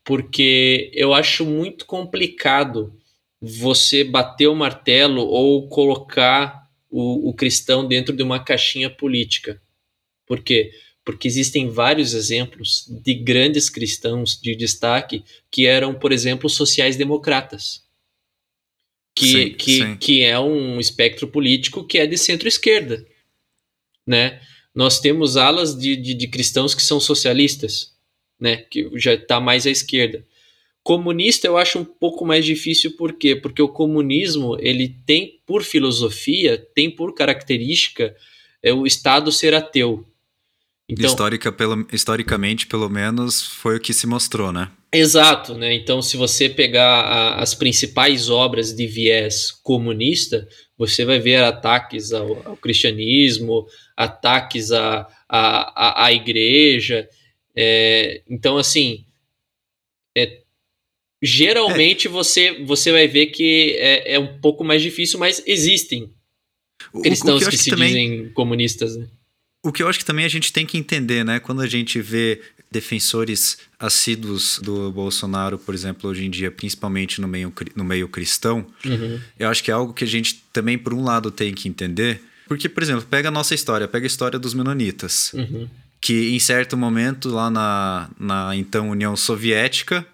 Porque 0.04 0.90
eu 0.94 1.14
acho 1.14 1.44
muito 1.44 1.86
complicado 1.86 2.97
você 3.40 4.04
bater 4.04 4.48
o 4.48 4.54
martelo 4.54 5.22
ou 5.22 5.68
colocar 5.68 6.68
o, 6.90 7.30
o 7.30 7.34
cristão 7.34 7.86
dentro 7.86 8.14
de 8.16 8.22
uma 8.22 8.42
caixinha 8.42 8.90
política. 8.90 9.60
Por 10.26 10.42
quê? 10.42 10.72
porque 11.08 11.26
existem 11.26 11.70
vários 11.70 12.12
exemplos 12.12 12.84
de 13.02 13.14
grandes 13.14 13.70
cristãos 13.70 14.38
de 14.38 14.54
destaque 14.54 15.24
que 15.50 15.66
eram, 15.66 15.94
por 15.94 16.12
exemplo, 16.12 16.50
sociais-democratas, 16.50 17.82
que, 19.14 19.26
sim, 19.26 19.54
que, 19.54 19.78
sim. 19.78 19.96
que 19.96 20.22
é 20.22 20.38
um 20.38 20.78
espectro 20.78 21.26
político 21.26 21.82
que 21.86 21.96
é 21.96 22.06
de 22.06 22.18
centro-esquerda. 22.18 23.06
Né? 24.06 24.38
Nós 24.74 25.00
temos 25.00 25.38
alas 25.38 25.74
de, 25.74 25.96
de, 25.96 26.12
de, 26.12 26.28
cristãos 26.28 26.74
que 26.74 26.82
são 26.82 27.00
socialistas, 27.00 27.94
né? 28.38 28.58
que 28.58 28.90
já 28.96 29.14
está 29.14 29.40
mais 29.40 29.66
à 29.66 29.70
esquerda. 29.70 30.26
Comunista 30.88 31.46
eu 31.46 31.58
acho 31.58 31.78
um 31.78 31.84
pouco 31.84 32.24
mais 32.24 32.46
difícil, 32.46 32.96
por 32.96 33.12
quê? 33.12 33.36
Porque 33.36 33.60
o 33.60 33.68
comunismo 33.68 34.56
ele 34.58 34.96
tem 35.04 35.38
por 35.44 35.62
filosofia, 35.62 36.56
tem 36.74 36.90
por 36.90 37.14
característica 37.14 38.16
é, 38.62 38.72
o 38.72 38.86
Estado 38.86 39.30
ser 39.30 39.52
ateu. 39.52 40.02
Então, 40.88 41.04
Histórica, 41.04 41.52
pelo, 41.52 41.86
historicamente, 41.92 42.66
pelo 42.66 42.88
menos, 42.88 43.42
foi 43.42 43.76
o 43.76 43.80
que 43.80 43.92
se 43.92 44.06
mostrou, 44.06 44.50
né? 44.50 44.70
Exato, 44.90 45.58
né? 45.58 45.74
Então, 45.74 46.00
se 46.00 46.16
você 46.16 46.48
pegar 46.48 47.02
a, 47.02 47.42
as 47.42 47.54
principais 47.54 48.30
obras 48.30 48.74
de 48.74 48.86
viés 48.86 49.50
comunista, 49.62 50.48
você 50.78 51.04
vai 51.04 51.18
ver 51.18 51.44
ataques 51.44 52.14
ao, 52.14 52.48
ao 52.48 52.56
cristianismo, 52.56 53.66
ataques 53.94 54.72
à, 54.72 55.06
à, 55.28 56.06
à, 56.06 56.12
igreja. 56.14 57.06
É, 57.54 58.22
então, 58.26 58.56
assim, 58.56 59.04
é, 60.16 60.47
geralmente 61.22 62.06
é. 62.06 62.10
Você, 62.10 62.64
você 62.64 62.92
vai 62.92 63.08
ver 63.08 63.26
que 63.26 63.76
é, 63.78 64.14
é 64.14 64.18
um 64.18 64.38
pouco 64.40 64.64
mais 64.64 64.82
difícil, 64.82 65.18
mas 65.18 65.42
existem 65.46 66.10
cristãos 67.02 67.42
o, 67.42 67.46
o 67.46 67.50
que, 67.50 67.56
que 67.56 67.62
se 67.62 67.70
também... 67.70 67.88
dizem 67.88 68.28
comunistas, 68.30 68.96
né? 68.96 69.06
O 69.62 69.72
que 69.72 69.82
eu 69.82 69.88
acho 69.88 69.98
que 69.98 70.04
também 70.04 70.24
a 70.24 70.28
gente 70.28 70.52
tem 70.52 70.64
que 70.64 70.78
entender, 70.78 71.24
né? 71.24 71.40
Quando 71.40 71.60
a 71.60 71.66
gente 71.66 72.00
vê 72.00 72.40
defensores 72.70 73.58
assíduos 73.78 74.60
do 74.62 74.92
Bolsonaro, 74.92 75.58
por 75.58 75.74
exemplo, 75.74 76.08
hoje 76.08 76.24
em 76.24 76.30
dia, 76.30 76.50
principalmente 76.50 77.20
no 77.20 77.26
meio, 77.26 77.52
no 77.74 77.84
meio 77.84 78.08
cristão, 78.08 78.66
uhum. 78.84 79.20
eu 79.38 79.48
acho 79.48 79.64
que 79.64 79.70
é 79.70 79.74
algo 79.74 79.92
que 79.92 80.04
a 80.04 80.06
gente 80.06 80.44
também, 80.52 80.78
por 80.78 80.94
um 80.94 81.02
lado, 81.02 81.30
tem 81.30 81.52
que 81.54 81.68
entender. 81.68 82.22
Porque, 82.46 82.68
por 82.68 82.82
exemplo, 82.82 83.04
pega 83.08 83.28
a 83.28 83.32
nossa 83.32 83.54
história, 83.54 83.88
pega 83.88 84.06
a 84.06 84.08
história 84.08 84.38
dos 84.38 84.54
menonitas, 84.54 85.32
uhum. 85.34 85.68
que 86.00 86.30
em 86.34 86.38
certo 86.38 86.76
momento, 86.76 87.28
lá 87.28 87.50
na, 87.50 88.10
na 88.18 88.56
então 88.56 88.90
União 88.90 89.16
Soviética, 89.16 90.06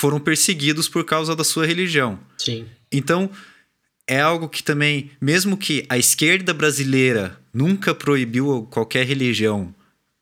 foram 0.00 0.18
perseguidos 0.18 0.88
por 0.88 1.04
causa 1.04 1.36
da 1.36 1.44
sua 1.44 1.66
religião. 1.66 2.18
Sim. 2.36 2.66
Então, 2.90 3.30
é 4.06 4.20
algo 4.20 4.48
que 4.48 4.62
também, 4.62 5.10
mesmo 5.20 5.56
que 5.56 5.86
a 5.88 5.96
esquerda 5.96 6.52
brasileira 6.52 7.38
nunca 7.52 7.94
proibiu 7.94 8.66
qualquer 8.70 9.06
religião, 9.06 9.74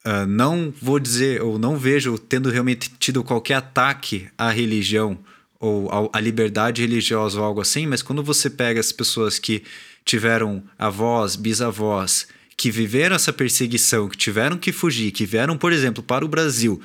uh, 0.06 0.26
não 0.26 0.72
vou 0.80 0.98
dizer, 0.98 1.42
ou 1.42 1.58
não 1.58 1.76
vejo 1.76 2.18
tendo 2.18 2.50
realmente 2.50 2.90
tido 2.98 3.24
qualquer 3.24 3.54
ataque 3.54 4.28
à 4.36 4.50
religião 4.50 5.18
ou 5.58 5.90
à 6.12 6.20
liberdade 6.20 6.80
religiosa 6.80 7.38
ou 7.38 7.44
algo 7.44 7.60
assim, 7.60 7.86
mas 7.86 8.00
quando 8.00 8.22
você 8.22 8.48
pega 8.48 8.80
as 8.80 8.92
pessoas 8.92 9.38
que 9.38 9.62
tiveram 10.06 10.64
avós, 10.78 11.36
bisavós, 11.36 12.26
que 12.56 12.70
viveram 12.70 13.14
essa 13.14 13.32
perseguição, 13.32 14.08
que 14.08 14.16
tiveram 14.16 14.56
que 14.56 14.72
fugir, 14.72 15.10
que 15.10 15.26
vieram, 15.26 15.58
por 15.58 15.72
exemplo, 15.72 16.02
para 16.02 16.24
o 16.24 16.28
Brasil 16.28 16.80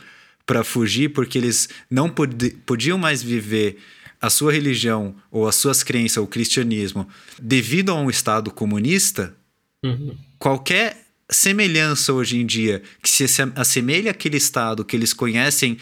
para 0.46 0.64
fugir 0.64 1.10
porque 1.10 1.38
eles 1.38 1.70
não 1.90 2.10
pod 2.10 2.52
podiam 2.66 2.98
mais 2.98 3.24
viver 3.24 3.78
a 4.22 4.30
sua 4.30 4.52
religião 4.52 5.16
ou 5.30 5.48
as 5.48 5.56
suas 5.56 5.84
crenças, 5.84 6.18
o 6.18 6.28
cristianismo, 6.28 7.08
devido 7.40 7.92
a 7.92 7.96
um 7.96 8.10
Estado 8.10 8.52
comunista, 8.52 9.36
uhum. 9.84 10.16
qualquer 10.40 11.06
semelhança 11.30 12.14
hoje 12.14 12.38
em 12.38 12.46
dia 12.46 12.82
que 13.02 13.10
se 13.10 13.26
assemelha 13.56 14.12
àquele 14.12 14.38
Estado 14.38 14.86
que 14.86 14.96
eles 14.96 15.14
conhecem 15.14 15.78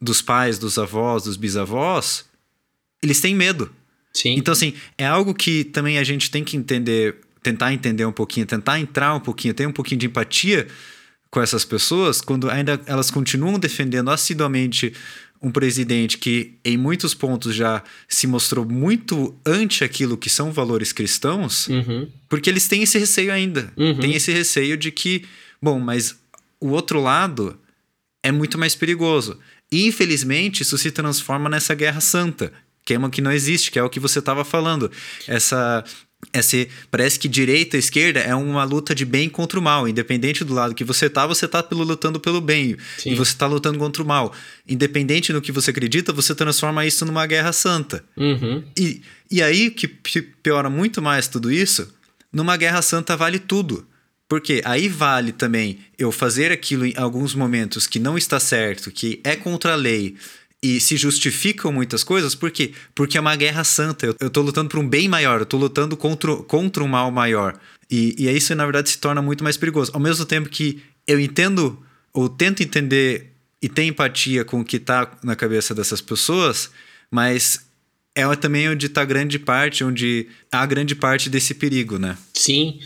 dos 0.00 0.20
pais, 0.20 0.58
dos 0.58 0.78
avós, 0.78 1.24
dos 1.24 1.36
bisavós, 1.36 2.24
eles 3.02 3.20
têm 3.20 3.34
medo. 3.34 3.70
Sim. 4.12 4.34
Então, 4.36 4.52
assim, 4.52 4.74
é 4.96 5.06
algo 5.06 5.34
que 5.34 5.64
também 5.64 5.98
a 5.98 6.04
gente 6.04 6.30
tem 6.30 6.42
que 6.42 6.56
entender, 6.56 7.16
tentar 7.42 7.72
entender 7.72 8.04
um 8.04 8.12
pouquinho, 8.12 8.46
tentar 8.46 8.80
entrar 8.80 9.14
um 9.14 9.20
pouquinho, 9.20 9.52
ter 9.52 9.66
um 9.66 9.72
pouquinho 9.72 10.00
de 10.00 10.06
empatia 10.06 10.66
com 11.36 11.42
essas 11.42 11.66
pessoas, 11.66 12.22
quando 12.22 12.48
ainda 12.48 12.80
elas 12.86 13.10
continuam 13.10 13.58
defendendo 13.58 14.10
assiduamente 14.10 14.94
um 15.42 15.50
presidente 15.50 16.16
que, 16.16 16.54
em 16.64 16.78
muitos 16.78 17.12
pontos, 17.12 17.54
já 17.54 17.82
se 18.08 18.26
mostrou 18.26 18.64
muito 18.64 19.38
ante 19.44 19.84
aquilo 19.84 20.16
que 20.16 20.30
são 20.30 20.50
valores 20.50 20.94
cristãos, 20.94 21.68
uhum. 21.68 22.08
porque 22.26 22.48
eles 22.48 22.66
têm 22.66 22.84
esse 22.84 22.96
receio 22.98 23.30
ainda. 23.30 23.70
Uhum. 23.76 23.98
Tem 23.98 24.14
esse 24.14 24.32
receio 24.32 24.78
de 24.78 24.90
que, 24.90 25.26
bom, 25.60 25.78
mas 25.78 26.16
o 26.58 26.68
outro 26.68 27.02
lado 27.02 27.60
é 28.22 28.32
muito 28.32 28.56
mais 28.56 28.74
perigoso. 28.74 29.38
E, 29.70 29.86
infelizmente, 29.86 30.62
isso 30.62 30.78
se 30.78 30.90
transforma 30.90 31.50
nessa 31.50 31.74
guerra 31.74 32.00
santa, 32.00 32.50
que 32.82 32.94
é 32.94 32.98
uma 32.98 33.10
que 33.10 33.20
não 33.20 33.30
existe, 33.30 33.70
que 33.70 33.78
é 33.78 33.82
o 33.82 33.90
que 33.90 34.00
você 34.00 34.20
estava 34.20 34.42
falando. 34.42 34.90
Essa 35.28 35.84
esse, 36.38 36.68
parece 36.90 37.18
que 37.18 37.28
direita 37.28 37.76
e 37.76 37.80
esquerda 37.80 38.20
é 38.20 38.34
uma 38.34 38.64
luta 38.64 38.94
de 38.94 39.04
bem 39.04 39.28
contra 39.28 39.58
o 39.58 39.62
mal. 39.62 39.88
Independente 39.88 40.44
do 40.44 40.54
lado 40.54 40.74
que 40.74 40.84
você 40.84 41.08
tá, 41.08 41.26
você 41.26 41.46
tá 41.46 41.62
pelo, 41.62 41.82
lutando 41.84 42.20
pelo 42.20 42.40
bem. 42.40 42.76
Sim. 42.98 43.12
E 43.12 43.14
você 43.14 43.34
tá 43.36 43.46
lutando 43.46 43.78
contra 43.78 44.02
o 44.02 44.06
mal. 44.06 44.32
Independente 44.68 45.32
no 45.32 45.40
que 45.40 45.52
você 45.52 45.70
acredita, 45.70 46.12
você 46.12 46.34
transforma 46.34 46.86
isso 46.86 47.04
numa 47.04 47.26
guerra 47.26 47.52
santa. 47.52 48.04
Uhum. 48.16 48.64
E, 48.78 49.02
e 49.30 49.42
aí 49.42 49.70
que 49.70 49.88
piora 49.88 50.70
muito 50.70 51.02
mais 51.02 51.28
tudo 51.28 51.50
isso, 51.50 51.92
numa 52.32 52.56
guerra 52.56 52.82
santa 52.82 53.16
vale 53.16 53.38
tudo. 53.38 53.86
Porque 54.28 54.60
aí 54.64 54.88
vale 54.88 55.30
também 55.30 55.78
eu 55.96 56.10
fazer 56.10 56.50
aquilo 56.50 56.84
em 56.84 56.94
alguns 56.96 57.34
momentos 57.34 57.86
que 57.86 58.00
não 58.00 58.18
está 58.18 58.40
certo, 58.40 58.90
que 58.90 59.20
é 59.22 59.36
contra 59.36 59.72
a 59.72 59.76
lei, 59.76 60.16
e 60.62 60.80
se 60.80 60.96
justificam 60.96 61.72
muitas 61.72 62.02
coisas, 62.02 62.34
por 62.34 62.50
quê? 62.50 62.72
Porque 62.94 63.18
é 63.18 63.20
uma 63.20 63.36
guerra 63.36 63.62
santa. 63.62 64.14
Eu, 64.18 64.30
tô 64.30 64.42
lutando 64.42 64.68
por 64.68 64.78
um 64.78 64.88
bem 64.88 65.08
maior, 65.08 65.40
eu 65.40 65.46
tô 65.46 65.56
lutando 65.56 65.96
contra, 65.96 66.34
contra 66.36 66.82
um 66.82 66.88
mal 66.88 67.10
maior. 67.10 67.58
E, 67.90 68.14
e 68.18 68.28
isso, 68.30 68.54
na 68.54 68.64
verdade, 68.64 68.90
se 68.90 68.98
torna 68.98 69.22
muito 69.22 69.44
mais 69.44 69.56
perigoso. 69.56 69.90
Ao 69.94 70.00
mesmo 70.00 70.24
tempo 70.24 70.48
que 70.48 70.82
eu 71.06 71.20
entendo, 71.20 71.80
ou 72.12 72.28
tento 72.28 72.62
entender 72.62 73.32
e 73.60 73.68
ter 73.68 73.84
empatia 73.84 74.44
com 74.44 74.60
o 74.60 74.64
que 74.64 74.78
tá 74.78 75.18
na 75.22 75.36
cabeça 75.36 75.74
dessas 75.74 76.00
pessoas, 76.00 76.70
mas 77.10 77.66
é 78.14 78.24
também 78.36 78.68
onde 78.68 78.86
está 78.86 79.04
grande 79.04 79.38
parte, 79.38 79.84
onde 79.84 80.26
há 80.50 80.64
grande 80.64 80.94
parte 80.94 81.28
desse 81.28 81.54
perigo, 81.54 81.98
né? 81.98 82.16
Sim. 82.32 82.80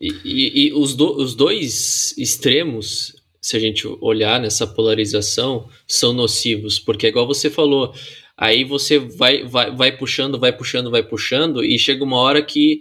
E, 0.00 0.14
e, 0.24 0.66
e 0.68 0.72
os, 0.72 0.94
do, 0.94 1.16
os 1.20 1.34
dois 1.34 2.14
extremos, 2.16 3.15
se 3.46 3.56
a 3.56 3.60
gente 3.60 3.86
olhar 4.00 4.40
nessa 4.40 4.66
polarização, 4.66 5.68
são 5.86 6.12
nocivos, 6.12 6.80
porque 6.80 7.06
é 7.06 7.10
igual 7.10 7.28
você 7.28 7.48
falou, 7.48 7.94
aí 8.36 8.64
você 8.64 8.98
vai, 8.98 9.44
vai, 9.44 9.70
vai 9.70 9.96
puxando, 9.96 10.36
vai 10.36 10.52
puxando, 10.52 10.90
vai 10.90 11.04
puxando, 11.04 11.64
e 11.64 11.78
chega 11.78 12.02
uma 12.02 12.18
hora 12.18 12.42
que 12.42 12.80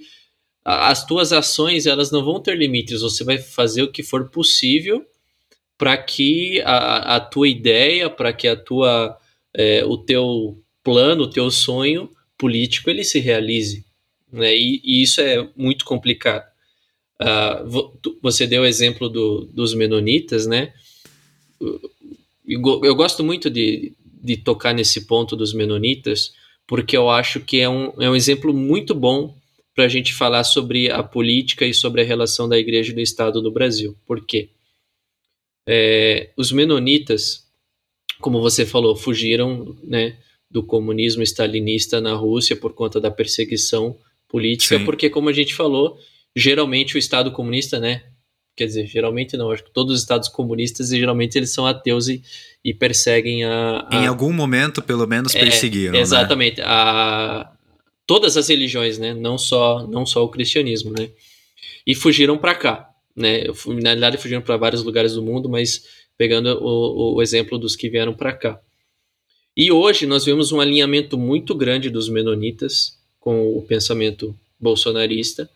as 0.63 1.05
tuas 1.05 1.31
ações 1.31 1.85
elas 1.85 2.09
não 2.09 2.25
vão 2.25 2.41
ter 2.41 2.57
limites, 2.57 3.01
você 3.01 3.23
vai 3.23 3.37
fazer 3.37 3.83
o 3.83 3.91
que 3.91 4.01
for 4.01 4.27
possível 4.31 5.05
para 5.77 5.95
que 5.97 6.59
a, 6.61 7.17
a 7.17 7.19
tua 7.19 7.47
ideia, 7.47 8.09
para 8.09 8.33
que 8.33 8.47
a 8.47 8.55
tua, 8.55 9.15
é, 9.53 9.85
o 9.85 9.95
teu 9.95 10.59
plano, 10.83 11.25
o 11.25 11.29
teu 11.29 11.51
sonho 11.51 12.09
político 12.35 12.89
ele 12.89 13.03
se 13.03 13.19
realize. 13.19 13.85
Né? 14.33 14.55
E, 14.55 14.81
e 14.83 15.03
isso 15.03 15.21
é 15.21 15.47
muito 15.55 15.85
complicado. 15.85 16.54
Uh, 17.21 18.17
você 18.21 18.45
deu 18.45 18.63
o 18.63 18.65
exemplo 18.65 19.07
do, 19.07 19.45
dos 19.45 19.73
menonitas, 19.73 20.45
né? 20.45 20.73
Eu, 22.45 22.95
gosto 22.95 23.23
muito 23.23 23.49
de, 23.49 23.93
de 24.21 24.37
tocar 24.37 24.73
nesse 24.73 25.05
ponto 25.05 25.35
dos 25.35 25.53
menonitas, 25.53 26.33
porque 26.67 26.95
eu 26.95 27.09
acho 27.09 27.39
que 27.39 27.59
é 27.59 27.69
um, 27.69 27.93
é 28.01 28.09
um 28.09 28.15
exemplo 28.15 28.53
muito 28.53 28.93
bom 28.93 29.35
para 29.73 29.85
a 29.85 29.89
gente 29.89 30.13
falar 30.13 30.43
sobre 30.43 30.89
a 30.89 31.03
política 31.03 31.65
e 31.65 31.73
sobre 31.73 32.01
a 32.01 32.05
relação 32.05 32.47
da 32.47 32.57
igreja 32.57 32.91
e 32.91 32.95
do 32.95 33.01
Estado 33.01 33.41
no 33.41 33.51
Brasil. 33.51 33.95
Por 34.05 34.25
quê? 34.25 34.49
É, 35.67 36.29
os 36.37 36.51
menonitas, 36.51 37.47
como 38.19 38.39
você 38.39 38.65
falou, 38.65 38.95
fugiram 38.95 39.75
né, 39.83 40.17
do 40.49 40.63
comunismo 40.63 41.23
stalinista 41.23 41.99
na 41.99 42.13
Rússia 42.13 42.55
por 42.55 42.73
conta 42.73 43.01
da 43.01 43.09
perseguição 43.09 43.97
política, 44.27 44.77
Sim. 44.77 44.85
porque, 44.85 45.09
como 45.09 45.29
a 45.29 45.33
gente 45.33 45.53
falou, 45.53 45.97
geralmente 46.35 46.95
o 46.95 46.99
Estado 46.99 47.31
comunista, 47.31 47.79
né? 47.79 48.03
Quer 48.55 48.65
dizer, 48.67 48.87
geralmente 48.87 49.35
não, 49.35 49.51
acho 49.51 49.63
que 49.63 49.71
todos 49.71 49.93
os 49.93 50.01
Estados 50.01 50.29
comunistas, 50.29 50.89
geralmente 50.89 51.37
eles 51.37 51.53
são 51.53 51.65
ateus 51.65 52.07
e, 52.07 52.23
e 52.63 52.73
perseguem 52.73 53.43
a, 53.43 53.85
a, 53.89 53.95
Em 53.95 54.07
algum 54.07 54.31
momento, 54.31 54.81
pelo 54.81 55.05
menos, 55.05 55.35
é, 55.35 55.39
perseguiram. 55.39 55.93
Né? 55.93 55.99
Exatamente. 55.99 56.59
Né? 56.59 56.65
A, 56.65 57.51
todas 58.07 58.37
as 58.37 58.47
religiões, 58.47 58.97
né? 58.97 59.13
Não 59.13 59.37
só, 59.37 59.85
não 59.87 60.05
só 60.05 60.23
o 60.23 60.29
cristianismo, 60.29 60.93
né? 60.97 61.09
E 61.85 61.93
fugiram 61.93 62.37
para 62.37 62.55
cá, 62.55 62.89
né? 63.15 63.43
Na 63.67 63.89
realidade, 63.89 64.17
fugiram 64.17 64.41
para 64.41 64.57
vários 64.57 64.83
lugares 64.83 65.13
do 65.13 65.21
mundo, 65.21 65.49
mas 65.49 65.83
pegando 66.17 66.47
o, 66.61 67.15
o 67.15 67.21
exemplo 67.21 67.57
dos 67.57 67.75
que 67.75 67.89
vieram 67.89 68.13
para 68.13 68.33
cá. 68.33 68.59
E 69.55 69.71
hoje 69.71 70.05
nós 70.05 70.25
vemos 70.25 70.51
um 70.51 70.59
alinhamento 70.59 71.17
muito 71.17 71.55
grande 71.55 71.89
dos 71.89 72.09
menonitas 72.09 72.97
com 73.19 73.57
o 73.57 73.61
pensamento 73.61 74.37
bolsonarista. 74.59 75.49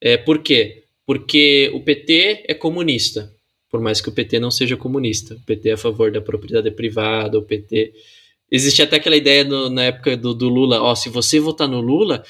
É, 0.00 0.16
por 0.16 0.38
quê? 0.38 0.84
Porque 1.06 1.70
o 1.72 1.80
PT 1.80 2.44
é 2.48 2.54
comunista, 2.54 3.32
por 3.70 3.80
mais 3.80 4.00
que 4.00 4.08
o 4.08 4.12
PT 4.12 4.40
não 4.40 4.50
seja 4.50 4.76
comunista. 4.76 5.34
O 5.34 5.40
PT 5.40 5.68
é 5.68 5.72
a 5.72 5.78
favor 5.78 6.10
da 6.10 6.20
propriedade 6.20 6.70
privada, 6.70 7.38
o 7.38 7.42
PT. 7.42 7.92
Existe 8.50 8.82
até 8.82 8.96
aquela 8.96 9.16
ideia 9.16 9.44
no, 9.44 9.68
na 9.70 9.84
época 9.84 10.16
do, 10.16 10.34
do 10.34 10.48
Lula: 10.48 10.80
ó, 10.80 10.94
se 10.94 11.08
você 11.08 11.38
votar 11.38 11.68
no 11.68 11.80
Lula, 11.80 12.24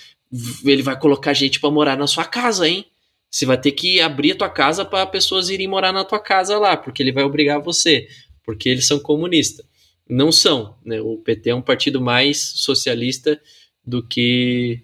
ele 0.64 0.82
vai 0.82 0.98
colocar 0.98 1.32
gente 1.32 1.60
para 1.60 1.70
morar 1.70 1.96
na 1.96 2.06
sua 2.06 2.24
casa, 2.24 2.68
hein? 2.68 2.84
Você 3.30 3.44
vai 3.44 3.60
ter 3.60 3.72
que 3.72 4.00
abrir 4.00 4.32
a 4.32 4.36
tua 4.36 4.48
casa 4.48 4.84
para 4.84 5.06
pessoas 5.06 5.50
irem 5.50 5.66
morar 5.66 5.92
na 5.92 6.04
tua 6.04 6.18
casa 6.18 6.58
lá, 6.58 6.76
porque 6.76 7.02
ele 7.02 7.12
vai 7.12 7.24
obrigar 7.24 7.60
você, 7.60 8.08
porque 8.44 8.68
eles 8.68 8.86
são 8.86 8.98
comunistas. 8.98 9.66
Não 10.08 10.30
são, 10.30 10.76
né? 10.84 11.00
O 11.00 11.16
PT 11.18 11.50
é 11.50 11.54
um 11.54 11.62
partido 11.62 12.00
mais 12.00 12.38
socialista 12.38 13.40
do 13.84 14.02
que 14.02 14.80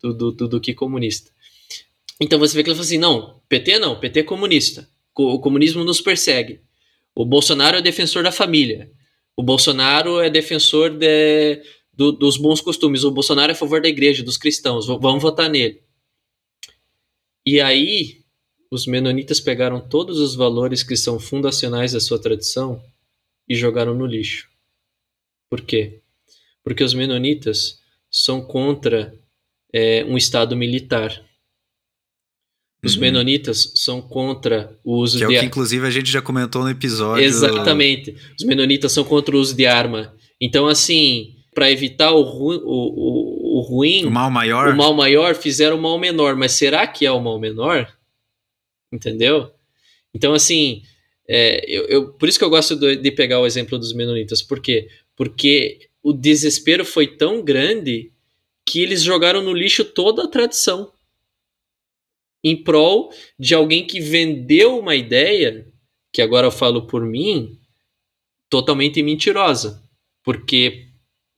do, 0.00 0.12
do, 0.12 0.32
do, 0.32 0.48
do 0.48 0.60
que 0.60 0.74
comunista. 0.74 1.31
Então 2.20 2.38
você 2.38 2.56
vê 2.56 2.62
que 2.62 2.70
ele 2.70 2.76
fala 2.76 2.86
assim: 2.86 2.98
não, 2.98 3.40
PT 3.48 3.78
não, 3.78 3.98
PT 3.98 4.20
é 4.20 4.22
comunista. 4.22 4.88
O 5.14 5.40
comunismo 5.40 5.84
nos 5.84 6.00
persegue. 6.00 6.60
O 7.14 7.24
Bolsonaro 7.24 7.76
é 7.76 7.82
defensor 7.82 8.22
da 8.22 8.32
família. 8.32 8.90
O 9.36 9.42
Bolsonaro 9.42 10.20
é 10.20 10.30
defensor 10.30 10.90
de, 10.90 11.62
do, 11.92 12.12
dos 12.12 12.36
bons 12.36 12.60
costumes. 12.60 13.04
O 13.04 13.10
Bolsonaro 13.10 13.52
é 13.52 13.54
a 13.54 13.58
favor 13.58 13.80
da 13.80 13.88
igreja, 13.88 14.22
dos 14.22 14.36
cristãos. 14.36 14.86
Vamos 14.86 15.22
votar 15.22 15.50
nele. 15.50 15.82
E 17.44 17.60
aí, 17.60 18.22
os 18.70 18.86
menonitas 18.86 19.40
pegaram 19.40 19.80
todos 19.80 20.18
os 20.18 20.34
valores 20.34 20.82
que 20.82 20.96
são 20.96 21.18
fundacionais 21.18 21.92
da 21.92 22.00
sua 22.00 22.18
tradição 22.18 22.82
e 23.48 23.54
jogaram 23.54 23.94
no 23.94 24.06
lixo. 24.06 24.48
Por 25.50 25.60
quê? 25.60 26.00
Porque 26.62 26.82
os 26.82 26.94
menonitas 26.94 27.82
são 28.10 28.40
contra 28.40 29.14
é, 29.72 30.04
um 30.04 30.16
Estado 30.16 30.56
militar. 30.56 31.22
Os 32.84 32.96
uhum. 32.96 33.00
menonitas 33.00 33.72
são 33.76 34.02
contra 34.02 34.76
o 34.82 34.96
uso 34.96 35.18
que 35.18 35.24
é 35.24 35.28
de. 35.28 35.36
o 35.36 35.40
que, 35.40 35.46
inclusive, 35.46 35.86
a 35.86 35.90
gente 35.90 36.10
já 36.10 36.20
comentou 36.20 36.62
no 36.62 36.70
episódio. 36.70 37.24
Exatamente. 37.24 38.16
Os 38.36 38.44
menonitas 38.44 38.90
são 38.90 39.04
contra 39.04 39.36
o 39.36 39.38
uso 39.38 39.54
de 39.54 39.66
arma. 39.66 40.12
Então, 40.40 40.66
assim, 40.66 41.36
para 41.54 41.70
evitar 41.70 42.10
o, 42.10 42.22
ru... 42.22 42.56
o, 42.56 42.58
o, 42.64 43.58
o, 43.58 43.60
ruim. 43.60 44.04
O 44.04 44.10
mal 44.10 44.28
maior. 44.30 44.72
O 44.72 44.76
mal 44.76 44.92
maior 44.94 45.36
fizeram 45.36 45.76
o 45.76 45.80
mal 45.80 45.96
menor. 45.96 46.34
Mas 46.34 46.52
será 46.52 46.84
que 46.84 47.06
é 47.06 47.12
o 47.12 47.20
mal 47.20 47.38
menor? 47.38 47.88
Entendeu? 48.92 49.52
Então, 50.12 50.34
assim. 50.34 50.82
É, 51.28 51.64
eu, 51.68 51.84
eu, 51.84 52.12
por 52.14 52.28
isso 52.28 52.36
que 52.36 52.44
eu 52.44 52.50
gosto 52.50 52.74
de, 52.74 52.96
de 52.96 53.12
pegar 53.12 53.38
o 53.38 53.46
exemplo 53.46 53.78
dos 53.78 53.92
menonitas. 53.94 54.42
Por 54.42 54.58
quê? 54.58 54.88
Porque 55.16 55.88
o 56.02 56.12
desespero 56.12 56.84
foi 56.84 57.06
tão 57.06 57.44
grande 57.44 58.10
que 58.66 58.80
eles 58.82 59.02
jogaram 59.02 59.40
no 59.40 59.54
lixo 59.54 59.84
toda 59.84 60.24
a 60.24 60.28
tradição 60.28 60.90
em 62.42 62.56
prol 62.62 63.12
de 63.38 63.54
alguém 63.54 63.86
que 63.86 64.00
vendeu 64.00 64.78
uma 64.78 64.96
ideia, 64.96 65.66
que 66.12 66.20
agora 66.20 66.46
eu 66.46 66.50
falo 66.50 66.86
por 66.86 67.04
mim, 67.04 67.58
totalmente 68.50 69.02
mentirosa. 69.02 69.82
Porque, 70.24 70.88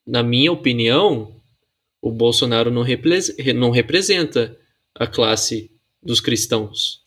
na 0.06 0.22
minha 0.22 0.52
opinião, 0.52 1.40
o 2.00 2.10
Bolsonaro 2.10 2.70
não, 2.70 2.84
não 3.54 3.70
representa 3.70 4.58
a 4.94 5.06
classe 5.06 5.70
dos 6.02 6.20
cristãos. 6.20 7.02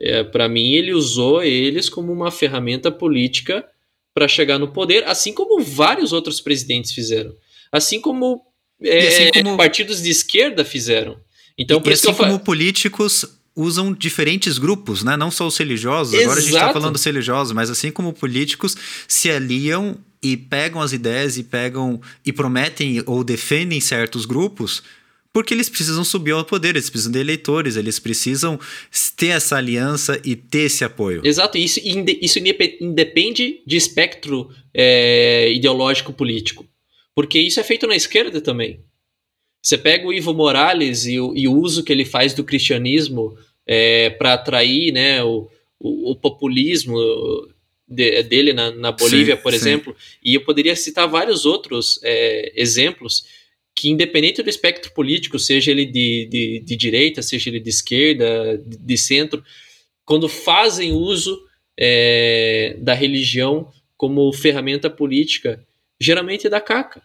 É, 0.00 0.22
Para 0.22 0.48
mim, 0.48 0.72
ele 0.72 0.92
usou 0.92 1.42
eles 1.42 1.88
como 1.88 2.12
uma 2.12 2.30
ferramenta 2.30 2.90
política 2.90 3.66
para 4.12 4.28
chegar 4.28 4.58
no 4.58 4.72
poder, 4.72 5.04
assim 5.04 5.32
como 5.32 5.60
vários 5.62 6.12
outros 6.12 6.40
presidentes 6.40 6.92
fizeram. 6.92 7.34
Assim 7.72 8.00
como, 8.00 8.42
é, 8.82 9.08
assim 9.08 9.42
como... 9.42 9.56
partidos 9.56 10.02
de 10.02 10.10
esquerda 10.10 10.64
fizeram. 10.64 11.18
Então, 11.58 11.80
por 11.80 11.90
e 11.90 11.94
isso 11.94 12.10
assim 12.10 12.18
como 12.18 12.38
políticos 12.38 13.24
usam 13.56 13.92
diferentes 13.92 14.58
grupos, 14.58 15.04
né? 15.04 15.16
Não 15.16 15.30
só 15.30 15.46
os 15.46 15.56
religiosos. 15.56 16.14
Exato. 16.14 16.24
Agora 16.24 16.40
a 16.40 16.42
gente 16.42 16.54
está 16.54 16.72
falando 16.72 16.92
dos 16.94 17.04
religiosos, 17.04 17.52
mas 17.52 17.70
assim 17.70 17.90
como 17.90 18.12
políticos 18.12 18.76
se 19.06 19.30
aliam 19.30 19.96
e 20.22 20.36
pegam 20.36 20.80
as 20.80 20.92
ideias 20.92 21.36
e 21.36 21.44
pegam 21.44 22.00
e 22.24 22.32
prometem 22.32 23.02
ou 23.06 23.22
defendem 23.22 23.80
certos 23.80 24.24
grupos 24.24 24.82
porque 25.34 25.52
eles 25.52 25.68
precisam 25.68 26.04
subir 26.04 26.30
ao 26.30 26.44
poder, 26.44 26.68
eles 26.68 26.88
precisam 26.88 27.10
de 27.10 27.18
eleitores, 27.18 27.74
eles 27.74 27.98
precisam 27.98 28.58
ter 29.16 29.30
essa 29.30 29.56
aliança 29.56 30.20
e 30.24 30.36
ter 30.36 30.60
esse 30.60 30.84
apoio. 30.84 31.22
Exato, 31.24 31.58
isso, 31.58 31.80
isso 31.82 32.38
independe 32.38 33.60
de 33.66 33.76
espectro 33.76 34.48
é, 34.72 35.52
ideológico 35.52 36.12
político, 36.12 36.64
porque 37.16 37.40
isso 37.40 37.58
é 37.58 37.64
feito 37.64 37.84
na 37.84 37.96
esquerda 37.96 38.40
também. 38.40 38.78
Você 39.64 39.78
pega 39.78 40.06
o 40.06 40.12
Ivo 40.12 40.34
Morales 40.34 41.06
e 41.06 41.18
o, 41.18 41.34
e 41.34 41.48
o 41.48 41.54
uso 41.54 41.82
que 41.82 41.90
ele 41.90 42.04
faz 42.04 42.34
do 42.34 42.44
cristianismo 42.44 43.34
é, 43.66 44.10
para 44.10 44.34
atrair 44.34 44.92
né, 44.92 45.24
o, 45.24 45.48
o, 45.80 46.10
o 46.10 46.16
populismo 46.16 46.94
de, 47.88 48.22
dele 48.24 48.52
na, 48.52 48.70
na 48.72 48.92
Bolívia, 48.92 49.36
sim, 49.36 49.42
por 49.42 49.52
sim. 49.52 49.56
exemplo, 49.56 49.96
e 50.22 50.34
eu 50.34 50.44
poderia 50.44 50.76
citar 50.76 51.08
vários 51.08 51.46
outros 51.46 51.98
é, 52.02 52.52
exemplos 52.54 53.24
que, 53.74 53.88
independente 53.88 54.42
do 54.42 54.50
espectro 54.50 54.92
político, 54.92 55.38
seja 55.38 55.70
ele 55.70 55.86
de, 55.86 56.28
de, 56.30 56.60
de 56.60 56.76
direita, 56.76 57.22
seja 57.22 57.48
ele 57.48 57.58
de 57.58 57.70
esquerda, 57.70 58.58
de, 58.58 58.76
de 58.76 58.98
centro, 58.98 59.42
quando 60.04 60.28
fazem 60.28 60.92
uso 60.92 61.40
é, 61.74 62.76
da 62.80 62.92
religião 62.92 63.72
como 63.96 64.30
ferramenta 64.30 64.90
política, 64.90 65.64
geralmente 65.98 66.50
dá 66.50 66.60
caca. 66.60 67.02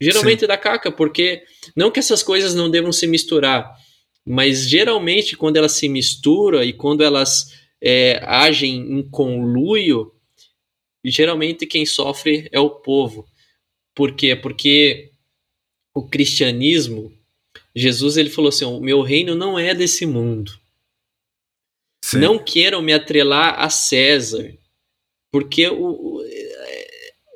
Geralmente 0.00 0.40
Sim. 0.40 0.46
dá 0.46 0.56
caca, 0.56 0.92
porque 0.92 1.42
não 1.74 1.90
que 1.90 1.98
essas 1.98 2.22
coisas 2.22 2.54
não 2.54 2.70
devam 2.70 2.92
se 2.92 3.06
misturar, 3.06 3.76
mas 4.24 4.68
geralmente 4.68 5.36
quando 5.36 5.56
elas 5.56 5.72
se 5.72 5.88
misturam 5.88 6.62
e 6.62 6.72
quando 6.72 7.02
elas 7.02 7.52
é, 7.80 8.20
agem 8.24 8.76
em 8.76 9.02
conluio, 9.02 10.14
geralmente 11.04 11.66
quem 11.66 11.84
sofre 11.84 12.48
é 12.52 12.60
o 12.60 12.70
povo. 12.70 13.26
Por 13.94 14.12
quê? 14.12 14.36
Porque 14.36 15.10
o 15.94 16.06
cristianismo, 16.06 17.12
Jesus 17.74 18.16
ele 18.16 18.30
falou 18.30 18.50
assim: 18.50 18.64
o 18.64 18.80
meu 18.80 19.02
reino 19.02 19.34
não 19.34 19.58
é 19.58 19.74
desse 19.74 20.06
mundo. 20.06 20.52
Sim. 22.04 22.18
Não 22.18 22.38
queiram 22.38 22.80
me 22.80 22.92
atrelar 22.92 23.60
a 23.60 23.68
César, 23.68 24.56
porque 25.32 25.66
o, 25.68 26.17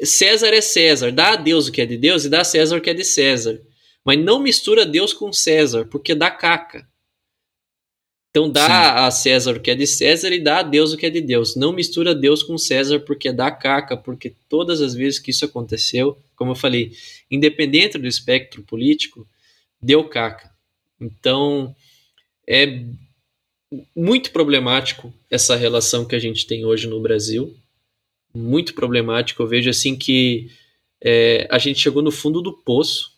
César 0.04 0.52
é 0.52 0.60
César, 0.60 1.12
dá 1.12 1.32
a 1.32 1.36
Deus 1.36 1.68
o 1.68 1.72
que 1.72 1.80
é 1.80 1.86
de 1.86 1.96
Deus 1.96 2.24
e 2.24 2.28
dá 2.28 2.40
a 2.40 2.44
César 2.44 2.76
o 2.76 2.80
que 2.80 2.90
é 2.90 2.94
de 2.94 3.04
César. 3.04 3.60
Mas 4.04 4.18
não 4.18 4.40
mistura 4.40 4.84
Deus 4.84 5.12
com 5.12 5.32
César, 5.32 5.84
porque 5.84 6.14
dá 6.14 6.30
caca. 6.30 6.86
Então 8.30 8.50
dá 8.50 8.66
Sim. 8.66 9.04
a 9.04 9.10
César 9.10 9.56
o 9.56 9.60
que 9.60 9.70
é 9.70 9.74
de 9.74 9.86
César 9.86 10.32
e 10.32 10.40
dá 10.40 10.60
a 10.60 10.62
Deus 10.62 10.92
o 10.92 10.96
que 10.96 11.04
é 11.04 11.10
de 11.10 11.20
Deus. 11.20 11.54
Não 11.54 11.72
mistura 11.72 12.14
Deus 12.14 12.42
com 12.42 12.56
César 12.56 12.98
porque 13.00 13.30
dá 13.30 13.50
caca, 13.50 13.96
porque 13.96 14.34
todas 14.48 14.80
as 14.80 14.94
vezes 14.94 15.18
que 15.18 15.30
isso 15.30 15.44
aconteceu, 15.44 16.18
como 16.34 16.52
eu 16.52 16.56
falei, 16.56 16.92
independente 17.30 17.98
do 17.98 18.08
espectro 18.08 18.62
político, 18.62 19.26
deu 19.80 20.08
caca. 20.08 20.50
Então 20.98 21.76
é 22.48 22.84
muito 23.94 24.30
problemático 24.30 25.12
essa 25.30 25.54
relação 25.54 26.06
que 26.06 26.14
a 26.14 26.18
gente 26.18 26.46
tem 26.46 26.64
hoje 26.64 26.86
no 26.86 27.00
Brasil. 27.00 27.54
Muito 28.34 28.74
problemático. 28.74 29.42
Eu 29.42 29.46
vejo 29.46 29.68
assim 29.68 29.96
que 29.96 30.50
é, 31.02 31.46
a 31.50 31.58
gente 31.58 31.80
chegou 31.80 32.02
no 32.02 32.10
fundo 32.10 32.40
do 32.40 32.52
poço. 32.52 33.12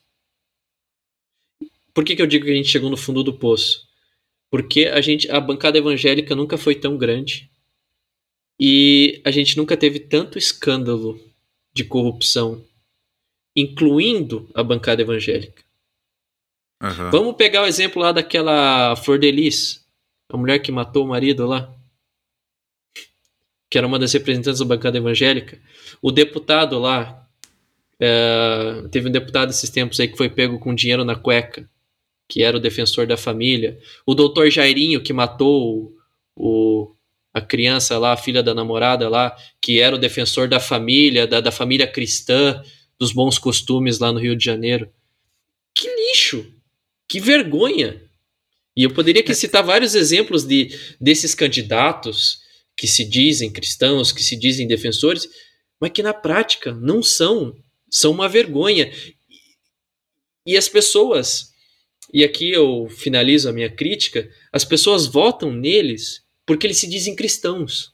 Por 1.93 2.05
que, 2.05 2.17
que 2.17 2.23
eu 2.23 2.27
digo 2.27 2.45
que 2.45 2.51
a 2.51 2.57
gente 2.57 2.69
chegou 2.69 2.91
no 2.91 2.97
fundo 2.97 3.23
do 3.23 3.33
poço? 3.33 3.87
Porque 4.51 4.87
a 4.87 5.01
gente, 5.01 5.31
a 5.31 5.41
bancada 5.41 5.79
evangélica 5.79 6.35
nunca 6.35 6.57
foi 6.57 6.75
tão 6.75 6.97
grande 6.97 7.51
e 8.59 9.21
a 9.25 9.31
gente 9.31 9.57
nunca 9.57 9.77
teve 9.77 9.99
tanto 9.99 10.39
escândalo 10.39 11.21
de 11.73 11.85
corrupção, 11.85 12.65
incluindo 13.57 14.49
a 14.55 14.63
bancada 14.63 15.03
evangélica. 15.03 15.63
Uhum. 16.83 17.11
Vamos 17.11 17.37
pegar 17.37 17.63
o 17.63 17.67
exemplo 17.67 18.01
lá 18.01 18.13
daquela 18.13 18.95
Flor 18.97 19.19
a 20.29 20.37
mulher 20.37 20.59
que 20.59 20.73
matou 20.73 21.05
o 21.05 21.09
marido 21.09 21.47
lá, 21.47 21.73
que 23.75 23.79
era 23.79 23.89
uma 23.89 23.99
das 23.99 24.13
representantes 24.13 24.61
da 24.61 24.65
bancada 24.65 24.99
evangélica. 24.99 25.59
O 26.01 26.13
deputado 26.13 26.79
lá, 26.79 27.27
é, 27.99 28.85
teve 28.89 29.09
um 29.09 29.11
deputado 29.11 29.51
esses 29.51 29.69
tempos 29.69 29.99
aí 29.99 30.07
que 30.07 30.17
foi 30.17 30.29
pego 30.29 30.61
com 30.61 30.73
dinheiro 30.73 31.05
na 31.05 31.17
cueca 31.17 31.69
que 32.29 32.45
era 32.45 32.57
o 32.57 32.61
defensor 32.61 33.05
da 33.05 33.17
família, 33.17 33.77
o 34.07 34.15
doutor 34.15 34.49
Jairinho, 34.49 35.03
que 35.03 35.13
matou 35.13 35.93
o, 36.37 36.95
a 37.33 37.41
criança 37.41 37.99
lá, 37.99 38.13
a 38.13 38.17
filha 38.17 38.45
da 38.45 38.55
namorada 38.55 39.09
lá, 39.09 39.37
que 39.61 39.81
era 39.81 39.97
o 39.97 39.99
defensor 39.99 40.47
da 40.47 40.61
família, 40.61 41.27
da, 41.27 41.41
da 41.41 41.51
família 41.51 41.87
cristã, 41.89 42.63
dos 42.97 43.11
bons 43.11 43.41
costumes 43.41 43.99
lá 43.99 44.13
no 44.13 44.21
Rio 44.21 44.37
de 44.37 44.45
Janeiro. 44.45 44.89
Que 45.75 45.89
lixo! 45.89 46.47
Que 47.09 47.19
vergonha! 47.19 48.01
E 48.77 48.85
eu 48.85 48.91
poderia 48.91 49.21
aqui 49.21 49.33
é. 49.33 49.35
citar 49.35 49.65
vários 49.65 49.97
exemplos 49.97 50.45
de, 50.45 50.71
desses 51.01 51.35
candidatos 51.35 52.44
que 52.77 52.87
se 52.87 53.05
dizem 53.05 53.53
cristãos, 53.53 54.13
que 54.13 54.23
se 54.23 54.37
dizem 54.37 54.67
defensores, 54.67 55.29
mas 55.81 55.91
que 55.91 56.03
na 56.03 56.15
prática 56.15 56.73
não 56.73 57.03
são. 57.03 57.57
São 57.91 58.11
uma 58.11 58.29
vergonha. 58.29 58.93
E 60.47 60.57
as 60.57 60.69
pessoas 60.69 61.55
e 62.15 62.23
aqui 62.23 62.53
eu 62.53 62.89
finalizo 62.89 63.49
a 63.49 63.53
minha 63.53 63.69
crítica, 63.69 64.31
as 64.53 64.65
pessoas 64.65 65.05
votam 65.05 65.53
neles 65.53 66.23
porque 66.47 66.65
eles 66.65 66.79
se 66.79 66.89
dizem 66.89 67.17
cristãos, 67.17 67.93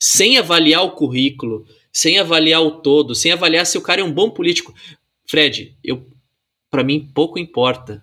sem 0.00 0.38
avaliar 0.38 0.84
o 0.84 0.92
currículo, 0.92 1.66
sem 1.92 2.18
avaliar 2.18 2.62
o 2.62 2.80
todo, 2.80 3.14
sem 3.14 3.30
avaliar 3.30 3.66
se 3.66 3.76
o 3.76 3.82
cara 3.82 4.00
é 4.00 4.04
um 4.04 4.12
bom 4.12 4.30
político. 4.30 4.72
Fred, 5.28 5.76
eu 5.84 6.06
para 6.70 6.82
mim 6.82 7.10
pouco 7.14 7.38
importa. 7.38 8.02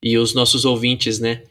E 0.00 0.16
os 0.16 0.34
nossos 0.34 0.64
ouvintes, 0.64 1.18
né? 1.18 1.44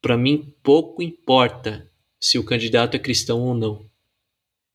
Para 0.00 0.16
mim 0.16 0.52
pouco 0.62 1.00
importa 1.00 1.88
se 2.20 2.38
o 2.38 2.44
candidato 2.44 2.94
é 2.94 2.98
cristão 2.98 3.40
ou 3.40 3.54
não. 3.54 3.86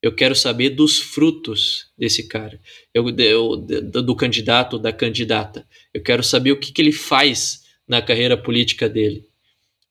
Eu 0.02 0.14
quero 0.16 0.36
saber 0.36 0.72
dos 0.72 1.00
frutos 1.00 1.92
desse 1.96 2.28
cara, 2.28 2.60
eu, 2.94 3.08
eu, 3.18 3.56
do, 3.58 4.16
candidato, 4.16 4.80
da 4.80 4.92
candidata. 4.92 5.68
Eu 5.94 6.02
quero 6.02 6.24
saber 6.24 6.52
o 6.52 6.60
que, 6.60 6.72
que 6.72 6.82
ele 6.82 6.92
faz 6.92 7.64
na 7.88 8.02
carreira 8.02 8.36
política 8.36 8.90
dele. 8.90 9.28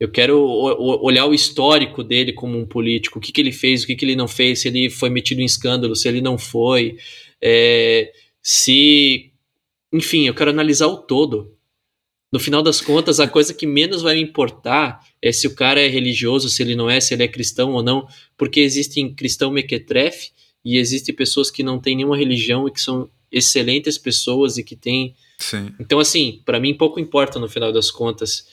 Eu 0.00 0.10
quero 0.10 0.40
olhar 0.40 1.26
o 1.26 1.34
histórico 1.34 2.02
dele 2.02 2.32
como 2.32 2.58
um 2.58 2.66
político, 2.66 3.18
o 3.18 3.22
que, 3.22 3.30
que 3.30 3.40
ele 3.40 3.52
fez, 3.52 3.84
o 3.84 3.86
que, 3.86 3.94
que 3.94 4.04
ele 4.04 4.16
não 4.16 4.26
fez, 4.26 4.60
se 4.60 4.68
ele 4.68 4.88
foi 4.88 5.10
metido 5.10 5.42
em 5.42 5.44
escândalo, 5.44 5.94
se 5.94 6.08
ele 6.08 6.22
não 6.22 6.38
foi, 6.38 6.96
é, 7.40 8.10
se. 8.42 9.30
Enfim, 9.92 10.26
eu 10.26 10.34
quero 10.34 10.50
analisar 10.50 10.86
o 10.86 10.96
todo. 10.96 11.54
No 12.32 12.38
final 12.38 12.62
das 12.62 12.80
contas, 12.80 13.18
a 13.18 13.26
coisa 13.26 13.52
que 13.52 13.66
menos 13.66 14.02
vai 14.02 14.14
me 14.14 14.22
importar 14.22 15.04
é 15.20 15.32
se 15.32 15.46
o 15.46 15.54
cara 15.54 15.80
é 15.80 15.88
religioso, 15.88 16.48
se 16.48 16.62
ele 16.62 16.76
não 16.76 16.88
é, 16.88 17.00
se 17.00 17.12
ele 17.12 17.24
é 17.24 17.28
cristão 17.28 17.72
ou 17.72 17.82
não, 17.82 18.06
porque 18.36 18.60
existem 18.60 19.12
cristão 19.12 19.50
mequetrefe 19.50 20.30
e 20.64 20.78
existem 20.78 21.14
pessoas 21.14 21.50
que 21.50 21.62
não 21.62 21.78
têm 21.78 21.96
nenhuma 21.96 22.16
religião 22.16 22.68
e 22.68 22.70
que 22.70 22.80
são 22.80 23.10
excelentes 23.32 23.98
pessoas 23.98 24.58
e 24.58 24.62
que 24.62 24.76
têm 24.76 25.14
Sim. 25.40 25.74
Então, 25.80 25.98
assim, 25.98 26.42
para 26.44 26.60
mim 26.60 26.74
pouco 26.74 27.00
importa 27.00 27.40
no 27.40 27.48
final 27.48 27.72
das 27.72 27.90
contas 27.90 28.46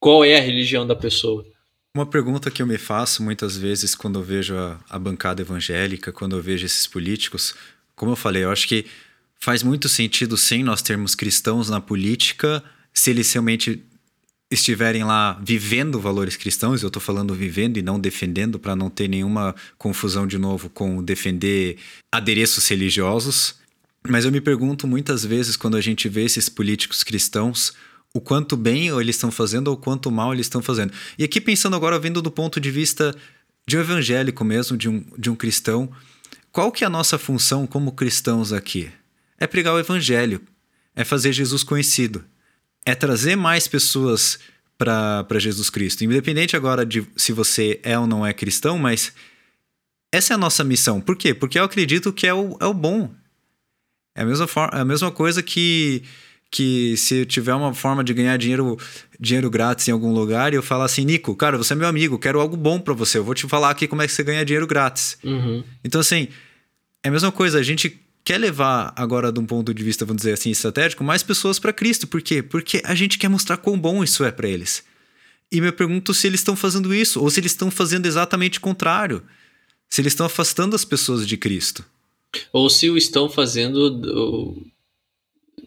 qual 0.00 0.24
é 0.24 0.36
a 0.36 0.40
religião 0.40 0.86
da 0.86 0.96
pessoa. 0.96 1.46
Uma 1.94 2.06
pergunta 2.06 2.50
que 2.50 2.62
eu 2.62 2.66
me 2.66 2.78
faço 2.78 3.22
muitas 3.22 3.56
vezes 3.56 3.94
quando 3.94 4.18
eu 4.18 4.24
vejo 4.24 4.56
a, 4.56 4.80
a 4.88 4.98
bancada 4.98 5.42
evangélica, 5.42 6.10
quando 6.10 6.34
eu 6.34 6.42
vejo 6.42 6.64
esses 6.64 6.86
políticos, 6.86 7.54
como 7.94 8.12
eu 8.12 8.16
falei, 8.16 8.44
eu 8.44 8.50
acho 8.50 8.66
que 8.66 8.86
faz 9.38 9.62
muito 9.62 9.88
sentido 9.90 10.36
sim 10.38 10.62
nós 10.62 10.80
termos 10.80 11.14
cristãos 11.14 11.68
na 11.68 11.80
política, 11.80 12.64
se 12.92 13.10
eles 13.10 13.32
realmente 13.32 13.82
estiverem 14.50 15.02
lá 15.02 15.40
vivendo 15.42 15.98
valores 15.98 16.36
cristãos, 16.36 16.82
eu 16.82 16.88
estou 16.88 17.00
falando 17.00 17.34
vivendo 17.34 17.78
e 17.78 17.82
não 17.82 17.98
defendendo, 17.98 18.58
para 18.58 18.76
não 18.76 18.90
ter 18.90 19.08
nenhuma 19.08 19.54
confusão 19.78 20.26
de 20.26 20.36
novo 20.36 20.68
com 20.68 21.02
defender 21.02 21.78
adereços 22.12 22.68
religiosos. 22.68 23.54
Mas 24.06 24.24
eu 24.24 24.32
me 24.32 24.40
pergunto 24.40 24.86
muitas 24.86 25.24
vezes 25.24 25.56
quando 25.56 25.76
a 25.76 25.80
gente 25.80 26.08
vê 26.08 26.24
esses 26.24 26.48
políticos 26.48 27.02
cristãos 27.02 27.72
o 28.14 28.20
quanto 28.20 28.56
bem 28.56 28.88
eles 28.88 29.16
estão 29.16 29.30
fazendo 29.30 29.68
ou 29.68 29.76
quanto 29.76 30.10
mal 30.10 30.34
eles 30.34 30.46
estão 30.46 30.60
fazendo. 30.60 30.92
E 31.18 31.24
aqui 31.24 31.40
pensando 31.40 31.74
agora, 31.74 31.98
vindo 31.98 32.20
do 32.20 32.30
ponto 32.30 32.60
de 32.60 32.70
vista 32.70 33.14
de 33.66 33.76
um 33.76 33.80
evangélico 33.80 34.44
mesmo, 34.44 34.76
de 34.76 34.88
um, 34.88 35.04
de 35.16 35.30
um 35.30 35.34
cristão, 35.34 35.90
qual 36.50 36.70
que 36.70 36.84
é 36.84 36.86
a 36.86 36.90
nossa 36.90 37.16
função 37.16 37.66
como 37.66 37.92
cristãos 37.92 38.52
aqui? 38.52 38.90
É 39.38 39.46
pregar 39.46 39.74
o 39.74 39.78
evangelho, 39.78 40.42
é 40.94 41.04
fazer 41.04 41.32
Jesus 41.32 41.62
conhecido, 41.62 42.24
é 42.84 42.94
trazer 42.94 43.36
mais 43.36 43.68
pessoas 43.68 44.38
para 44.76 45.38
Jesus 45.38 45.70
Cristo. 45.70 46.04
Independente 46.04 46.56
agora 46.56 46.84
de 46.84 47.06
se 47.16 47.32
você 47.32 47.80
é 47.82 47.98
ou 47.98 48.06
não 48.06 48.26
é 48.26 48.32
cristão, 48.32 48.78
mas 48.78 49.12
essa 50.10 50.34
é 50.34 50.36
a 50.36 50.38
nossa 50.38 50.64
missão. 50.64 51.00
Por 51.00 51.16
quê? 51.16 51.32
Porque 51.32 51.58
eu 51.58 51.64
acredito 51.64 52.12
que 52.12 52.26
é 52.26 52.34
o, 52.34 52.56
é 52.60 52.66
o 52.66 52.74
bom, 52.74 53.10
é 54.14 54.22
a 54.22 54.26
mesma, 54.26 54.46
forma, 54.46 54.76
é 54.76 54.80
a 54.80 54.84
mesma 54.84 55.10
coisa 55.10 55.42
que, 55.42 56.02
que 56.50 56.96
se 56.96 57.20
eu 57.20 57.26
tiver 57.26 57.54
uma 57.54 57.72
forma 57.72 58.02
de 58.02 58.12
ganhar 58.12 58.36
dinheiro, 58.36 58.76
dinheiro 59.18 59.48
grátis 59.48 59.88
em 59.88 59.92
algum 59.92 60.12
lugar 60.12 60.52
e 60.52 60.56
eu 60.56 60.62
falar 60.62 60.84
assim, 60.84 61.04
Nico, 61.04 61.34
cara, 61.36 61.56
você 61.56 61.72
é 61.72 61.76
meu 61.76 61.88
amigo, 61.88 62.18
quero 62.18 62.40
algo 62.40 62.56
bom 62.56 62.78
para 62.80 62.92
você, 62.92 63.18
eu 63.18 63.24
vou 63.24 63.34
te 63.34 63.46
falar 63.46 63.70
aqui 63.70 63.86
como 63.86 64.02
é 64.02 64.06
que 64.06 64.12
você 64.12 64.22
ganha 64.22 64.44
dinheiro 64.44 64.66
grátis. 64.66 65.16
Uhum. 65.22 65.62
Então, 65.84 66.00
assim, 66.00 66.28
é 67.02 67.08
a 67.08 67.12
mesma 67.12 67.32
coisa, 67.32 67.58
a 67.58 67.62
gente 67.62 68.01
quer 68.24 68.38
levar 68.38 68.92
agora 68.96 69.32
de 69.32 69.40
um 69.40 69.46
ponto 69.46 69.74
de 69.74 69.82
vista, 69.82 70.04
vamos 70.04 70.22
dizer 70.22 70.34
assim, 70.34 70.50
estratégico, 70.50 71.02
mais 71.04 71.22
pessoas 71.22 71.58
para 71.58 71.72
Cristo. 71.72 72.06
Por 72.06 72.22
quê? 72.22 72.42
Porque 72.42 72.80
a 72.84 72.94
gente 72.94 73.18
quer 73.18 73.28
mostrar 73.28 73.56
quão 73.56 73.78
bom 73.78 74.02
isso 74.02 74.24
é 74.24 74.30
para 74.30 74.48
eles. 74.48 74.84
E 75.50 75.60
me 75.60 75.70
pergunto 75.70 76.14
se 76.14 76.26
eles 76.26 76.40
estão 76.40 76.56
fazendo 76.56 76.94
isso, 76.94 77.20
ou 77.20 77.28
se 77.28 77.40
eles 77.40 77.52
estão 77.52 77.70
fazendo 77.70 78.06
exatamente 78.06 78.58
o 78.58 78.62
contrário. 78.62 79.22
Se 79.90 80.00
eles 80.00 80.12
estão 80.12 80.24
afastando 80.24 80.74
as 80.74 80.84
pessoas 80.84 81.26
de 81.26 81.36
Cristo. 81.36 81.84
Ou 82.52 82.70
se 82.70 82.88
o 82.88 82.96
estão 82.96 83.28
fazendo 83.28 83.90
do, 83.90 84.66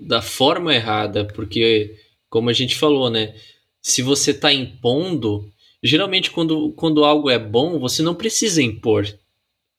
da 0.01 0.22
forma 0.22 0.74
errada, 0.74 1.26
porque, 1.26 1.95
como 2.30 2.49
a 2.49 2.53
gente 2.53 2.76
falou, 2.76 3.10
né? 3.10 3.36
Se 3.82 4.01
você 4.01 4.32
está 4.32 4.51
impondo, 4.51 5.51
geralmente 5.84 6.32
quando, 6.32 6.72
quando 6.72 7.06
algo 7.06 7.30
é 7.30 7.38
bom, 7.38 7.78
você 7.78 8.01
não 8.01 8.16
precisa 8.16 8.64
impor. 8.64 9.08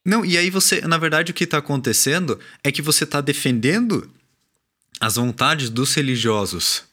Não, 0.06 0.24
e 0.24 0.38
aí 0.38 0.50
você, 0.50 0.82
na 0.82 0.98
verdade, 0.98 1.32
o 1.32 1.34
que 1.34 1.42
está 1.42 1.58
acontecendo 1.58 2.38
é 2.62 2.70
que 2.70 2.80
você 2.80 3.02
está 3.02 3.20
defendendo 3.20 4.08
as 5.00 5.16
vontades 5.16 5.68
dos 5.68 5.92
religiosos. 5.94 6.84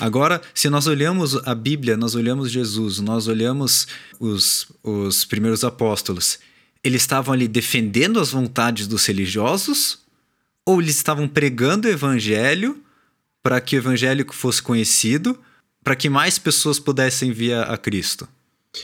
Agora, 0.00 0.40
se 0.54 0.70
nós 0.70 0.86
olhamos 0.86 1.36
a 1.46 1.54
Bíblia, 1.54 1.94
nós 1.94 2.14
olhamos 2.14 2.50
Jesus, 2.50 3.00
nós 3.00 3.28
olhamos 3.28 3.86
os, 4.18 4.66
os 4.82 5.26
primeiros 5.26 5.62
apóstolos, 5.62 6.38
eles 6.82 7.02
estavam 7.02 7.34
ali 7.34 7.46
defendendo 7.46 8.18
as 8.18 8.30
vontades 8.30 8.88
dos 8.88 9.04
religiosos 9.04 9.98
ou 10.64 10.80
eles 10.80 10.96
estavam 10.96 11.28
pregando 11.28 11.86
o 11.86 11.90
evangelho 11.90 12.82
para 13.42 13.60
que 13.60 13.76
o 13.76 13.78
evangelho 13.78 14.26
fosse 14.32 14.62
conhecido, 14.62 15.38
para 15.82 15.94
que 15.94 16.08
mais 16.08 16.38
pessoas 16.38 16.78
pudessem 16.78 17.30
vir 17.30 17.52
a 17.56 17.76
Cristo? 17.76 18.26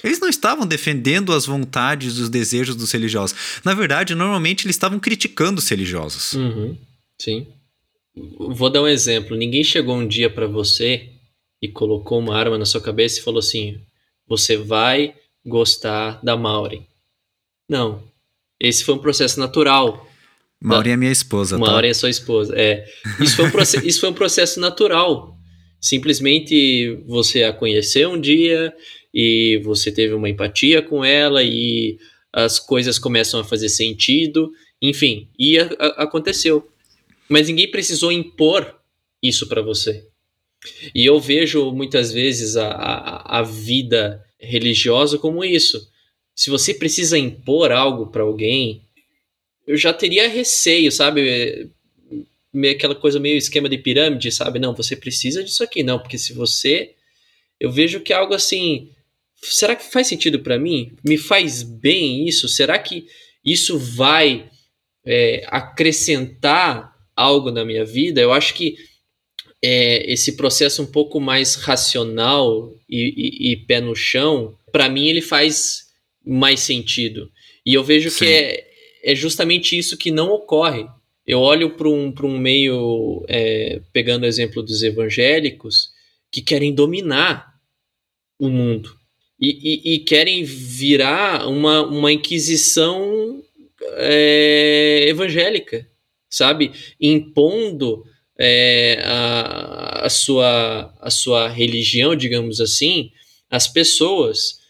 Eles 0.05 0.21
não 0.21 0.29
estavam 0.29 0.67
defendendo 0.67 1.33
as 1.33 1.47
vontades, 1.47 2.19
os 2.19 2.29
desejos 2.29 2.77
dos 2.77 2.93
religiosos. 2.93 3.61
Na 3.65 3.75
verdade, 3.75 4.15
normalmente 4.15 4.67
eles 4.67 4.77
estavam 4.77 4.99
criticando 5.01 5.59
os 5.59 5.69
religiosos. 5.69 6.35
Uhum, 6.35 6.77
sim. 7.19 7.47
Vou 8.15 8.71
dar 8.71 8.83
um 8.83 8.89
exemplo. 8.89 9.37
Ninguém 9.37 9.65
chegou 9.65 9.97
um 9.97 10.07
dia 10.07 10.31
para 10.31 10.47
você 10.47 11.11
e 11.61 11.69
colocou 11.69 12.19
uma 12.19 12.37
arma 12.37 12.59
na 12.59 12.65
sua 12.65 12.81
cabeça 12.81 13.21
e 13.21 13.23
falou 13.23 13.41
assim: 13.41 13.81
você 14.27 14.57
vai 14.57 15.15
gostar 15.45 16.21
da 16.23 16.37
Maureen. 16.37 16.87
Não. 17.69 18.03
Esse 18.59 18.85
foi 18.85 18.95
um 18.95 18.99
processo 18.99 19.41
natural. 19.41 20.07
Maureen 20.63 20.93
é 20.93 20.97
minha 20.97 21.13
esposa, 21.13 21.57
Maureen 21.57 21.83
tá? 21.83 21.89
é 21.89 21.95
sua 21.95 22.11
esposa, 22.11 22.55
é. 22.55 22.85
Isso 23.19 23.37
foi 23.37 23.47
um, 23.47 23.51
processo, 23.51 23.87
isso 23.87 24.01
foi 24.01 24.11
um 24.11 24.15
processo 24.15 24.61
natural 24.61 25.41
Simplesmente 25.81 27.03
você 27.07 27.43
a 27.43 27.53
conheceu 27.53 28.11
um 28.11 28.21
dia 28.21 28.73
e 29.13 29.61
você 29.65 29.91
teve 29.91 30.15
uma 30.15 30.29
empatia 30.29 30.81
com 30.83 31.05
ela 31.05 31.43
e 31.43 31.99
as 32.33 32.59
coisas 32.59 32.99
começam 32.99 33.41
a 33.41 33.45
fazer 33.45 33.69
sentido, 33.69 34.53
enfim, 34.81 35.29
e 35.39 35.59
a, 35.59 35.65
a, 35.79 35.87
aconteceu. 36.05 36.69
Mas 37.29 37.49
ninguém 37.49 37.71
precisou 37.71 38.13
impor 38.13 38.81
isso 39.23 39.49
para 39.49 39.63
você. 39.63 40.07
E 40.95 41.07
eu 41.07 41.19
vejo 41.19 41.73
muitas 41.73 42.13
vezes 42.13 42.57
a, 42.57 42.69
a, 42.69 43.39
a 43.39 43.43
vida 43.43 44.25
religiosa 44.39 45.19
como 45.19 45.45
isso. 45.45 45.89
Se 46.35 46.51
você 46.51 46.73
precisa 46.73 47.19
impor 47.19 47.73
algo 47.73 48.07
para 48.07 48.23
alguém, 48.23 48.83
eu 49.67 49.77
já 49.77 49.93
teria 49.93 50.29
receio, 50.29 50.91
sabe? 50.91 51.71
Meio, 52.53 52.75
aquela 52.75 52.95
coisa 52.95 53.21
meio 53.21 53.37
esquema 53.37 53.69
de 53.69 53.79
pirâmide, 53.79 54.33
sabe? 54.33 54.59
Não, 54.59 54.75
você 54.75 54.97
precisa 54.97 55.45
disso 55.45 55.63
aqui, 55.63 55.83
não, 55.83 55.99
porque 55.99 56.19
se 56.19 56.33
você. 56.33 56.95
Eu 57.59 57.71
vejo 57.71 58.01
que 58.01 58.13
é 58.13 58.17
algo 58.17 58.35
assim. 58.35 58.91
Será 59.43 59.75
que 59.75 59.91
faz 59.91 60.07
sentido 60.07 60.41
para 60.41 60.59
mim? 60.59 60.93
Me 61.05 61.17
faz 61.17 61.63
bem 61.63 62.29
isso? 62.29 62.49
Será 62.49 62.79
que 62.79 63.07
isso 63.45 63.79
vai 63.79 64.51
é, 65.05 65.45
acrescentar 65.49 66.93
algo 67.17 67.51
na 67.51 67.65
minha 67.65 67.85
vida? 67.85 68.21
Eu 68.21 68.33
acho 68.33 68.53
que 68.55 68.77
é, 69.63 70.11
esse 70.11 70.37
processo 70.37 70.83
um 70.83 70.87
pouco 70.87 71.19
mais 71.19 71.55
racional 71.55 72.71
e, 72.89 73.49
e, 73.49 73.53
e 73.53 73.57
pé 73.57 73.81
no 73.81 73.95
chão, 73.95 74.57
para 74.71 74.89
mim 74.89 75.09
ele 75.09 75.23
faz 75.23 75.87
mais 76.25 76.61
sentido. 76.61 77.31
E 77.65 77.73
eu 77.73 77.83
vejo 77.83 78.11
Sim. 78.11 78.19
que 78.19 78.25
é, 78.27 78.67
é 79.05 79.15
justamente 79.15 79.77
isso 79.77 79.97
que 79.97 80.11
não 80.11 80.31
ocorre. 80.31 80.87
Eu 81.27 81.41
olho 81.41 81.77
para 81.77 81.89
um, 81.89 82.13
um 82.25 82.39
meio, 82.39 83.25
é, 83.29 83.81
pegando 83.93 84.25
o 84.25 84.27
exemplo 84.27 84.63
dos 84.63 84.83
evangélicos, 84.83 85.91
que 86.31 86.43
querem 86.43 86.75
dominar 86.75 87.55
o 88.39 88.49
mundo 88.49 89.00
e, 89.41 89.49
e, 89.49 89.95
e 89.95 89.99
querem 90.01 90.45
virar 90.45 91.49
uma, 91.49 91.87
uma 91.87 92.13
inquisição 92.13 93.43
é, 93.97 95.07
evangélica, 95.09 95.89
sabe? 96.29 96.73
Impondo 97.01 98.05
é, 98.39 99.03
a, 99.05 100.07
a, 100.07 100.11
sua, 100.11 100.95
a 101.01 101.11
sua 101.11 101.49
religião, 101.49 102.15
digamos 102.15 102.61
assim, 102.61 103.11
às 103.51 103.67
pessoas, 103.67 104.61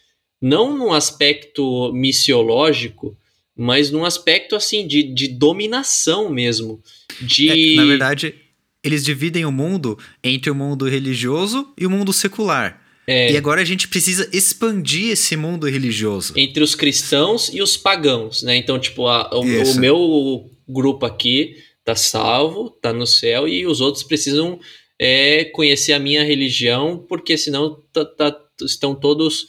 não 0.41 0.77
num 0.77 0.93
aspecto 0.93 1.93
missiológico, 1.93 3.17
mas 3.57 3.91
num 3.91 4.05
aspecto 4.05 4.57
assim 4.57 4.87
de, 4.87 5.03
de 5.03 5.29
dominação 5.29 6.31
mesmo. 6.31 6.81
De... 7.21 7.75
É, 7.75 7.77
na 7.77 7.85
verdade, 7.85 8.35
eles 8.83 9.05
dividem 9.05 9.45
o 9.45 9.53
mundo 9.53 9.99
entre 10.23 10.51
o 10.51 10.55
mundo 10.55 10.89
religioso 10.89 11.73
e 11.77 11.87
o 11.87 11.91
mundo 11.91 12.13
secular. 12.13 12.80
É, 13.13 13.33
e 13.33 13.37
agora 13.37 13.61
a 13.61 13.65
gente 13.65 13.89
precisa 13.89 14.31
expandir 14.33 15.11
esse 15.11 15.37
mundo 15.37 15.69
religioso. 15.69 16.33
Entre 16.37 16.63
os 16.63 16.77
cristãos 16.77 17.49
e 17.53 17.61
os 17.61 17.77
pagãos, 17.77 18.41
né? 18.45 18.55
Então, 18.55 18.79
tipo, 18.79 19.09
a, 19.09 19.29
o, 19.33 19.41
o, 19.41 19.75
meu 19.81 20.49
grupo 20.69 21.05
aqui 21.05 21.57
tá 21.85 21.97
salvo, 21.97 22.71
tá 22.71 22.93
no 22.93 23.09
céu, 23.09 23.49
e 23.49 23.67
os 23.67 23.81
outros 23.81 24.05
precisam 24.05 24.61
é, 24.97 25.45
conhecer 25.47 25.93
a 25.93 25.99
minha 25.99 26.23
religião, 26.23 27.05
porque 27.09 27.37
senão 27.37 27.83
tá, 27.93 28.05
tá, 28.05 28.41
estão 28.63 28.95
todos 28.95 29.49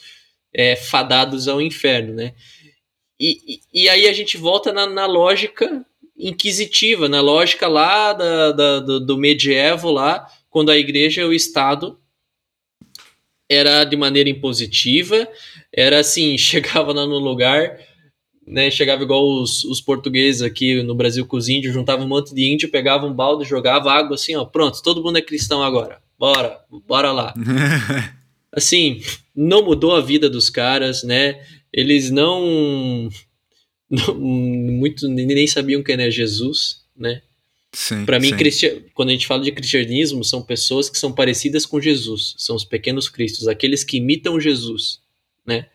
é, 0.52 0.74
fadados 0.74 1.46
ao 1.46 1.62
inferno, 1.62 2.14
né? 2.14 2.34
E, 3.20 3.38
e, 3.46 3.84
e, 3.84 3.88
aí 3.88 4.08
a 4.08 4.12
gente 4.12 4.36
volta 4.36 4.72
na, 4.72 4.88
na, 4.88 5.06
lógica 5.06 5.86
inquisitiva, 6.18 7.08
na 7.08 7.20
lógica 7.20 7.68
lá 7.68 8.12
da, 8.12 8.50
da, 8.50 8.80
do, 8.80 8.98
do 9.06 9.16
medievo 9.16 9.92
lá, 9.92 10.26
quando 10.50 10.72
a 10.72 10.76
igreja 10.76 11.22
e 11.22 11.24
o 11.24 11.32
Estado 11.32 12.01
era 13.52 13.84
de 13.84 13.96
maneira 13.96 14.30
impositiva, 14.30 15.28
era 15.72 16.00
assim, 16.00 16.36
chegava 16.38 16.92
lá 16.92 17.06
no 17.06 17.18
lugar, 17.18 17.78
né, 18.46 18.70
chegava 18.70 19.02
igual 19.02 19.24
os, 19.24 19.64
os 19.64 19.80
portugueses 19.80 20.42
aqui 20.42 20.82
no 20.82 20.94
Brasil 20.94 21.26
com 21.26 21.36
os 21.36 21.48
índios, 21.48 21.74
juntava 21.74 22.02
um 22.02 22.08
monte 22.08 22.34
de 22.34 22.44
índio, 22.52 22.70
pegava 22.70 23.06
um 23.06 23.12
balde, 23.12 23.48
jogava 23.48 23.92
água 23.92 24.14
assim, 24.14 24.34
ó, 24.34 24.44
pronto, 24.44 24.82
todo 24.82 25.02
mundo 25.02 25.18
é 25.18 25.22
cristão 25.22 25.62
agora, 25.62 26.00
bora, 26.18 26.58
bora 26.86 27.12
lá. 27.12 27.34
assim, 28.52 29.00
não 29.34 29.64
mudou 29.64 29.94
a 29.94 30.00
vida 30.00 30.28
dos 30.28 30.50
caras, 30.50 31.02
né, 31.02 31.40
eles 31.72 32.10
não, 32.10 33.08
não 33.88 34.14
muito, 34.14 35.08
nem 35.08 35.46
sabiam 35.46 35.82
quem 35.82 35.94
era 35.94 36.10
Jesus, 36.10 36.82
né, 36.96 37.22
para 38.04 38.20
mim, 38.20 38.32
quando 38.92 39.08
a 39.08 39.12
gente 39.12 39.26
fala 39.26 39.42
de 39.42 39.50
cristianismo, 39.50 40.22
são 40.22 40.42
pessoas 40.42 40.90
que 40.90 40.98
são 40.98 41.12
parecidas 41.12 41.64
com 41.64 41.80
Jesus, 41.80 42.34
são 42.36 42.54
os 42.54 42.64
pequenos 42.64 43.08
cristos, 43.08 43.48
aqueles 43.48 43.82
que 43.82 43.96
imitam 43.96 44.38
Jesus, 44.38 45.00
né? 45.46 45.66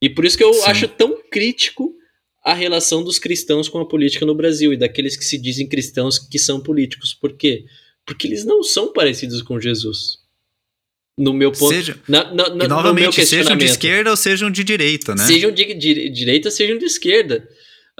E 0.00 0.08
por 0.08 0.24
isso 0.24 0.38
que 0.38 0.44
eu 0.44 0.54
sim. 0.54 0.62
acho 0.64 0.88
tão 0.88 1.20
crítico 1.30 1.94
a 2.42 2.54
relação 2.54 3.04
dos 3.04 3.18
cristãos 3.18 3.68
com 3.68 3.78
a 3.78 3.86
política 3.86 4.24
no 4.24 4.34
Brasil 4.34 4.72
e 4.72 4.76
daqueles 4.78 5.14
que 5.14 5.24
se 5.24 5.36
dizem 5.36 5.68
cristãos 5.68 6.18
que 6.18 6.38
são 6.38 6.58
políticos. 6.58 7.12
Por 7.12 7.34
quê? 7.34 7.66
Porque 8.06 8.26
eles 8.26 8.44
não 8.44 8.62
são 8.62 8.90
parecidos 8.92 9.42
com 9.42 9.60
Jesus. 9.60 10.18
No 11.18 11.34
meu 11.34 11.52
ponto. 11.52 11.74
Seja, 11.74 12.00
na, 12.08 12.32
na, 12.32 12.48
na, 12.48 12.66
novamente, 12.66 13.26
sejam 13.26 13.56
de 13.58 13.66
esquerda 13.66 14.10
ou 14.10 14.16
sejam 14.16 14.50
de 14.50 14.64
direita, 14.64 15.14
né? 15.14 15.26
Sejam 15.26 15.50
de, 15.50 15.74
de 15.74 16.08
direita, 16.08 16.50
sejam 16.50 16.78
de 16.78 16.86
esquerda. 16.86 17.46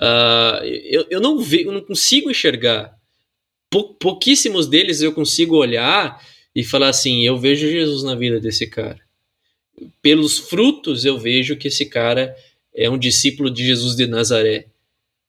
Uh, 0.00 0.64
eu, 0.64 1.06
eu, 1.10 1.20
não 1.20 1.38
ve, 1.38 1.64
eu 1.64 1.72
não 1.72 1.82
consigo 1.82 2.30
enxergar. 2.30 2.98
Pou, 3.70 3.94
pouquíssimos 3.94 4.66
deles 4.66 5.00
eu 5.00 5.12
consigo 5.12 5.56
olhar 5.56 6.20
e 6.54 6.64
falar 6.64 6.88
assim: 6.88 7.24
eu 7.24 7.38
vejo 7.38 7.70
Jesus 7.70 8.02
na 8.02 8.14
vida 8.14 8.40
desse 8.40 8.66
cara 8.66 9.00
pelos 10.02 10.38
frutos 10.38 11.04
eu 11.04 11.18
vejo 11.18 11.56
que 11.56 11.68
esse 11.68 11.86
cara 11.86 12.34
é 12.74 12.88
um 12.88 12.98
discípulo 12.98 13.50
de 13.50 13.64
Jesus 13.64 13.96
de 13.96 14.06
Nazaré. 14.06 14.66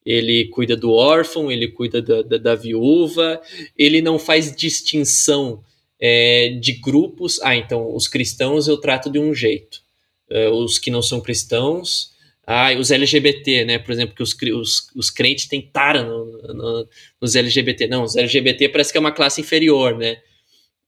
Ele 0.05 0.45
cuida 0.45 0.75
do 0.75 0.91
órfão, 0.91 1.51
ele 1.51 1.67
cuida 1.67 2.01
da, 2.01 2.21
da, 2.21 2.37
da 2.37 2.55
viúva, 2.55 3.39
ele 3.77 4.01
não 4.01 4.17
faz 4.17 4.55
distinção 4.55 5.63
é, 5.99 6.57
de 6.59 6.73
grupos. 6.73 7.39
Ah, 7.41 7.55
então 7.55 7.95
os 7.95 8.07
cristãos 8.07 8.67
eu 8.67 8.77
trato 8.77 9.11
de 9.11 9.19
um 9.19 9.33
jeito, 9.33 9.81
é, 10.29 10.49
os 10.49 10.79
que 10.79 10.89
não 10.89 11.01
são 11.01 11.21
cristãos, 11.21 12.11
ah, 12.45 12.73
os 12.73 12.91
LGBT, 12.91 13.65
né? 13.65 13.79
Por 13.79 13.91
exemplo, 13.91 14.15
que 14.15 14.23
os, 14.23 14.33
os, 14.33 14.87
os 14.95 15.09
crentes 15.09 15.47
têm 15.47 15.61
tara 15.61 16.03
no, 16.03 16.25
no, 16.53 16.87
nos 17.21 17.35
LGBT. 17.35 17.87
Não, 17.87 18.03
os 18.03 18.15
LGBT 18.15 18.69
parece 18.69 18.91
que 18.91 18.97
é 18.97 19.01
uma 19.01 19.11
classe 19.11 19.41
inferior, 19.41 19.97
né? 19.97 20.17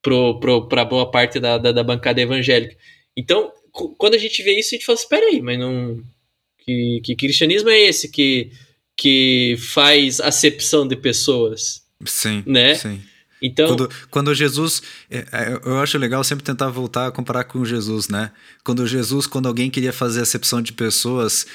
Para 0.01 0.85
boa 0.85 1.09
parte 1.09 1.39
da, 1.39 1.57
da, 1.57 1.71
da 1.71 1.83
bancada 1.83 2.19
evangélica. 2.19 2.75
Então, 3.15 3.51
quando 3.97 4.15
a 4.15 4.17
gente 4.17 4.41
vê 4.43 4.59
isso, 4.59 4.73
a 4.73 4.77
gente 4.77 4.85
fala 4.85 4.95
assim, 4.95 5.03
espera 5.03 5.25
aí, 5.27 5.41
mas 5.41 5.59
não... 5.59 6.03
Que, 6.65 7.01
que 7.03 7.15
cristianismo 7.15 7.69
é 7.69 7.77
esse 7.77 8.09
que, 8.09 8.49
que 8.95 9.55
faz 9.57 10.21
acepção 10.21 10.87
de 10.87 10.95
pessoas? 10.95 11.85
Sim, 12.05 12.41
né? 12.45 12.75
sim. 12.75 13.01
Então, 13.43 13.67
quando, 13.67 13.89
quando 14.09 14.33
Jesus, 14.33 14.81
é, 15.11 15.17
é, 15.33 15.61
eu 15.65 15.77
acho 15.79 15.97
legal 15.97 16.23
sempre 16.23 16.45
tentar 16.45 16.69
voltar 16.69 17.07
a 17.07 17.11
comparar 17.11 17.43
com 17.43 17.65
Jesus, 17.65 18.07
né? 18.07 18.31
Quando 18.63 18.87
Jesus, 18.87 19.27
quando 19.27 19.49
alguém 19.49 19.69
queria 19.69 19.91
fazer 19.91 20.21
acepção 20.21 20.61
de 20.61 20.71
pessoas, 20.71 21.45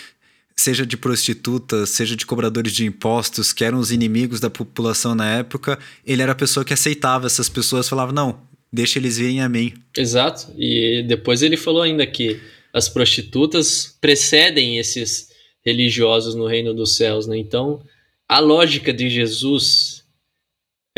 seja 0.55 0.84
de 0.84 0.99
prostitutas, 0.99 1.89
seja 1.89 2.14
de 2.14 2.26
cobradores 2.26 2.72
de 2.72 2.84
impostos, 2.84 3.55
que 3.55 3.64
eram 3.64 3.78
os 3.78 3.91
inimigos 3.91 4.39
da 4.39 4.51
população 4.51 5.14
na 5.14 5.39
época, 5.39 5.78
ele 6.05 6.20
era 6.20 6.32
a 6.32 6.34
pessoa 6.34 6.62
que 6.62 6.74
aceitava 6.74 7.26
essas 7.26 7.49
pessoas, 7.49 7.89
falava: 7.89 8.12
não, 8.12 8.39
deixa 8.70 8.99
eles 8.99 9.16
virem 9.16 9.41
a 9.41 9.49
mim. 9.49 9.72
Exato. 9.97 10.53
E 10.59 11.03
depois 11.09 11.41
ele 11.41 11.57
falou 11.57 11.80
ainda 11.80 12.07
que 12.07 12.39
as 12.70 12.86
prostitutas 12.86 13.97
precedem 13.99 14.78
esses 14.78 15.30
religiosos 15.64 16.34
no 16.34 16.47
reino 16.47 16.74
dos 16.74 16.97
céus, 16.97 17.26
né? 17.26 17.39
Então, 17.39 17.80
a 18.28 18.41
lógica 18.41 18.93
de 18.93 19.09
Jesus 19.09 20.05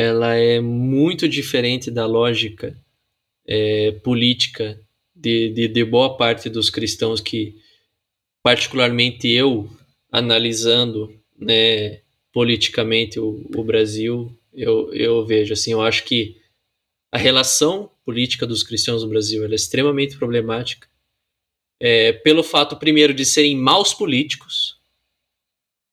ela 0.01 0.35
é 0.35 0.61
muito 0.61 1.29
diferente 1.29 1.91
da 1.91 2.07
lógica 2.07 2.75
é, 3.47 3.93
política 4.03 4.81
de, 5.15 5.51
de, 5.51 5.69
de, 5.69 5.85
boa 5.85 6.17
parte 6.17 6.49
dos 6.49 6.71
cristãos 6.71 7.21
que, 7.21 7.57
particularmente 8.43 9.29
eu, 9.29 9.71
analisando 10.11 11.15
né, 11.39 12.01
politicamente 12.33 13.21
o, 13.21 13.47
o 13.55 13.63
Brasil, 13.63 14.35
eu, 14.55 14.93
eu 14.95 15.27
vejo 15.27 15.53
assim, 15.53 15.73
eu 15.73 15.83
acho 15.83 16.05
que 16.05 16.41
a 17.13 17.19
relação 17.19 17.91
política 18.05 18.47
dos 18.47 18.63
cristãos 18.63 19.03
no 19.03 19.09
Brasil 19.11 19.45
é 19.45 19.55
extremamente 19.55 20.17
problemática. 20.17 20.89
É, 21.79 22.13
pelo 22.13 22.43
fato, 22.43 22.77
primeiro, 22.77 23.13
de 23.13 23.25
serem 23.27 23.57
maus 23.57 23.93
políticos, 23.93 24.79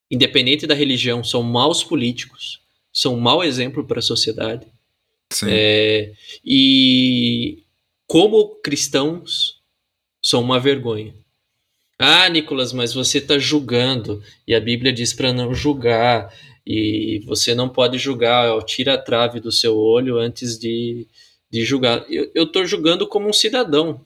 independente 0.10 0.66
da 0.66 0.76
religião, 0.76 1.24
são 1.24 1.44
maus 1.44 1.84
políticos, 1.84 2.62
são 2.98 3.14
um 3.14 3.20
mau 3.20 3.44
exemplo 3.44 3.86
para 3.86 4.00
a 4.00 4.02
sociedade. 4.02 4.66
É, 5.48 6.14
e 6.44 7.64
como 8.08 8.56
cristãos, 8.64 9.62
são 10.20 10.42
uma 10.42 10.60
vergonha. 10.60 11.14
Ah, 12.00 12.28
Nicolas, 12.28 12.74
mas 12.74 12.96
você 12.96 13.20
está 13.20 13.38
julgando, 13.38 14.24
e 14.48 14.56
a 14.56 14.60
Bíblia 14.60 14.92
diz 14.92 15.14
para 15.14 15.32
não 15.32 15.54
julgar, 15.54 16.34
e 16.66 17.22
você 17.28 17.54
não 17.54 17.70
pode 17.70 18.00
julgar, 18.00 18.52
ó, 18.52 18.62
tira 18.62 18.96
a 18.96 18.98
trave 18.98 19.40
do 19.40 19.52
seu 19.52 19.78
olho 19.78 20.18
antes 20.18 20.58
de, 20.58 21.08
de 21.52 21.64
julgar. 21.64 22.04
Eu 22.10 22.46
estou 22.46 22.66
julgando 22.66 23.08
como 23.08 23.30
um 23.30 23.34
cidadão. 23.34 24.04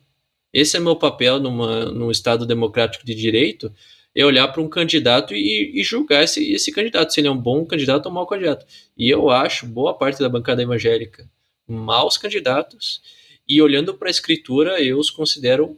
Esse 0.52 0.76
é 0.76 0.82
meu 0.82 0.98
papel 0.98 1.40
numa, 1.40 1.86
num 1.86 2.12
Estado 2.12 2.46
democrático 2.46 3.06
de 3.06 3.16
direito, 3.16 3.74
é 4.16 4.26
olhar 4.26 4.48
para 4.50 4.62
um 4.62 4.70
candidato 4.70 5.34
e, 5.34 5.80
e, 5.80 5.84
julgar 5.84 6.24
esse, 6.24 6.52
esse 6.52 6.72
candidato, 6.72 7.14
se 7.14 7.22
ele 7.22 7.28
é 7.28 7.32
um 7.32 7.38
bom 7.38 7.66
candidato 7.66 8.06
ou 8.06 8.12
um 8.12 8.16
mau 8.16 8.28
candidato. 8.28 8.66
E 8.98 9.10
eu 9.10 9.30
acho, 9.30 9.66
boa 9.66 9.98
parte 9.98 10.20
da 10.20 10.30
bancada 10.30 10.62
evangélica, 10.62 11.30
maus 11.68 12.18
candidatos, 12.18 13.02
e 13.48 13.62
olhando 13.62 13.94
para 13.94 14.10
a 14.10 14.12
escritura, 14.12 14.82
eu 14.82 15.00
os 15.00 15.10
considero 15.10 15.78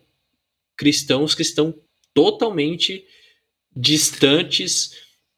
cristãos 0.75 1.35
que 1.35 1.41
estão 1.41 1.73
totalmente 2.13 3.05
distantes 3.75 4.91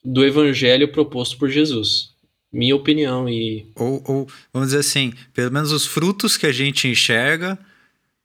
do 0.03 0.25
evangelho 0.25 0.91
proposto 0.91 1.37
por 1.37 1.49
Jesus. 1.49 2.13
Minha 2.51 2.75
opinião 2.75 3.27
e 3.27 3.67
ou, 3.75 4.01
ou 4.05 4.27
vamos 4.53 4.69
dizer 4.69 4.79
assim, 4.79 5.13
pelo 5.33 5.51
menos 5.51 5.71
os 5.71 5.85
frutos 5.85 6.37
que 6.37 6.45
a 6.45 6.51
gente 6.51 6.87
enxerga 6.87 7.59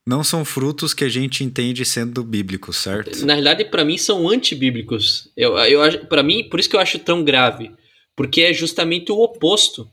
não 0.05 0.23
são 0.23 0.43
frutos 0.43 0.93
que 0.93 1.03
a 1.03 1.09
gente 1.09 1.43
entende 1.43 1.85
sendo 1.85 2.23
bíblicos, 2.23 2.77
certo? 2.77 3.25
Na 3.25 3.33
realidade, 3.33 3.65
para 3.65 3.85
mim 3.85 3.97
são 3.97 4.27
antibíblicos. 4.27 5.29
Eu, 5.37 5.57
eu 5.59 6.07
para 6.07 6.23
mim, 6.23 6.47
por 6.49 6.59
isso 6.59 6.69
que 6.69 6.75
eu 6.75 6.79
acho 6.79 6.99
tão 6.99 7.23
grave, 7.23 7.71
porque 8.15 8.41
é 8.41 8.53
justamente 8.53 9.11
o 9.11 9.19
oposto, 9.19 9.89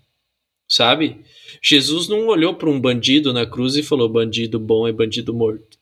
sabe? 0.68 1.20
Jesus 1.62 2.08
não 2.08 2.26
olhou 2.28 2.54
para 2.54 2.70
um 2.70 2.80
bandido 2.80 3.32
na 3.32 3.46
cruz 3.46 3.76
e 3.76 3.82
falou: 3.82 4.08
bandido 4.08 4.58
bom 4.58 4.88
é 4.88 4.92
bandido 4.92 5.34
morto. 5.34 5.78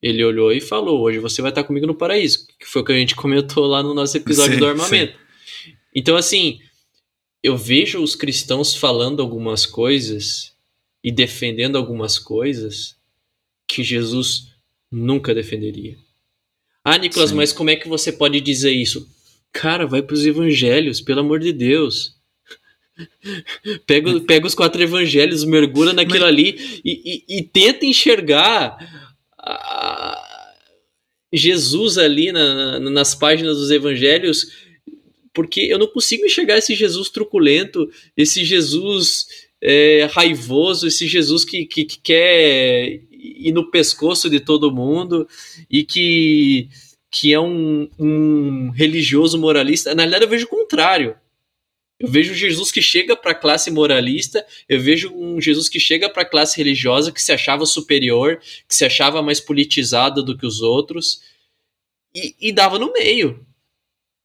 Ele 0.00 0.24
olhou 0.24 0.52
e 0.52 0.60
falou: 0.60 1.00
hoje 1.00 1.18
você 1.18 1.42
vai 1.42 1.50
estar 1.50 1.64
comigo 1.64 1.86
no 1.86 1.94
paraíso, 1.94 2.46
que 2.58 2.66
foi 2.66 2.82
o 2.82 2.84
que 2.84 2.92
a 2.92 2.96
gente 2.98 3.16
comentou 3.16 3.66
lá 3.66 3.82
no 3.82 3.94
nosso 3.94 4.16
episódio 4.16 4.54
sim, 4.54 4.60
do 4.60 4.66
armamento. 4.66 5.12
Sim. 5.12 5.72
Então, 5.94 6.16
assim, 6.16 6.60
eu 7.42 7.56
vejo 7.56 8.02
os 8.02 8.14
cristãos 8.14 8.76
falando 8.76 9.20
algumas 9.20 9.66
coisas 9.66 10.52
e 11.02 11.10
defendendo 11.10 11.76
algumas 11.76 12.18
coisas 12.18 12.96
que 13.66 13.82
Jesus 13.82 14.48
nunca 14.90 15.34
defenderia. 15.34 15.96
Ah, 16.84 16.98
Nicolas, 16.98 17.30
sim. 17.30 17.36
mas 17.36 17.52
como 17.52 17.70
é 17.70 17.76
que 17.76 17.88
você 17.88 18.12
pode 18.12 18.40
dizer 18.40 18.70
isso? 18.70 19.08
Cara, 19.52 19.86
vai 19.86 20.02
para 20.02 20.14
os 20.14 20.24
evangelhos, 20.24 21.00
pelo 21.00 21.20
amor 21.20 21.40
de 21.40 21.52
Deus. 21.52 22.14
pega, 23.86 24.20
pega 24.20 24.46
os 24.46 24.54
quatro 24.54 24.82
evangelhos, 24.82 25.44
mergulha 25.44 25.92
naquilo 25.92 26.20
Mas... 26.20 26.28
ali 26.28 26.80
e, 26.84 27.24
e, 27.28 27.38
e, 27.38 27.42
tenta 27.42 27.84
enxergar 27.84 28.76
a, 29.38 30.22
Jesus 31.32 31.98
ali 31.98 32.32
na, 32.32 32.78
na, 32.78 32.90
nas 32.90 33.14
páginas 33.14 33.56
dos 33.56 33.70
evangelhos, 33.70 34.46
porque 35.34 35.60
eu 35.60 35.78
não 35.78 35.86
consigo 35.86 36.24
enxergar 36.24 36.58
esse 36.58 36.74
Jesus 36.74 37.10
truculento, 37.10 37.90
esse 38.16 38.44
Jesus 38.44 39.26
é, 39.60 40.08
raivoso, 40.10 40.86
esse 40.86 41.06
Jesus 41.06 41.44
que, 41.44 41.66
que, 41.66 41.84
que 41.84 41.98
quer 41.98 43.00
ir 43.36 43.52
no 43.52 43.70
pescoço 43.70 44.28
de 44.28 44.40
todo 44.40 44.72
mundo 44.72 45.28
e 45.70 45.84
que, 45.84 46.68
que 47.10 47.32
é 47.32 47.40
um, 47.40 47.88
um 47.98 48.70
religioso 48.70 49.38
moralista. 49.38 49.94
Na 49.94 50.02
realidade, 50.02 50.24
eu 50.24 50.30
vejo 50.30 50.46
o 50.46 50.50
contrário. 50.50 51.16
Eu 51.98 52.08
vejo 52.08 52.34
Jesus 52.34 52.70
que 52.70 52.82
chega 52.82 53.16
para 53.16 53.30
a 53.30 53.34
classe 53.34 53.70
moralista, 53.70 54.44
eu 54.68 54.78
vejo 54.78 55.10
um 55.14 55.40
Jesus 55.40 55.66
que 55.66 55.80
chega 55.80 56.10
para 56.10 56.22
a 56.22 56.28
classe 56.28 56.58
religiosa 56.58 57.10
que 57.10 57.22
se 57.22 57.32
achava 57.32 57.64
superior, 57.64 58.38
que 58.68 58.74
se 58.74 58.84
achava 58.84 59.22
mais 59.22 59.40
politizada 59.40 60.22
do 60.22 60.36
que 60.36 60.44
os 60.44 60.60
outros 60.60 61.22
e, 62.14 62.34
e 62.38 62.52
dava 62.52 62.78
no 62.78 62.92
meio. 62.92 63.46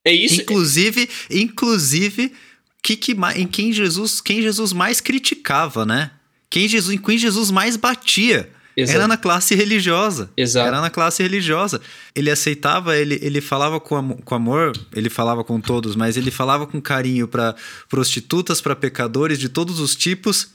É 0.04 0.12
isso. 0.12 0.42
Inclusive, 0.42 1.08
inclusive 1.30 2.32
que, 2.82 2.96
que, 2.96 3.16
em 3.36 3.46
quem 3.46 3.72
Jesus, 3.72 4.20
quem 4.20 4.42
Jesus 4.42 4.72
mais 4.72 5.00
criticava, 5.00 5.86
né? 5.86 6.10
Quem 6.50 6.68
Jesus, 6.68 6.94
em 6.94 7.00
quem 7.00 7.16
Jesus 7.16 7.50
mais 7.50 7.76
batia. 7.76 8.50
Exato. 8.76 8.96
Era 8.96 9.08
na 9.08 9.16
classe 9.16 9.54
religiosa. 9.54 10.30
Exato. 10.36 10.68
Era 10.68 10.80
na 10.80 10.90
classe 10.90 11.22
religiosa. 11.22 11.80
Ele 12.14 12.30
aceitava, 12.30 12.96
ele, 12.96 13.18
ele 13.22 13.40
falava 13.40 13.78
com, 13.78 14.16
com 14.16 14.34
amor, 14.34 14.72
ele 14.94 15.10
falava 15.10 15.44
com 15.44 15.60
todos, 15.60 15.94
mas 15.94 16.16
ele 16.16 16.30
falava 16.30 16.66
com 16.66 16.80
carinho 16.80 17.28
para 17.28 17.54
prostitutas, 17.88 18.60
para 18.60 18.74
pecadores 18.74 19.38
de 19.38 19.48
todos 19.48 19.78
os 19.78 19.94
tipos. 19.94 20.48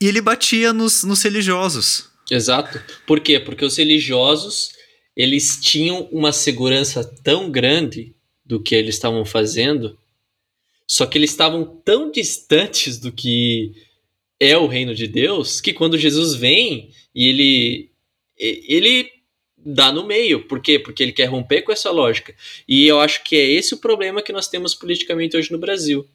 E 0.00 0.06
ele 0.06 0.20
batia 0.20 0.72
nos, 0.72 1.04
nos 1.04 1.22
religiosos. 1.22 2.08
Exato. 2.30 2.80
Por 3.06 3.20
quê? 3.20 3.40
Porque 3.40 3.64
os 3.64 3.76
religiosos 3.76 4.72
eles 5.16 5.58
tinham 5.60 6.08
uma 6.12 6.32
segurança 6.32 7.04
tão 7.22 7.50
grande 7.50 8.14
do 8.44 8.62
que 8.62 8.74
eles 8.74 8.94
estavam 8.94 9.24
fazendo, 9.24 9.98
só 10.88 11.06
que 11.06 11.18
eles 11.18 11.30
estavam 11.30 11.64
tão 11.84 12.10
distantes 12.10 12.98
do 12.98 13.12
que 13.12 13.72
é 14.40 14.56
o 14.56 14.66
reino 14.66 14.94
de 14.94 15.06
Deus, 15.06 15.60
que 15.60 15.72
quando 15.72 15.98
Jesus 15.98 16.34
vem 16.34 16.90
e 17.14 17.28
ele 17.28 17.90
ele 18.36 19.10
dá 19.64 19.92
no 19.92 20.06
meio. 20.06 20.46
Por 20.46 20.60
quê? 20.60 20.78
Porque 20.78 21.02
ele 21.02 21.12
quer 21.12 21.26
romper 21.26 21.62
com 21.62 21.70
essa 21.72 21.90
lógica. 21.90 22.34
E 22.66 22.86
eu 22.86 22.98
acho 22.98 23.22
que 23.22 23.36
é 23.36 23.44
esse 23.44 23.74
o 23.74 23.78
problema 23.78 24.22
que 24.22 24.32
nós 24.32 24.48
temos 24.48 24.74
politicamente 24.74 25.36
hoje 25.36 25.52
no 25.52 25.58
Brasil. 25.58 26.08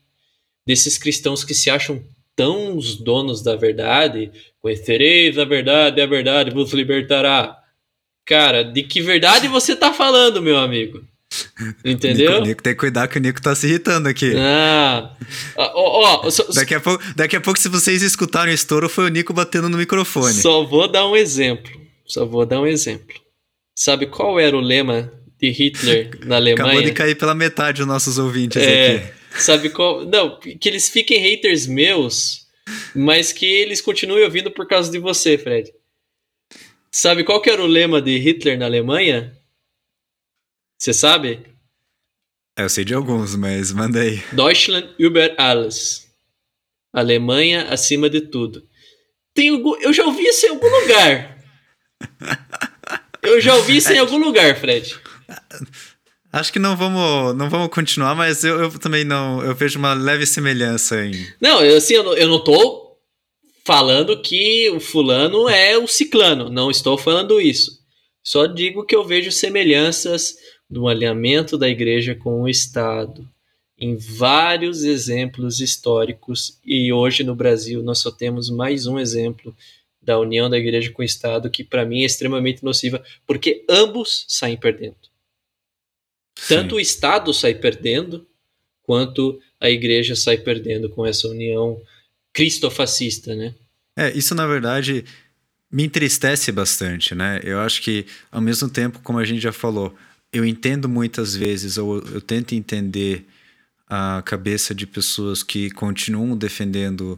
Desses 0.65 0.97
cristãos 0.97 1.43
que 1.43 1.53
se 1.53 1.69
acham 1.69 2.03
tão 2.35 2.75
os 2.75 2.95
donos 2.95 3.43
da 3.43 3.55
verdade, 3.55 4.31
conhecereis 4.59 5.37
a 5.37 5.45
verdade, 5.45 6.01
a 6.01 6.05
verdade 6.07 6.49
vos 6.49 6.73
libertará. 6.73 7.57
Cara, 8.25 8.63
de 8.63 8.81
que 8.81 9.01
verdade 9.01 9.47
você 9.47 9.75
tá 9.75 9.93
falando, 9.93 10.41
meu 10.41 10.57
amigo? 10.57 11.05
Entendeu? 11.83 12.31
Nico, 12.33 12.45
Nico, 12.45 12.63
tem 12.63 12.73
que 12.73 12.79
cuidar 12.79 13.07
que 13.07 13.17
o 13.17 13.21
Nico 13.21 13.41
tá 13.41 13.55
se 13.55 13.67
irritando 13.67 14.09
aqui. 14.09 14.33
Ah. 14.37 15.15
Ó, 15.55 16.25
ó, 16.25 16.29
so, 16.29 16.51
daqui, 16.53 16.75
a 16.75 16.79
pouco, 16.79 17.03
daqui 17.15 17.35
a 17.35 17.41
pouco, 17.41 17.59
se 17.59 17.69
vocês 17.69 18.01
escutarem 18.01 18.53
o 18.53 18.55
estouro, 18.55 18.89
foi 18.89 19.05
o 19.05 19.09
Nico 19.09 19.33
batendo 19.33 19.69
no 19.69 19.77
microfone. 19.77 20.33
Só 20.33 20.63
vou 20.63 20.87
dar 20.87 21.07
um 21.07 21.15
exemplo. 21.15 21.71
Só 22.05 22.25
vou 22.25 22.45
dar 22.45 22.61
um 22.61 22.67
exemplo. 22.67 23.15
Sabe 23.75 24.05
qual 24.05 24.39
era 24.39 24.55
o 24.55 24.61
lema 24.61 25.11
de 25.39 25.49
Hitler 25.49 26.11
na 26.25 26.37
Alemanha? 26.37 26.65
Acabou 26.65 26.81
de 26.83 26.91
cair 26.93 27.15
pela 27.15 27.35
metade 27.35 27.81
os 27.81 27.87
nossos 27.87 28.17
ouvintes 28.17 28.61
é, 28.61 28.95
aqui. 28.95 29.13
Sabe 29.37 29.69
qual. 29.69 30.05
Não, 30.05 30.39
que 30.39 30.69
eles 30.69 30.89
fiquem 30.89 31.19
haters 31.19 31.67
meus, 31.67 32.45
mas 32.95 33.33
que 33.33 33.45
eles 33.45 33.81
continuem 33.81 34.23
ouvindo 34.23 34.49
por 34.51 34.67
causa 34.67 34.91
de 34.91 34.99
você, 34.99 35.37
Fred. 35.37 35.71
Sabe 36.91 37.25
qual 37.25 37.41
que 37.41 37.49
era 37.49 37.61
o 37.61 37.67
lema 37.67 38.01
de 38.01 38.17
Hitler 38.17 38.57
na 38.57 38.65
Alemanha? 38.65 39.33
Você 40.77 40.93
sabe? 40.93 41.45
Eu 42.57 42.69
sei 42.69 42.85
de 42.85 42.93
alguns, 42.93 43.35
mas 43.35 43.71
mandei. 43.71 44.23
Deutschland 44.31 44.93
über 44.97 45.35
alles. 45.37 46.07
Alemanha 46.93 47.67
acima 47.69 48.09
de 48.09 48.21
tudo. 48.21 48.63
Tem 49.33 49.49
algum, 49.49 49.75
eu 49.81 49.91
já 49.91 50.05
ouvi 50.05 50.23
isso 50.23 50.45
em 50.45 50.49
algum 50.49 50.69
lugar. 50.69 51.35
Eu 53.25 53.41
já 53.41 53.55
ouvi 53.55 53.77
isso 53.77 53.91
em 53.91 53.97
algum 53.97 54.17
lugar, 54.17 54.55
Fred. 54.55 54.95
Acho 56.31 56.53
que 56.53 56.59
não 56.59 56.77
vamos, 56.77 57.35
não 57.35 57.49
vamos 57.49 57.69
continuar, 57.69 58.13
mas 58.13 58.43
eu, 58.43 58.59
eu 58.59 58.79
também 58.79 59.03
não. 59.03 59.41
Eu 59.41 59.55
vejo 59.55 59.79
uma 59.79 59.95
leve 59.95 60.27
semelhança 60.27 61.03
em. 61.03 61.27
Não, 61.41 61.63
eu, 61.65 61.77
assim, 61.77 61.95
eu 61.95 62.03
não, 62.03 62.13
eu 62.13 62.27
não 62.27 62.43
tô 62.43 62.99
falando 63.65 64.21
que 64.21 64.69
o 64.69 64.79
fulano 64.79 65.49
é 65.49 65.75
o 65.75 65.87
ciclano. 65.87 66.49
Não 66.49 66.69
estou 66.69 66.97
falando 66.97 67.41
isso. 67.41 67.71
Só 68.23 68.45
digo 68.45 68.85
que 68.85 68.95
eu 68.95 69.03
vejo 69.03 69.31
semelhanças 69.31 70.35
do 70.69 70.87
alinhamento 70.87 71.57
da 71.57 71.69
igreja 71.69 72.15
com 72.15 72.41
o 72.41 72.49
Estado 72.49 73.29
em 73.77 73.95
vários 73.95 74.83
exemplos 74.83 75.59
históricos 75.59 76.59
e 76.65 76.91
hoje 76.91 77.23
no 77.23 77.35
Brasil 77.35 77.83
nós 77.83 77.99
só 77.99 78.09
temos 78.09 78.49
mais 78.49 78.87
um 78.87 78.97
exemplo 78.97 79.55
da 80.01 80.17
união 80.19 80.49
da 80.49 80.57
igreja 80.57 80.91
com 80.91 81.01
o 81.01 81.05
Estado 81.05 81.49
que 81.49 81.63
para 81.63 81.85
mim 81.85 82.03
é 82.03 82.05
extremamente 82.05 82.63
nociva 82.63 83.03
porque 83.27 83.65
ambos 83.69 84.25
saem 84.27 84.57
perdendo. 84.57 84.95
Sim. 86.37 86.55
Tanto 86.55 86.75
o 86.75 86.79
Estado 86.79 87.33
sai 87.33 87.53
perdendo 87.53 88.25
quanto 88.83 89.39
a 89.59 89.69
igreja 89.69 90.15
sai 90.15 90.37
perdendo 90.37 90.89
com 90.89 91.05
essa 91.05 91.27
união 91.27 91.81
cristofascista, 92.31 93.35
né? 93.35 93.55
É, 93.97 94.11
isso 94.11 94.35
na 94.35 94.45
verdade 94.45 95.05
me 95.71 95.85
entristece 95.85 96.51
bastante, 96.51 97.15
né? 97.15 97.39
Eu 97.43 97.59
acho 97.59 97.81
que 97.81 98.05
ao 98.31 98.41
mesmo 98.41 98.69
tempo, 98.69 98.99
como 99.03 99.19
a 99.19 99.25
gente 99.25 99.41
já 99.41 99.51
falou, 99.51 99.95
eu 100.35 100.43
entendo 100.43 100.89
muitas 100.89 101.33
vezes, 101.33 101.77
ou 101.77 101.99
eu 101.99 102.19
tento 102.19 102.53
entender 102.53 103.25
a 103.87 104.21
cabeça 104.25 104.75
de 104.75 104.85
pessoas 104.85 105.41
que 105.41 105.69
continuam 105.71 106.35
defendendo 106.35 107.17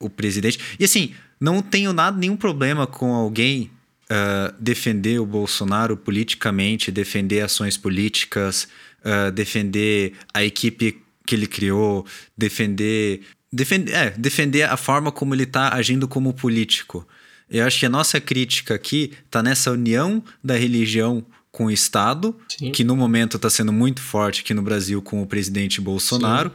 o 0.00 0.10
presidente. 0.10 0.58
E 0.78 0.84
assim, 0.84 1.14
não 1.38 1.62
tenho 1.62 1.92
nada, 1.92 2.16
nenhum 2.18 2.36
problema 2.36 2.86
com 2.88 3.14
alguém 3.14 3.70
uh, 4.10 4.52
defender 4.58 5.20
o 5.20 5.26
Bolsonaro 5.26 5.96
politicamente, 5.96 6.90
defender 6.90 7.42
ações 7.42 7.76
políticas, 7.76 8.66
uh, 9.04 9.30
defender 9.30 10.14
a 10.34 10.42
equipe 10.42 11.00
que 11.24 11.36
ele 11.36 11.46
criou, 11.46 12.04
defender, 12.36 13.20
defender, 13.52 13.94
é, 13.94 14.10
defender 14.10 14.62
a 14.64 14.76
forma 14.76 15.12
como 15.12 15.36
ele 15.36 15.44
está 15.44 15.72
agindo 15.74 16.08
como 16.08 16.34
político. 16.34 17.06
Eu 17.48 17.64
acho 17.64 17.78
que 17.78 17.86
a 17.86 17.90
nossa 17.90 18.20
crítica 18.20 18.74
aqui 18.74 19.12
está 19.26 19.40
nessa 19.40 19.70
união 19.70 20.22
da 20.42 20.56
religião 20.56 21.24
com 21.50 21.66
o 21.66 21.70
Estado, 21.70 22.36
Sim. 22.48 22.70
que 22.72 22.84
no 22.84 22.96
momento 22.96 23.36
está 23.36 23.50
sendo 23.50 23.72
muito 23.72 24.00
forte 24.00 24.40
aqui 24.42 24.54
no 24.54 24.62
Brasil 24.62 25.02
com 25.02 25.22
o 25.22 25.26
presidente 25.26 25.80
Bolsonaro, 25.80 26.52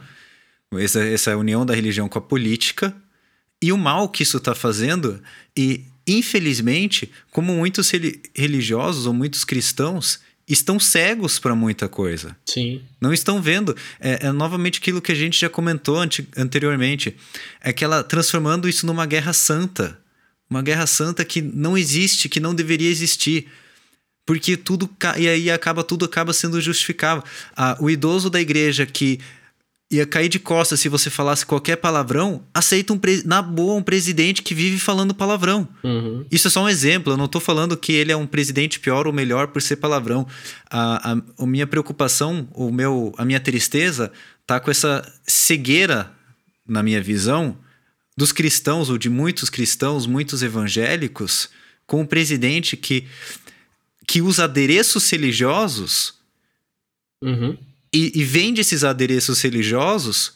essa, 0.74 1.00
essa 1.04 1.36
união 1.36 1.64
da 1.64 1.74
religião 1.74 2.08
com 2.08 2.18
a 2.18 2.22
política, 2.22 2.94
e 3.62 3.72
o 3.72 3.78
mal 3.78 4.08
que 4.08 4.22
isso 4.22 4.36
está 4.36 4.54
fazendo. 4.54 5.22
E, 5.56 5.84
infelizmente, 6.06 7.10
como 7.30 7.54
muitos 7.54 7.90
religiosos 8.34 9.06
ou 9.06 9.14
muitos 9.14 9.44
cristãos 9.44 10.20
estão 10.48 10.78
cegos 10.78 11.38
para 11.38 11.54
muita 11.54 11.88
coisa. 11.88 12.36
Sim. 12.46 12.82
Não 13.00 13.12
estão 13.12 13.42
vendo. 13.42 13.76
É, 13.98 14.26
é, 14.26 14.32
novamente 14.32 14.78
aquilo 14.78 15.02
que 15.02 15.10
a 15.10 15.14
gente 15.14 15.38
já 15.38 15.48
comentou 15.48 15.98
anteriormente. 16.36 17.16
É 17.60 17.72
que 17.72 17.84
ela 17.84 18.04
transformando 18.04 18.68
isso 18.68 18.86
numa 18.86 19.06
guerra 19.06 19.32
santa. 19.32 19.98
Uma 20.48 20.62
guerra 20.62 20.86
santa 20.86 21.24
que 21.24 21.42
não 21.42 21.76
existe, 21.76 22.28
que 22.28 22.38
não 22.38 22.54
deveria 22.54 22.88
existir. 22.88 23.48
Porque 24.26 24.56
tudo. 24.56 24.90
E 25.16 25.28
aí 25.28 25.50
acaba 25.50 25.84
tudo 25.84 26.04
acaba 26.04 26.32
sendo 26.32 26.60
justificável. 26.60 27.22
Ah, 27.56 27.76
o 27.80 27.88
idoso 27.88 28.28
da 28.28 28.40
igreja 28.40 28.84
que 28.84 29.20
ia 29.90 30.04
cair 30.04 30.28
de 30.28 30.38
costas 30.38 30.80
se 30.80 30.88
você 30.88 31.08
falasse 31.08 31.46
qualquer 31.46 31.76
palavrão, 31.76 32.42
aceita 32.52 32.92
um 32.92 33.00
na 33.24 33.40
boa 33.40 33.74
um 33.74 33.82
presidente 33.82 34.42
que 34.42 34.54
vive 34.54 34.78
falando 34.78 35.14
palavrão. 35.14 35.68
Uhum. 35.84 36.26
Isso 36.30 36.48
é 36.48 36.50
só 36.50 36.64
um 36.64 36.68
exemplo, 36.68 37.12
eu 37.12 37.16
não 37.16 37.26
estou 37.26 37.40
falando 37.40 37.76
que 37.76 37.92
ele 37.92 38.10
é 38.10 38.16
um 38.16 38.26
presidente 38.26 38.80
pior 38.80 39.06
ou 39.06 39.12
melhor 39.12 39.48
por 39.48 39.62
ser 39.62 39.76
palavrão. 39.76 40.26
A, 40.68 41.12
a, 41.12 41.22
a 41.38 41.46
minha 41.46 41.66
preocupação, 41.66 42.48
o 42.52 42.72
meu, 42.72 43.14
a 43.16 43.24
minha 43.24 43.38
tristeza 43.38 44.10
tá 44.44 44.58
com 44.58 44.70
essa 44.70 45.08
cegueira, 45.24 46.10
na 46.68 46.82
minha 46.82 47.00
visão, 47.00 47.56
dos 48.16 48.32
cristãos, 48.32 48.90
ou 48.90 48.98
de 48.98 49.08
muitos 49.08 49.48
cristãos, 49.48 50.06
muitos 50.06 50.42
evangélicos, 50.42 51.48
com 51.86 52.00
um 52.00 52.06
presidente 52.06 52.76
que, 52.76 53.06
que 54.06 54.22
usa 54.22 54.44
adereços 54.44 55.10
religiosos 55.10 56.14
uhum 57.22 57.56
e, 57.96 58.12
e 58.14 58.24
vende 58.24 58.60
esses 58.60 58.84
adereços 58.84 59.40
religiosos 59.40 60.34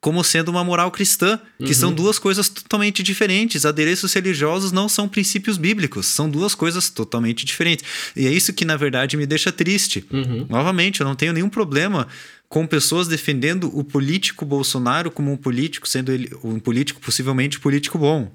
como 0.00 0.22
sendo 0.22 0.50
uma 0.50 0.62
moral 0.62 0.90
cristã, 0.90 1.40
que 1.58 1.68
uhum. 1.68 1.74
são 1.74 1.92
duas 1.92 2.18
coisas 2.18 2.50
totalmente 2.50 3.02
diferentes. 3.02 3.64
Adereços 3.64 4.12
religiosos 4.12 4.70
não 4.70 4.86
são 4.86 5.08
princípios 5.08 5.56
bíblicos, 5.56 6.04
são 6.04 6.28
duas 6.28 6.54
coisas 6.54 6.90
totalmente 6.90 7.46
diferentes. 7.46 7.84
E 8.14 8.26
é 8.26 8.30
isso 8.30 8.52
que, 8.52 8.66
na 8.66 8.76
verdade, 8.76 9.16
me 9.16 9.24
deixa 9.24 9.50
triste. 9.50 10.04
Uhum. 10.12 10.46
Novamente, 10.46 11.00
eu 11.00 11.06
não 11.06 11.14
tenho 11.14 11.32
nenhum 11.32 11.48
problema 11.48 12.06
com 12.50 12.66
pessoas 12.66 13.08
defendendo 13.08 13.70
o 13.74 13.82
político 13.82 14.44
Bolsonaro 14.44 15.10
como 15.10 15.32
um 15.32 15.38
político, 15.38 15.88
sendo 15.88 16.12
ele 16.12 16.30
um 16.44 16.58
político 16.58 17.00
possivelmente 17.00 17.58
político 17.58 17.98
bom. 17.98 18.30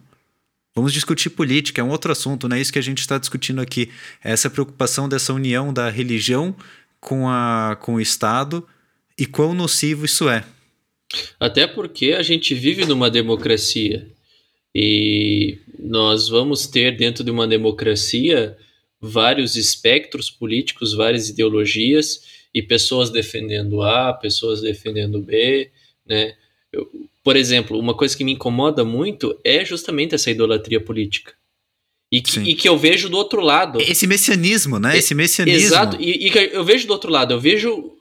Vamos 0.80 0.94
discutir 0.94 1.30
política, 1.32 1.82
é 1.82 1.84
um 1.84 1.90
outro 1.90 2.10
assunto, 2.10 2.48
não 2.48 2.56
é 2.56 2.62
isso 2.62 2.72
que 2.72 2.80
a 2.80 2.82
gente 2.82 3.00
está 3.00 3.18
discutindo 3.18 3.60
aqui. 3.60 3.92
É 4.24 4.32
essa 4.32 4.50
preocupação 4.50 5.10
dessa 5.10 5.34
união 5.34 5.74
da 5.74 5.90
religião 5.90 6.56
com, 7.02 7.28
a, 7.28 7.78
com 7.82 7.96
o 7.96 8.02
Estado 8.02 8.66
e 9.18 9.26
quão 9.26 9.54
nocivo 9.54 10.06
isso 10.06 10.30
é. 10.30 10.46
Até 11.38 11.68
porque 11.68 12.14
a 12.14 12.24
gente 12.24 12.56
vive 12.56 12.86
numa 12.86 13.12
democracia 13.12 14.08
e 14.74 15.58
nós 15.78 16.30
vamos 16.30 16.66
ter 16.66 16.96
dentro 16.96 17.26
de 17.26 17.30
uma 17.30 17.46
democracia 17.46 18.58
vários 19.02 19.58
espectros 19.58 20.32
políticos, 20.32 20.94
várias 20.94 21.28
ideologias 21.28 22.22
e 22.56 22.62
pessoas 22.62 23.10
defendendo 23.10 23.82
A, 23.82 24.14
pessoas 24.14 24.62
defendendo 24.62 25.20
B, 25.20 25.72
né? 26.06 26.36
Eu, 26.72 26.90
por 27.30 27.38
exemplo, 27.38 27.78
uma 27.78 27.94
coisa 27.94 28.18
que 28.18 28.24
me 28.24 28.32
incomoda 28.32 28.84
muito 28.84 29.40
é 29.44 29.64
justamente 29.64 30.16
essa 30.16 30.32
idolatria 30.32 30.82
política. 30.82 31.36
E 32.12 32.24
que, 32.24 32.40
e 32.40 32.56
que, 32.56 32.68
eu 32.68 32.76
vejo 32.76 33.08
do 33.08 33.18
outro 33.18 33.40
lado. 33.40 33.80
Esse 33.80 34.08
messianismo, 34.08 34.80
né? 34.80 34.98
Esse 34.98 35.14
messianismo. 35.14 35.60
Exato. 35.60 35.98
E, 36.00 36.28
e, 36.28 36.36
eu 36.52 36.66
vejo 36.66 36.88
do 36.88 36.92
outro 36.92 37.12
lado. 37.12 37.32
Eu 37.32 37.40
vejo 37.40 37.96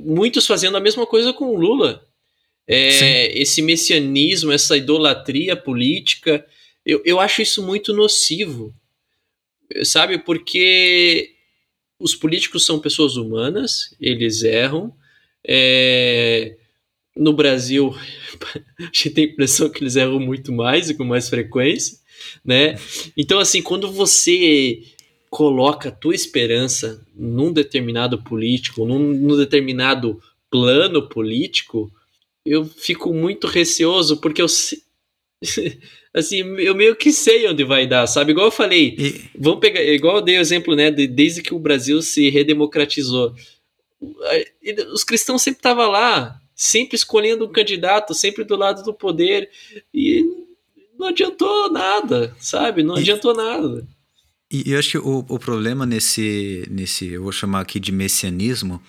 muitos 0.00 0.44
fazendo 0.44 0.76
a 0.76 0.80
mesma 0.80 1.06
coisa 1.06 1.32
com 1.32 1.44
o 1.44 1.56
Lula. 1.56 2.04
É, 2.66 3.40
esse 3.40 3.62
messianismo, 3.62 4.50
essa 4.50 4.76
idolatria 4.76 5.54
política. 5.54 6.44
Eu, 6.84 7.00
eu 7.04 7.20
acho 7.20 7.42
isso 7.42 7.64
muito 7.64 7.92
nocivo. 7.92 8.74
Sabe? 9.84 10.18
Porque 10.18 11.30
os 11.96 12.16
políticos 12.16 12.66
são 12.66 12.80
pessoas 12.80 13.14
humanas, 13.14 13.94
eles 14.00 14.42
erram. 14.42 14.92
É, 15.46 16.56
no 17.16 17.32
Brasil, 17.32 17.94
a 18.78 18.82
gente 18.84 19.10
tem 19.10 19.24
a 19.24 19.28
impressão 19.28 19.68
que 19.68 19.82
eles 19.82 19.96
erram 19.96 20.20
muito 20.20 20.52
mais 20.52 20.90
e 20.90 20.94
com 20.94 21.04
mais 21.04 21.28
frequência 21.28 22.04
né? 22.44 22.76
Então, 23.16 23.38
assim, 23.38 23.62
quando 23.62 23.90
você 23.90 24.82
coloca 25.30 25.88
a 25.88 25.92
tua 25.92 26.14
esperança 26.14 27.04
num 27.14 27.52
determinado 27.52 28.22
político, 28.22 28.84
num, 28.84 28.98
num 28.98 29.36
determinado 29.36 30.20
plano 30.50 31.08
político, 31.08 31.90
eu 32.44 32.64
fico 32.64 33.12
muito 33.12 33.46
receoso, 33.46 34.20
porque 34.20 34.40
eu 34.40 34.46
assim, 36.14 36.38
eu 36.58 36.74
meio 36.74 36.94
que 36.94 37.12
sei 37.12 37.48
onde 37.48 37.64
vai 37.64 37.86
dar, 37.86 38.06
sabe? 38.06 38.30
Igual 38.32 38.46
eu 38.46 38.52
falei, 38.52 38.94
e... 38.96 39.24
vamos 39.36 39.60
pegar, 39.60 39.82
igual 39.82 40.16
eu 40.16 40.22
dei 40.22 40.38
o 40.38 40.40
exemplo, 40.40 40.76
né, 40.76 40.90
de, 40.90 41.06
desde 41.06 41.42
que 41.42 41.54
o 41.54 41.58
Brasil 41.58 42.00
se 42.00 42.30
redemocratizou. 42.30 43.34
Os 44.92 45.02
cristãos 45.02 45.42
sempre 45.42 45.58
estavam 45.58 45.90
lá, 45.90 46.38
sempre 46.54 46.96
escolhendo 46.96 47.44
um 47.44 47.52
candidato, 47.52 48.14
sempre 48.14 48.44
do 48.44 48.56
lado 48.56 48.82
do 48.82 48.94
poder, 48.94 49.50
e 49.92 50.24
não 50.98 51.08
adiantou 51.08 51.70
nada, 51.70 52.34
sabe? 52.38 52.82
Não 52.82 52.96
e, 52.96 53.00
adiantou 53.00 53.34
nada. 53.34 53.86
E 54.50 54.72
eu 54.72 54.78
acho 54.78 54.90
que 54.90 54.98
o, 54.98 55.24
o 55.28 55.38
problema 55.38 55.84
nesse, 55.84 56.66
nesse, 56.70 57.08
eu 57.08 57.22
vou 57.22 57.32
chamar 57.32 57.60
aqui 57.60 57.80
de 57.80 57.90
messianismo, 57.90 58.80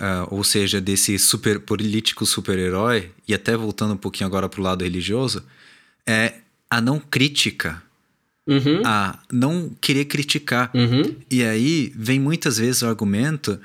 uh, 0.00 0.34
ou 0.34 0.42
seja, 0.42 0.80
desse 0.80 1.18
super 1.18 1.60
político 1.60 2.24
super-herói, 2.24 3.10
e 3.28 3.34
até 3.34 3.56
voltando 3.56 3.94
um 3.94 3.98
pouquinho 3.98 4.26
agora 4.26 4.48
para 4.48 4.60
o 4.60 4.64
lado 4.64 4.82
religioso, 4.82 5.44
é 6.06 6.34
a 6.70 6.80
não 6.80 6.98
crítica. 6.98 7.82
Uhum. 8.46 8.82
A 8.84 9.18
não 9.32 9.70
querer 9.80 10.04
criticar. 10.04 10.70
Uhum. 10.74 11.16
E 11.30 11.42
aí 11.42 11.90
vem 11.96 12.20
muitas 12.20 12.58
vezes 12.58 12.82
o 12.82 12.86
argumento 12.86 13.58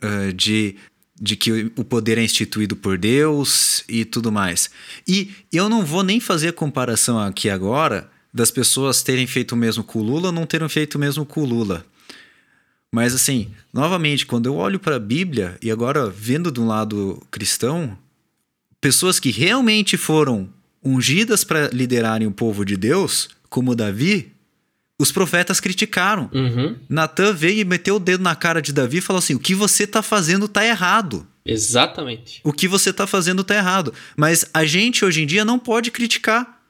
uh, 0.00 0.32
de 0.32 0.76
de 1.20 1.36
que 1.36 1.72
o 1.76 1.84
poder 1.84 2.18
é 2.18 2.24
instituído 2.24 2.74
por 2.74 2.98
Deus 2.98 3.84
e 3.88 4.04
tudo 4.04 4.32
mais. 4.32 4.70
E 5.06 5.30
eu 5.52 5.68
não 5.68 5.84
vou 5.84 6.02
nem 6.02 6.20
fazer 6.20 6.52
comparação 6.52 7.18
aqui 7.18 7.50
agora 7.50 8.10
das 8.32 8.50
pessoas 8.50 9.02
terem 9.02 9.26
feito 9.26 9.52
o 9.52 9.56
mesmo 9.56 9.84
com 9.84 9.98
o 9.98 10.02
Lula 10.02 10.28
ou 10.28 10.32
não 10.32 10.46
terem 10.46 10.68
feito 10.68 10.94
o 10.94 10.98
mesmo 10.98 11.26
com 11.26 11.42
o 11.42 11.44
Lula. 11.44 11.84
Mas 12.90 13.14
assim, 13.14 13.50
novamente, 13.72 14.26
quando 14.26 14.46
eu 14.46 14.56
olho 14.56 14.78
para 14.78 14.96
a 14.96 15.00
Bíblia 15.00 15.56
e 15.62 15.70
agora 15.70 16.08
vendo 16.08 16.50
de 16.50 16.60
um 16.60 16.66
lado 16.66 17.22
cristão, 17.30 17.96
pessoas 18.80 19.20
que 19.20 19.30
realmente 19.30 19.96
foram 19.96 20.48
ungidas 20.84 21.44
para 21.44 21.68
liderarem 21.68 22.26
o 22.26 22.32
povo 22.32 22.64
de 22.64 22.76
Deus, 22.76 23.28
como 23.48 23.74
Davi, 23.74 24.31
os 25.02 25.10
profetas 25.10 25.58
criticaram. 25.58 26.30
Uhum. 26.32 26.76
Natan 26.88 27.32
veio 27.32 27.58
e 27.58 27.64
meteu 27.64 27.96
o 27.96 27.98
dedo 27.98 28.22
na 28.22 28.36
cara 28.36 28.62
de 28.62 28.72
Davi 28.72 28.98
e 28.98 29.00
falou 29.00 29.18
assim: 29.18 29.34
o 29.34 29.38
que 29.40 29.52
você 29.52 29.82
está 29.82 30.00
fazendo 30.00 30.46
está 30.46 30.64
errado. 30.64 31.26
Exatamente. 31.44 32.40
O 32.44 32.52
que 32.52 32.68
você 32.68 32.90
está 32.90 33.04
fazendo 33.04 33.42
está 33.42 33.56
errado. 33.56 33.92
Mas 34.16 34.44
a 34.54 34.64
gente 34.64 35.04
hoje 35.04 35.20
em 35.22 35.26
dia 35.26 35.44
não 35.44 35.58
pode 35.58 35.90
criticar. 35.90 36.60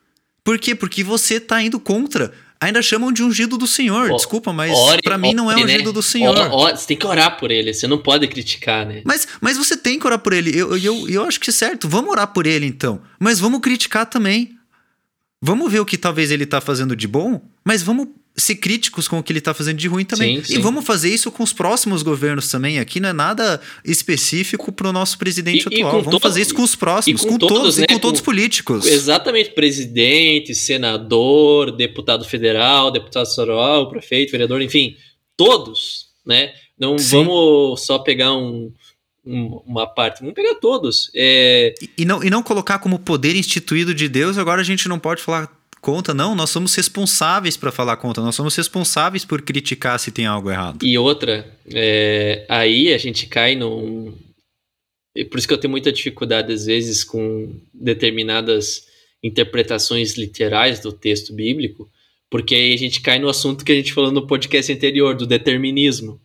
Por 0.43 0.59
quê? 0.59 0.75
Porque 0.75 1.05
você 1.05 1.35
está 1.35 1.63
indo 1.63 1.79
contra. 1.79 2.33
Ainda 2.59 2.81
chamam 2.81 3.13
de 3.13 3.23
ungido 3.23 3.59
do 3.59 3.67
Senhor. 3.67 4.11
Oh, 4.11 4.17
Desculpa, 4.17 4.51
mas 4.51 4.73
para 5.03 5.19
mim 5.19 5.35
não 5.35 5.53
é 5.53 5.57
né? 5.57 5.65
ungido 5.65 5.93
do 5.93 6.03
Senhor. 6.03 6.35
Oh, 6.51 6.65
oh, 6.65 6.71
você 6.71 6.87
tem 6.87 6.97
que 6.97 7.07
orar 7.07 7.39
por 7.39 7.51
ele. 7.51 7.75
Você 7.75 7.87
não 7.87 7.99
pode 7.99 8.27
criticar, 8.29 8.87
né? 8.87 9.03
Mas, 9.05 9.29
mas 9.43 9.59
você 9.59 9.77
tem 9.77 9.99
que 9.99 10.07
orar 10.07 10.21
por 10.21 10.33
ele. 10.33 10.59
Eu, 10.59 10.75
eu, 10.79 11.07
eu 11.07 11.25
acho 11.25 11.39
que 11.39 11.51
é 11.51 11.53
certo. 11.53 11.87
Vamos 11.87 12.11
orar 12.11 12.29
por 12.29 12.47
ele 12.47 12.65
então. 12.65 13.03
Mas 13.21 13.39
vamos 13.39 13.61
criticar 13.61 14.07
também. 14.07 14.57
Vamos 15.45 15.71
ver 15.71 15.81
o 15.81 15.85
que 15.85 15.99
talvez 15.99 16.31
ele 16.31 16.45
está 16.45 16.61
fazendo 16.61 16.95
de 16.95 17.09
bom, 17.09 17.43
mas 17.65 17.83
vamos 17.83 18.07
ser 18.35 18.57
críticos 18.57 19.07
com 19.07 19.19
o 19.19 19.23
que 19.23 19.31
ele 19.31 19.39
está 19.39 19.53
fazendo 19.53 19.77
de 19.77 19.87
ruim 19.87 20.05
também. 20.05 20.39
Sim, 20.39 20.45
sim. 20.45 20.55
E 20.55 20.59
vamos 20.59 20.85
fazer 20.85 21.13
isso 21.13 21.31
com 21.31 21.43
os 21.43 21.53
próximos 21.53 22.03
governos 22.03 22.49
também. 22.49 22.79
Aqui 22.79 22.99
não 22.99 23.11
é 23.11 23.13
nada 23.13 23.61
específico 23.85 24.73
para 24.73 24.89
o 24.89 24.93
nosso 24.93 25.19
presidente 25.19 25.67
e, 25.71 25.83
atual. 25.83 26.01
E 26.01 26.05
vamos 26.05 26.23
fazer 26.23 26.41
isso 26.41 26.55
com 26.55 26.63
os 26.63 26.75
próximos, 26.75 27.21
com, 27.23 27.29
com, 27.29 27.39
todos, 27.39 27.59
todos 27.59 27.79
né? 27.79 27.87
e 27.89 27.93
com, 27.93 27.99
todos 27.99 28.21
os 28.21 28.25
políticos. 28.25 28.87
Exatamente, 28.87 29.51
presidente, 29.51 30.55
senador, 30.55 31.71
deputado 31.73 32.25
federal, 32.25 32.91
deputado 32.91 33.27
estadual, 33.27 33.89
prefeito, 33.91 34.33
vereador, 34.33 34.63
enfim, 34.63 34.97
todos, 35.37 36.07
né? 36.25 36.53
Não 36.79 36.99
sim. 36.99 37.17
vamos 37.17 37.85
só 37.85 37.99
pegar 37.99 38.33
um, 38.33 38.73
uma 39.25 39.87
parte, 39.87 40.21
vamos 40.21 40.35
pegar 40.35 40.55
todos. 40.55 41.11
É... 41.15 41.75
E, 41.83 41.91
e, 41.99 42.05
não, 42.07 42.25
e 42.25 42.31
não 42.31 42.43
colocar 42.43 42.79
como 42.79 42.99
poder 42.99 43.37
instituído 43.37 43.95
de 43.95 44.09
Deus, 44.09 44.39
agora 44.39 44.63
a 44.63 44.65
gente 44.65 44.89
não 44.89 44.99
pode 44.99 45.23
falar 45.23 45.62
conta, 45.83 46.15
não, 46.15 46.35
nós 46.35 46.49
somos 46.49 46.75
responsáveis 46.75 47.57
para 47.57 47.71
falar 47.71 47.99
conta, 47.99 48.23
nós 48.23 48.35
somos 48.35 48.57
responsáveis 48.57 49.25
por 49.25 49.43
criticar 49.43 49.99
se 49.99 50.11
tem 50.11 50.25
algo 50.25 50.51
errado. 50.51 50.83
E 50.87 50.97
outra, 50.97 51.45
é, 51.75 52.47
aí 52.49 52.95
a 52.95 52.99
gente 52.99 53.27
cai 53.27 53.55
num. 53.55 54.17
Por 55.31 55.39
isso 55.39 55.47
que 55.47 55.53
eu 55.53 55.59
tenho 55.59 55.71
muita 55.71 55.93
dificuldade, 55.93 56.53
às 56.53 56.65
vezes, 56.65 57.05
com 57.05 57.55
determinadas 57.75 58.87
interpretações 59.23 60.17
literais 60.17 60.81
do 60.81 60.91
texto 60.91 61.35
bíblico, 61.35 61.91
porque 62.31 62.55
aí 62.55 62.73
a 62.73 62.79
gente 62.79 63.03
cai 63.03 63.19
no 63.19 63.29
assunto 63.29 63.65
que 63.65 63.73
a 63.73 63.75
gente 63.75 63.93
falou 63.93 64.11
no 64.11 64.27
podcast 64.27 64.73
anterior, 64.73 65.15
do 65.15 65.27
determinismo. 65.27 66.19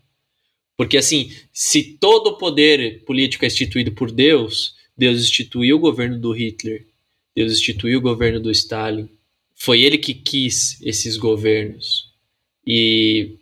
Porque, 0.78 0.96
assim, 0.96 1.32
se 1.52 1.98
todo 2.00 2.28
o 2.28 2.38
poder 2.38 3.04
político 3.04 3.44
é 3.44 3.48
instituído 3.48 3.92
por 3.92 4.12
Deus, 4.12 4.76
Deus 4.96 5.22
instituiu 5.22 5.76
o 5.76 5.80
governo 5.80 6.18
do 6.18 6.32
Hitler 6.32 6.86
Deus 7.38 7.52
instituiu 7.52 8.00
o 8.00 8.02
governo 8.02 8.40
do 8.40 8.50
Stalin. 8.50 9.08
Foi 9.60 9.82
ele 9.82 9.98
que 9.98 10.14
quis 10.14 10.80
esses 10.84 11.18
governos. 11.18 12.12
E, 12.66 13.38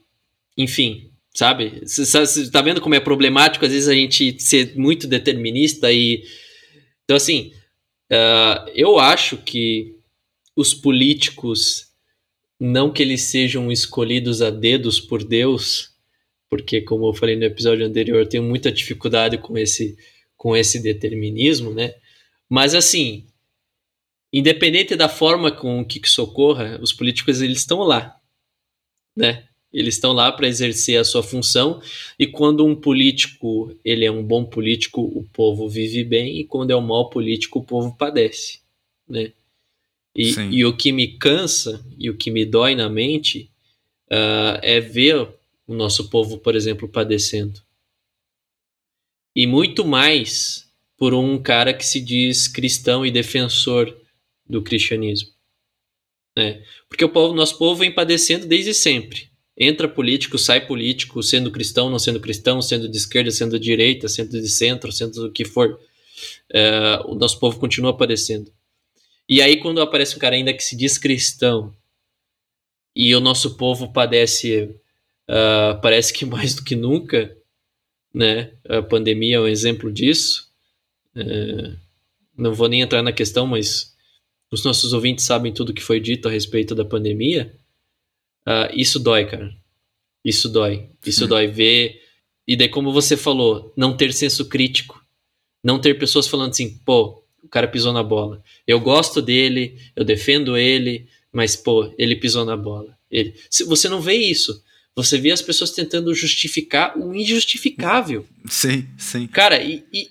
enfim, 0.58 1.12
sabe? 1.34 1.82
Você 1.86 2.50
tá 2.50 2.62
vendo 2.62 2.80
como 2.80 2.96
é 2.96 3.00
problemático 3.02 3.66
às 3.66 3.72
vezes 3.72 3.90
a 3.90 3.94
gente 3.94 4.42
ser 4.42 4.76
muito 4.78 5.08
determinista 5.08 5.92
e. 5.92 6.24
Então, 7.04 7.18
assim, 7.18 7.52
uh, 8.12 8.70
eu 8.74 8.98
acho 8.98 9.38
que 9.38 9.96
os 10.56 10.74
políticos, 10.74 11.90
não 12.58 12.92
que 12.92 13.04
eles 13.04 13.24
sejam 13.24 13.70
escolhidos 13.70 14.42
a 14.42 14.50
dedos 14.50 15.02
por 15.02 15.22
Deus, 15.22 15.92
porque, 16.50 16.80
como 16.82 17.10
eu 17.10 17.14
falei 17.14 17.36
no 17.36 17.44
episódio 17.44 17.86
anterior, 17.86 18.20
eu 18.20 18.30
tenho 18.30 18.44
muita 18.44 18.72
dificuldade 18.72 19.38
com 19.38 19.58
esse, 19.58 19.98
com 20.38 20.56
esse 20.56 20.82
determinismo, 20.82 21.74
né? 21.74 21.94
Mas, 22.50 22.74
assim, 22.74 23.26
independente 24.38 24.98
da 24.98 25.08
forma 25.08 25.50
com 25.50 25.86
que, 25.86 25.98
que 25.98 26.10
socorra, 26.10 26.78
os 26.82 26.92
políticos 26.92 27.42
eles 27.42 27.60
estão 27.60 27.80
lá, 27.80 28.20
né? 29.16 29.48
Eles 29.72 29.96
estão 29.96 30.12
lá 30.12 30.30
para 30.30 30.48
exercer 30.48 31.00
a 31.00 31.06
sua 31.06 31.24
função 31.24 31.82
e 32.20 32.28
quando 32.28 32.66
um 32.66 32.76
político 32.76 33.74
ele 33.84 34.04
é 34.04 34.12
um 34.12 34.22
bom 34.22 34.44
político, 34.44 35.02
o 35.02 35.24
povo 35.32 35.70
vive 35.70 36.04
bem 36.04 36.38
e 36.38 36.44
quando 36.44 36.72
é 36.72 36.76
um 36.76 36.82
mau 36.82 37.10
político, 37.10 37.60
o 37.60 37.64
povo 37.64 37.96
padece, 37.98 38.60
né? 39.08 39.32
E, 40.14 40.34
e 40.52 40.66
o 40.66 40.76
que 40.76 40.92
me 40.92 41.18
cansa 41.18 41.86
e 41.98 42.10
o 42.10 42.18
que 42.18 42.30
me 42.30 42.46
dói 42.46 42.76
na 42.76 42.90
mente 42.90 43.50
uh, 44.12 44.60
é 44.62 44.82
ver 44.82 45.30
o 45.66 45.74
nosso 45.74 46.10
povo, 46.10 46.38
por 46.40 46.56
exemplo, 46.56 46.90
padecendo. 46.90 47.62
E 49.34 49.48
muito 49.48 49.86
mais 49.86 50.70
por 50.98 51.14
um 51.14 51.42
cara 51.42 51.74
que 51.74 51.86
se 51.86 52.02
diz 52.02 52.50
cristão 52.50 53.06
e 53.06 53.12
defensor 53.12 53.96
do 54.48 54.62
cristianismo. 54.62 55.30
Né? 56.36 56.64
Porque 56.88 57.06
o 57.06 57.10
povo, 57.10 57.34
nosso 57.34 57.58
povo 57.58 57.80
vem 57.80 57.92
padecendo 57.92 58.46
desde 58.46 58.74
sempre 58.74 59.30
entra 59.58 59.88
político, 59.88 60.38
sai 60.38 60.66
político, 60.66 61.24
sendo 61.24 61.52
cristão, 61.52 61.90
não 61.90 62.00
sendo 62.00 62.20
cristão, 62.20 62.62
sendo 62.62 62.90
de 62.90 62.98
esquerda, 62.98 63.32
sendo 63.32 63.58
de 63.58 63.66
direita, 63.66 64.08
sendo 64.08 64.32
de 64.32 64.50
centro, 64.50 64.92
sendo 64.92 65.28
o 65.28 65.32
que 65.32 65.46
for. 65.46 65.80
É, 66.52 67.00
o 67.06 67.16
nosso 67.16 67.40
povo 67.40 67.60
continua 67.60 67.92
aparecendo. 67.92 68.52
E 69.28 69.42
aí, 69.42 69.58
quando 69.58 69.82
aparece 69.82 70.16
um 70.16 70.20
cara 70.20 70.36
ainda 70.36 70.54
que 70.54 70.64
se 70.64 70.76
diz 70.76 70.98
cristão 70.98 71.74
e 72.96 73.16
o 73.16 73.20
nosso 73.20 73.56
povo 73.56 73.92
padece, 73.92 74.64
uh, 75.30 75.82
parece 75.82 76.14
que 76.14 76.26
mais 76.28 76.54
do 76.54 76.64
que 76.64 76.76
nunca, 76.76 77.36
né? 78.14 78.52
A 78.68 78.82
pandemia 78.82 79.38
é 79.38 79.40
um 79.40 79.48
exemplo 79.48 79.92
disso. 79.92 80.50
Uh, 81.16 81.76
não 82.38 82.54
vou 82.54 82.68
nem 82.68 82.82
entrar 82.82 83.02
na 83.02 83.12
questão, 83.12 83.48
mas 83.48 83.95
os 84.56 84.64
nossos 84.64 84.94
ouvintes 84.94 85.26
sabem 85.26 85.52
tudo 85.52 85.74
que 85.74 85.84
foi 85.84 86.00
dito 86.00 86.30
a 86.30 86.32
respeito 86.32 86.74
da 86.74 86.86
pandemia. 86.86 87.54
Uh, 88.48 88.72
isso 88.74 88.98
dói, 88.98 89.26
cara. 89.26 89.54
Isso 90.24 90.48
dói. 90.48 90.90
Isso 91.06 91.28
dói 91.28 91.48
ver. 91.48 92.02
E 92.48 92.56
daí, 92.56 92.70
como 92.70 92.94
você 92.94 93.18
falou, 93.18 93.74
não 93.76 93.98
ter 93.98 94.14
senso 94.14 94.46
crítico. 94.46 95.04
Não 95.62 95.78
ter 95.78 96.00
pessoas 96.00 96.26
falando 96.26 96.52
assim, 96.52 96.78
pô, 96.86 97.22
o 97.44 97.50
cara 97.50 97.68
pisou 97.68 97.92
na 97.92 98.02
bola. 98.02 98.42
Eu 98.66 98.80
gosto 98.80 99.22
dele, 99.22 99.78
eu 99.94 100.06
defendo 100.06 100.56
ele, 100.56 101.06
mas, 101.34 101.58
pô, 101.58 101.94
ele 101.98 102.16
pisou 102.16 102.46
na 102.46 102.56
bola. 102.56 102.98
Ele... 103.12 103.36
Você 103.68 103.90
não 103.90 104.00
vê 104.00 104.14
isso. 104.14 104.64
Você 104.96 105.18
vê 105.18 105.32
as 105.32 105.42
pessoas 105.42 105.72
tentando 105.72 106.16
justificar 106.16 106.98
o 106.98 107.14
injustificável. 107.14 108.26
Sim, 108.48 108.88
sim. 108.98 109.28
Cara, 109.28 109.62
e, 109.62 109.84
e 109.92 110.10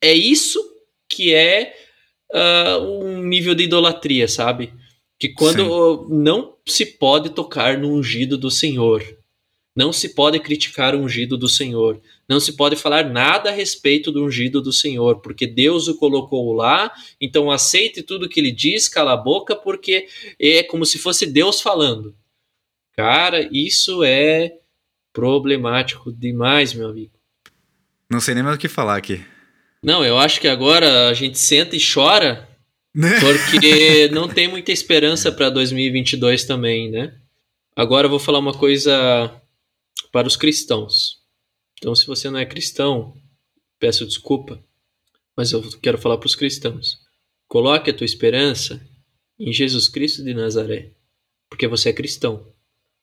é 0.00 0.14
isso 0.14 0.64
que 1.10 1.34
é 1.34 1.85
uh, 2.32 3.04
um 3.04 3.22
nível 3.22 3.54
de 3.54 3.64
idolatria, 3.64 4.28
sabe? 4.28 4.72
Que 5.18 5.30
quando 5.30 6.06
Sim. 6.08 6.14
não 6.22 6.54
se 6.66 6.84
pode 6.84 7.30
tocar 7.30 7.78
no 7.78 7.92
ungido 7.92 8.36
do 8.36 8.50
Senhor, 8.50 9.02
não 9.74 9.92
se 9.92 10.14
pode 10.14 10.40
criticar 10.40 10.94
o 10.94 11.00
ungido 11.00 11.36
do 11.36 11.48
Senhor, 11.48 12.00
não 12.28 12.40
se 12.40 12.56
pode 12.56 12.76
falar 12.76 13.10
nada 13.10 13.50
a 13.50 13.52
respeito 13.52 14.10
do 14.10 14.24
ungido 14.24 14.60
do 14.62 14.72
Senhor, 14.72 15.20
porque 15.20 15.46
Deus 15.46 15.86
o 15.86 15.96
colocou 15.96 16.52
lá, 16.54 16.90
então 17.20 17.50
aceite 17.50 18.02
tudo 18.02 18.28
que 18.28 18.40
ele 18.40 18.50
diz, 18.50 18.88
cala 18.88 19.12
a 19.12 19.16
boca, 19.16 19.54
porque 19.54 20.06
é 20.40 20.62
como 20.62 20.86
se 20.86 20.98
fosse 20.98 21.26
Deus 21.26 21.60
falando. 21.60 22.14
Cara, 22.94 23.46
isso 23.52 24.02
é 24.02 24.54
problemático 25.12 26.10
demais, 26.10 26.72
meu 26.72 26.88
amigo. 26.88 27.12
Não 28.08 28.20
sei 28.20 28.34
nem 28.34 28.42
mais 28.42 28.56
o 28.56 28.58
que 28.58 28.68
falar 28.68 28.96
aqui. 28.96 29.22
Não, 29.86 30.04
eu 30.04 30.18
acho 30.18 30.40
que 30.40 30.48
agora 30.48 31.08
a 31.08 31.14
gente 31.14 31.38
senta 31.38 31.76
e 31.76 31.80
chora 31.80 32.46
né? 32.96 33.20
Porque 33.20 34.08
não 34.10 34.26
tem 34.26 34.48
muita 34.48 34.72
esperança 34.72 35.30
para 35.30 35.50
2022 35.50 36.44
também, 36.44 36.90
né? 36.90 37.14
Agora 37.76 38.06
eu 38.06 38.10
vou 38.10 38.18
falar 38.18 38.38
uma 38.38 38.54
coisa 38.54 39.38
para 40.10 40.26
os 40.26 40.34
cristãos. 40.34 41.18
Então, 41.76 41.94
se 41.94 42.06
você 42.06 42.30
não 42.30 42.38
é 42.38 42.46
cristão, 42.46 43.14
peço 43.78 44.06
desculpa, 44.06 44.64
mas 45.36 45.52
eu 45.52 45.62
quero 45.82 45.98
falar 45.98 46.16
para 46.16 46.26
os 46.26 46.34
cristãos. 46.34 46.98
Coloque 47.46 47.90
a 47.90 47.94
tua 47.94 48.06
esperança 48.06 48.80
em 49.38 49.52
Jesus 49.52 49.88
Cristo 49.88 50.24
de 50.24 50.32
Nazaré, 50.32 50.92
porque 51.50 51.68
você 51.68 51.90
é 51.90 51.92
cristão. 51.92 52.50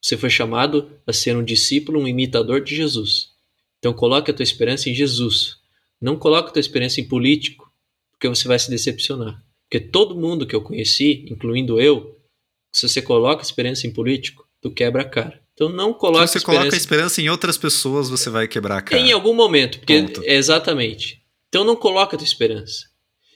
Você 0.02 0.18
foi 0.18 0.32
chamado 0.32 0.92
a 1.06 1.14
ser 1.14 1.38
um 1.38 1.44
discípulo, 1.44 2.02
um 2.02 2.08
imitador 2.08 2.62
de 2.62 2.76
Jesus. 2.76 3.30
Então, 3.78 3.94
coloque 3.94 4.32
a 4.32 4.34
tua 4.34 4.44
esperança 4.44 4.90
em 4.90 4.96
Jesus. 4.96 5.60
Não 6.04 6.18
coloque 6.18 6.50
a 6.50 6.52
tua 6.52 6.60
esperança 6.60 7.00
em 7.00 7.08
político, 7.08 7.72
porque 8.12 8.28
você 8.28 8.46
vai 8.46 8.60
se 8.60 8.70
decepcionar. 8.70 9.42
Porque 9.70 9.80
todo 9.80 10.20
mundo 10.20 10.46
que 10.46 10.54
eu 10.54 10.62
conheci, 10.62 11.26
incluindo 11.30 11.80
eu, 11.80 12.20
se 12.74 12.90
você 12.90 13.02
coloca 13.02 13.42
esperança 13.42 13.88
em 13.88 13.94
político, 13.94 14.46
tu 14.62 14.70
quebra 14.70 15.04
a 15.04 15.06
cara. 15.06 15.42
Então 15.54 15.70
não 15.70 15.94
coloque 15.94 16.28
Se 16.28 16.34
você 16.34 16.38
esperança... 16.40 16.62
coloca 16.62 16.76
esperança 16.76 17.22
em 17.22 17.30
outras 17.30 17.58
pessoas, 17.58 18.10
você 18.10 18.30
vai 18.30 18.50
quebrar 18.50 18.80
a 18.80 18.82
cara. 18.82 19.02
Em 19.02 19.14
algum 19.14 19.34
momento, 19.34 19.80
porque 19.80 20.02
Ponto. 20.02 20.22
exatamente. 20.26 21.24
Então 21.48 21.64
não 21.64 21.78
coloca 21.78 22.18
a 22.18 22.20
tua 22.20 22.28
esperança. 22.28 22.88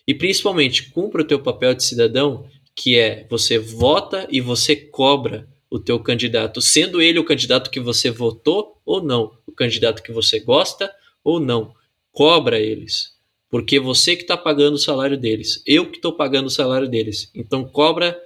E 0.06 0.14
principalmente, 0.14 0.90
cumpra 0.90 1.22
o 1.22 1.26
teu 1.26 1.40
papel 1.40 1.74
de 1.74 1.86
cidadão, 1.86 2.50
que 2.76 2.98
é 2.98 3.26
você 3.30 3.58
vota 3.58 4.28
e 4.30 4.42
você 4.42 4.76
cobra 4.76 5.48
o 5.70 5.80
teu 5.80 6.02
candidato, 6.02 6.62
sendo 6.62 7.02
ele 7.02 7.18
o 7.18 7.24
candidato 7.24 7.72
que 7.72 7.80
você 7.80 8.12
votou 8.12 8.82
ou 8.86 9.02
não, 9.02 9.38
o 9.48 9.54
candidato 9.54 10.04
que 10.04 10.12
você 10.12 10.42
gosta 10.42 10.92
ou 11.24 11.40
não. 11.40 11.74
Cobra 12.18 12.60
eles. 12.60 13.12
Porque 13.48 13.80
você 13.80 14.16
que 14.16 14.24
está 14.24 14.36
pagando 14.36 14.74
o 14.74 14.80
salário 14.80 15.16
deles, 15.16 15.62
eu 15.68 15.86
que 15.88 15.98
estou 15.98 16.18
pagando 16.18 16.48
o 16.48 16.50
salário 16.50 16.90
deles. 16.90 17.30
Então 17.36 17.64
cobra 17.64 18.20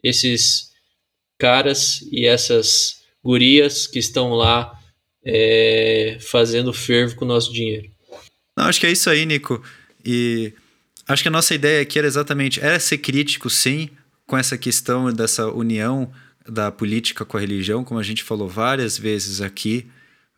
esses 0.00 0.70
caras 1.36 2.02
e 2.12 2.24
essas 2.24 3.02
gurias 3.24 3.88
que 3.88 3.98
estão 3.98 4.30
lá 4.30 4.78
é, 5.24 6.18
fazendo 6.20 6.72
fervo 6.72 7.16
com 7.16 7.24
o 7.24 7.28
nosso 7.28 7.52
dinheiro. 7.52 7.90
Não, 8.56 8.66
acho 8.66 8.78
que 8.78 8.86
é 8.86 8.92
isso 8.92 9.10
aí, 9.10 9.26
Nico. 9.26 9.60
E 10.04 10.52
acho 11.08 11.24
que 11.24 11.28
a 11.28 11.32
nossa 11.32 11.52
ideia 11.52 11.82
aqui 11.82 11.98
era 11.98 12.06
exatamente 12.06 12.60
era 12.60 12.78
ser 12.78 12.98
crítico, 12.98 13.50
sim, 13.50 13.90
com 14.24 14.38
essa 14.38 14.56
questão 14.56 15.12
dessa 15.12 15.48
união 15.48 16.12
da 16.48 16.70
política 16.70 17.24
com 17.24 17.36
a 17.36 17.40
religião, 17.40 17.82
como 17.82 17.98
a 17.98 18.04
gente 18.04 18.22
falou 18.22 18.48
várias 18.48 18.96
vezes 18.96 19.40
aqui. 19.40 19.84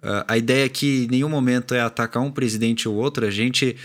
Uh, 0.02 0.24
a 0.28 0.38
ideia 0.38 0.64
aqui 0.64 1.04
em 1.04 1.08
nenhum 1.08 1.28
momento 1.28 1.74
é 1.74 1.80
atacar 1.80 2.22
um 2.22 2.30
presidente 2.30 2.88
ou 2.88 2.94
outro, 2.94 3.26
a 3.26 3.30
gente 3.30 3.76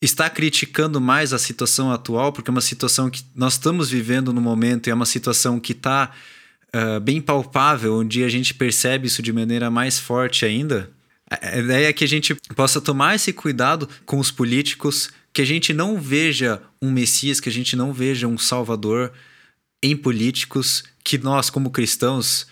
está 0.00 0.30
criticando 0.30 1.00
mais 1.00 1.32
a 1.32 1.38
situação 1.38 1.92
atual, 1.92 2.32
porque 2.32 2.50
é 2.50 2.52
uma 2.52 2.60
situação 2.60 3.10
que 3.10 3.22
nós 3.34 3.54
estamos 3.54 3.90
vivendo 3.90 4.32
no 4.32 4.40
momento 4.40 4.86
e 4.86 4.90
é 4.90 4.94
uma 4.94 5.04
situação 5.04 5.60
que 5.60 5.72
está 5.72 6.10
uh, 6.74 7.00
bem 7.00 7.20
palpável, 7.20 7.98
onde 7.98 8.24
a 8.24 8.28
gente 8.28 8.54
percebe 8.54 9.08
isso 9.08 9.22
de 9.22 9.32
maneira 9.32 9.70
mais 9.70 9.98
forte 9.98 10.44
ainda. 10.44 10.90
A 11.30 11.58
ideia 11.58 11.88
é 11.88 11.92
que 11.92 12.02
a 12.02 12.08
gente 12.08 12.34
possa 12.56 12.80
tomar 12.80 13.14
esse 13.14 13.32
cuidado 13.32 13.88
com 14.04 14.18
os 14.18 14.30
políticos, 14.30 15.10
que 15.32 15.42
a 15.42 15.44
gente 15.44 15.72
não 15.72 16.00
veja 16.00 16.60
um 16.82 16.90
Messias, 16.90 17.38
que 17.38 17.48
a 17.48 17.52
gente 17.52 17.76
não 17.76 17.92
veja 17.92 18.26
um 18.26 18.36
Salvador 18.38 19.12
em 19.82 19.96
políticos, 19.96 20.82
que 21.04 21.18
nós, 21.18 21.48
como 21.48 21.70
cristãos, 21.70 22.46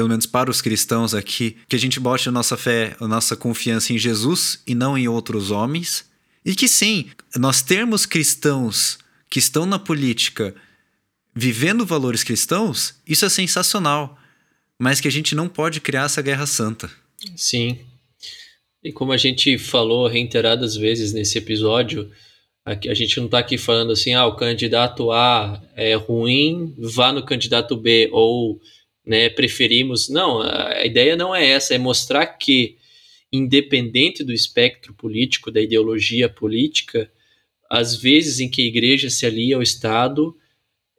pelo 0.00 0.08
menos 0.08 0.24
para 0.24 0.50
os 0.50 0.62
cristãos 0.62 1.12
aqui, 1.12 1.58
que 1.68 1.76
a 1.76 1.78
gente 1.78 2.00
bote 2.00 2.26
a 2.26 2.32
nossa 2.32 2.56
fé, 2.56 2.96
a 2.98 3.06
nossa 3.06 3.36
confiança 3.36 3.92
em 3.92 3.98
Jesus 3.98 4.62
e 4.66 4.74
não 4.74 4.96
em 4.96 5.06
outros 5.06 5.50
homens 5.50 6.08
e 6.42 6.54
que 6.54 6.66
sim, 6.66 7.10
nós 7.36 7.60
termos 7.60 8.06
cristãos 8.06 8.96
que 9.28 9.38
estão 9.38 9.66
na 9.66 9.78
política 9.78 10.54
vivendo 11.34 11.84
valores 11.84 12.24
cristãos, 12.24 12.94
isso 13.06 13.26
é 13.26 13.28
sensacional. 13.28 14.18
Mas 14.78 15.02
que 15.02 15.08
a 15.08 15.12
gente 15.12 15.34
não 15.34 15.46
pode 15.46 15.82
criar 15.82 16.06
essa 16.06 16.22
guerra 16.22 16.46
santa. 16.46 16.90
Sim. 17.36 17.80
E 18.82 18.90
como 18.90 19.12
a 19.12 19.18
gente 19.18 19.58
falou 19.58 20.08
reiteradas 20.08 20.76
vezes 20.76 21.12
nesse 21.12 21.36
episódio, 21.36 22.10
a 22.64 22.94
gente 22.94 23.18
não 23.18 23.26
está 23.26 23.40
aqui 23.40 23.58
falando 23.58 23.92
assim, 23.92 24.14
ah, 24.14 24.24
o 24.24 24.34
candidato 24.34 25.12
A 25.12 25.62
é 25.76 25.92
ruim, 25.92 26.74
vá 26.78 27.12
no 27.12 27.22
candidato 27.22 27.76
B, 27.76 28.08
ou 28.10 28.58
né, 29.06 29.28
preferimos. 29.28 30.08
Não, 30.08 30.40
a 30.40 30.84
ideia 30.84 31.16
não 31.16 31.34
é 31.34 31.46
essa, 31.46 31.74
é 31.74 31.78
mostrar 31.78 32.26
que 32.26 32.76
independente 33.32 34.24
do 34.24 34.32
espectro 34.32 34.92
político, 34.94 35.50
da 35.50 35.60
ideologia 35.60 36.28
política, 36.28 37.10
às 37.70 37.94
vezes 37.94 38.40
em 38.40 38.48
que 38.48 38.62
a 38.62 38.66
igreja 38.66 39.08
se 39.08 39.24
alia 39.24 39.56
ao 39.56 39.62
Estado, 39.62 40.36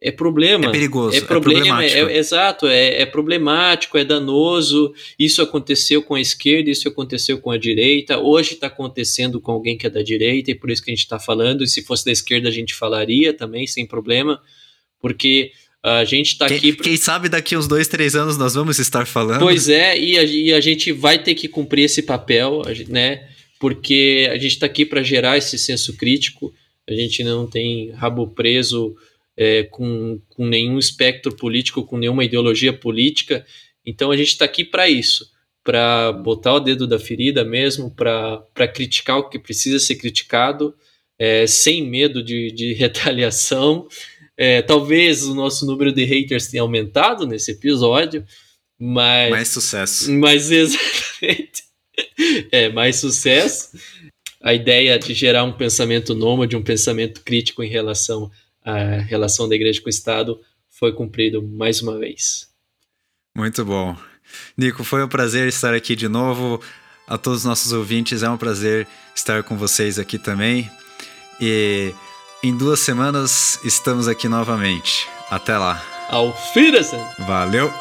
é 0.02 0.10
problema. 0.10 0.66
É 0.66 0.70
perigoso, 0.70 1.16
é, 1.16 1.20
problema, 1.20 1.60
é 1.60 1.62
problemático. 1.62 2.10
É, 2.10 2.12
é, 2.14 2.18
exato, 2.18 2.66
é, 2.66 3.02
é, 3.02 3.06
problemático, 3.06 3.96
é 3.96 4.04
danoso. 4.04 4.92
Isso 5.16 5.40
aconteceu 5.40 6.02
com 6.02 6.14
a 6.16 6.20
esquerda, 6.20 6.70
isso 6.70 6.88
aconteceu 6.88 7.38
com 7.38 7.52
a 7.52 7.56
direita. 7.56 8.18
Hoje 8.18 8.54
está 8.54 8.66
acontecendo 8.66 9.40
com 9.40 9.52
alguém 9.52 9.78
que 9.78 9.86
é 9.86 9.90
da 9.90 10.02
direita, 10.02 10.50
e 10.50 10.54
por 10.54 10.70
isso 10.70 10.82
que 10.82 10.90
a 10.90 10.94
gente 10.94 11.04
está 11.04 11.20
falando. 11.20 11.62
E 11.62 11.68
se 11.68 11.82
fosse 11.82 12.04
da 12.04 12.10
esquerda, 12.10 12.48
a 12.48 12.52
gente 12.52 12.74
falaria 12.74 13.32
também, 13.32 13.66
sem 13.66 13.86
problema, 13.86 14.42
porque 15.00 15.52
a 15.84 16.04
gente 16.04 16.28
está 16.32 16.46
aqui. 16.46 16.74
Quem 16.74 16.96
sabe 16.96 17.28
daqui 17.28 17.56
uns 17.56 17.66
dois, 17.66 17.88
três 17.88 18.14
anos 18.14 18.38
nós 18.38 18.54
vamos 18.54 18.78
estar 18.78 19.06
falando. 19.06 19.40
Pois 19.40 19.68
é, 19.68 19.98
e 19.98 20.16
a, 20.16 20.22
e 20.22 20.52
a 20.52 20.60
gente 20.60 20.92
vai 20.92 21.20
ter 21.20 21.34
que 21.34 21.48
cumprir 21.48 21.84
esse 21.84 22.02
papel, 22.02 22.62
né? 22.88 23.28
Porque 23.58 24.28
a 24.30 24.34
gente 24.34 24.52
está 24.52 24.66
aqui 24.66 24.86
para 24.86 25.02
gerar 25.02 25.36
esse 25.36 25.58
senso 25.58 25.96
crítico. 25.96 26.52
A 26.88 26.92
gente 26.92 27.24
não 27.24 27.46
tem 27.46 27.90
rabo 27.90 28.28
preso 28.28 28.94
é, 29.36 29.64
com, 29.64 30.20
com 30.28 30.46
nenhum 30.46 30.78
espectro 30.78 31.34
político, 31.34 31.84
com 31.84 31.98
nenhuma 31.98 32.24
ideologia 32.24 32.72
política. 32.72 33.44
Então 33.84 34.10
a 34.10 34.16
gente 34.16 34.28
está 34.28 34.44
aqui 34.44 34.64
para 34.64 34.88
isso, 34.88 35.26
para 35.64 36.12
botar 36.12 36.54
o 36.54 36.60
dedo 36.60 36.86
da 36.86 36.98
ferida 36.98 37.44
mesmo, 37.44 37.90
para 37.90 38.68
criticar 38.72 39.18
o 39.18 39.28
que 39.28 39.38
precisa 39.38 39.80
ser 39.80 39.96
criticado, 39.96 40.74
é, 41.18 41.46
sem 41.46 41.84
medo 41.84 42.22
de, 42.22 42.52
de 42.52 42.72
retaliação. 42.78 43.88
É, 44.44 44.60
talvez 44.60 45.22
o 45.22 45.36
nosso 45.36 45.64
número 45.64 45.92
de 45.92 46.02
haters 46.02 46.48
tenha 46.48 46.64
aumentado 46.64 47.28
nesse 47.28 47.52
episódio, 47.52 48.24
mas. 48.76 49.30
Mais 49.30 49.48
sucesso. 49.48 50.10
Mas 50.10 50.50
exatamente. 50.50 51.62
É, 52.50 52.68
mais 52.68 52.96
sucesso. 52.96 53.78
A 54.42 54.52
ideia 54.52 54.98
de 54.98 55.14
gerar 55.14 55.44
um 55.44 55.52
pensamento 55.52 56.12
nômade, 56.12 56.56
um 56.56 56.62
pensamento 56.62 57.20
crítico 57.20 57.62
em 57.62 57.68
relação 57.68 58.32
a 58.64 58.98
relação 58.98 59.48
da 59.48 59.54
igreja 59.54 59.80
com 59.80 59.86
o 59.86 59.90
Estado 59.90 60.40
foi 60.68 60.92
cumprido 60.92 61.40
mais 61.40 61.80
uma 61.80 61.96
vez. 61.96 62.48
Muito 63.36 63.64
bom. 63.64 63.96
Nico, 64.56 64.82
foi 64.82 65.04
um 65.04 65.08
prazer 65.08 65.46
estar 65.46 65.72
aqui 65.72 65.94
de 65.94 66.08
novo. 66.08 66.60
A 67.06 67.16
todos 67.16 67.40
os 67.40 67.44
nossos 67.44 67.72
ouvintes, 67.72 68.24
é 68.24 68.30
um 68.30 68.36
prazer 68.36 68.88
estar 69.14 69.44
com 69.44 69.56
vocês 69.56 70.00
aqui 70.00 70.18
também. 70.18 70.68
E 71.40 71.94
em 72.42 72.56
duas 72.56 72.80
semanas 72.80 73.60
estamos 73.62 74.08
aqui 74.08 74.28
novamente. 74.28 75.08
Até 75.30 75.56
lá. 75.56 75.80
Auf 76.10 76.36
Wiedersehen. 76.56 77.06
Valeu. 77.20 77.72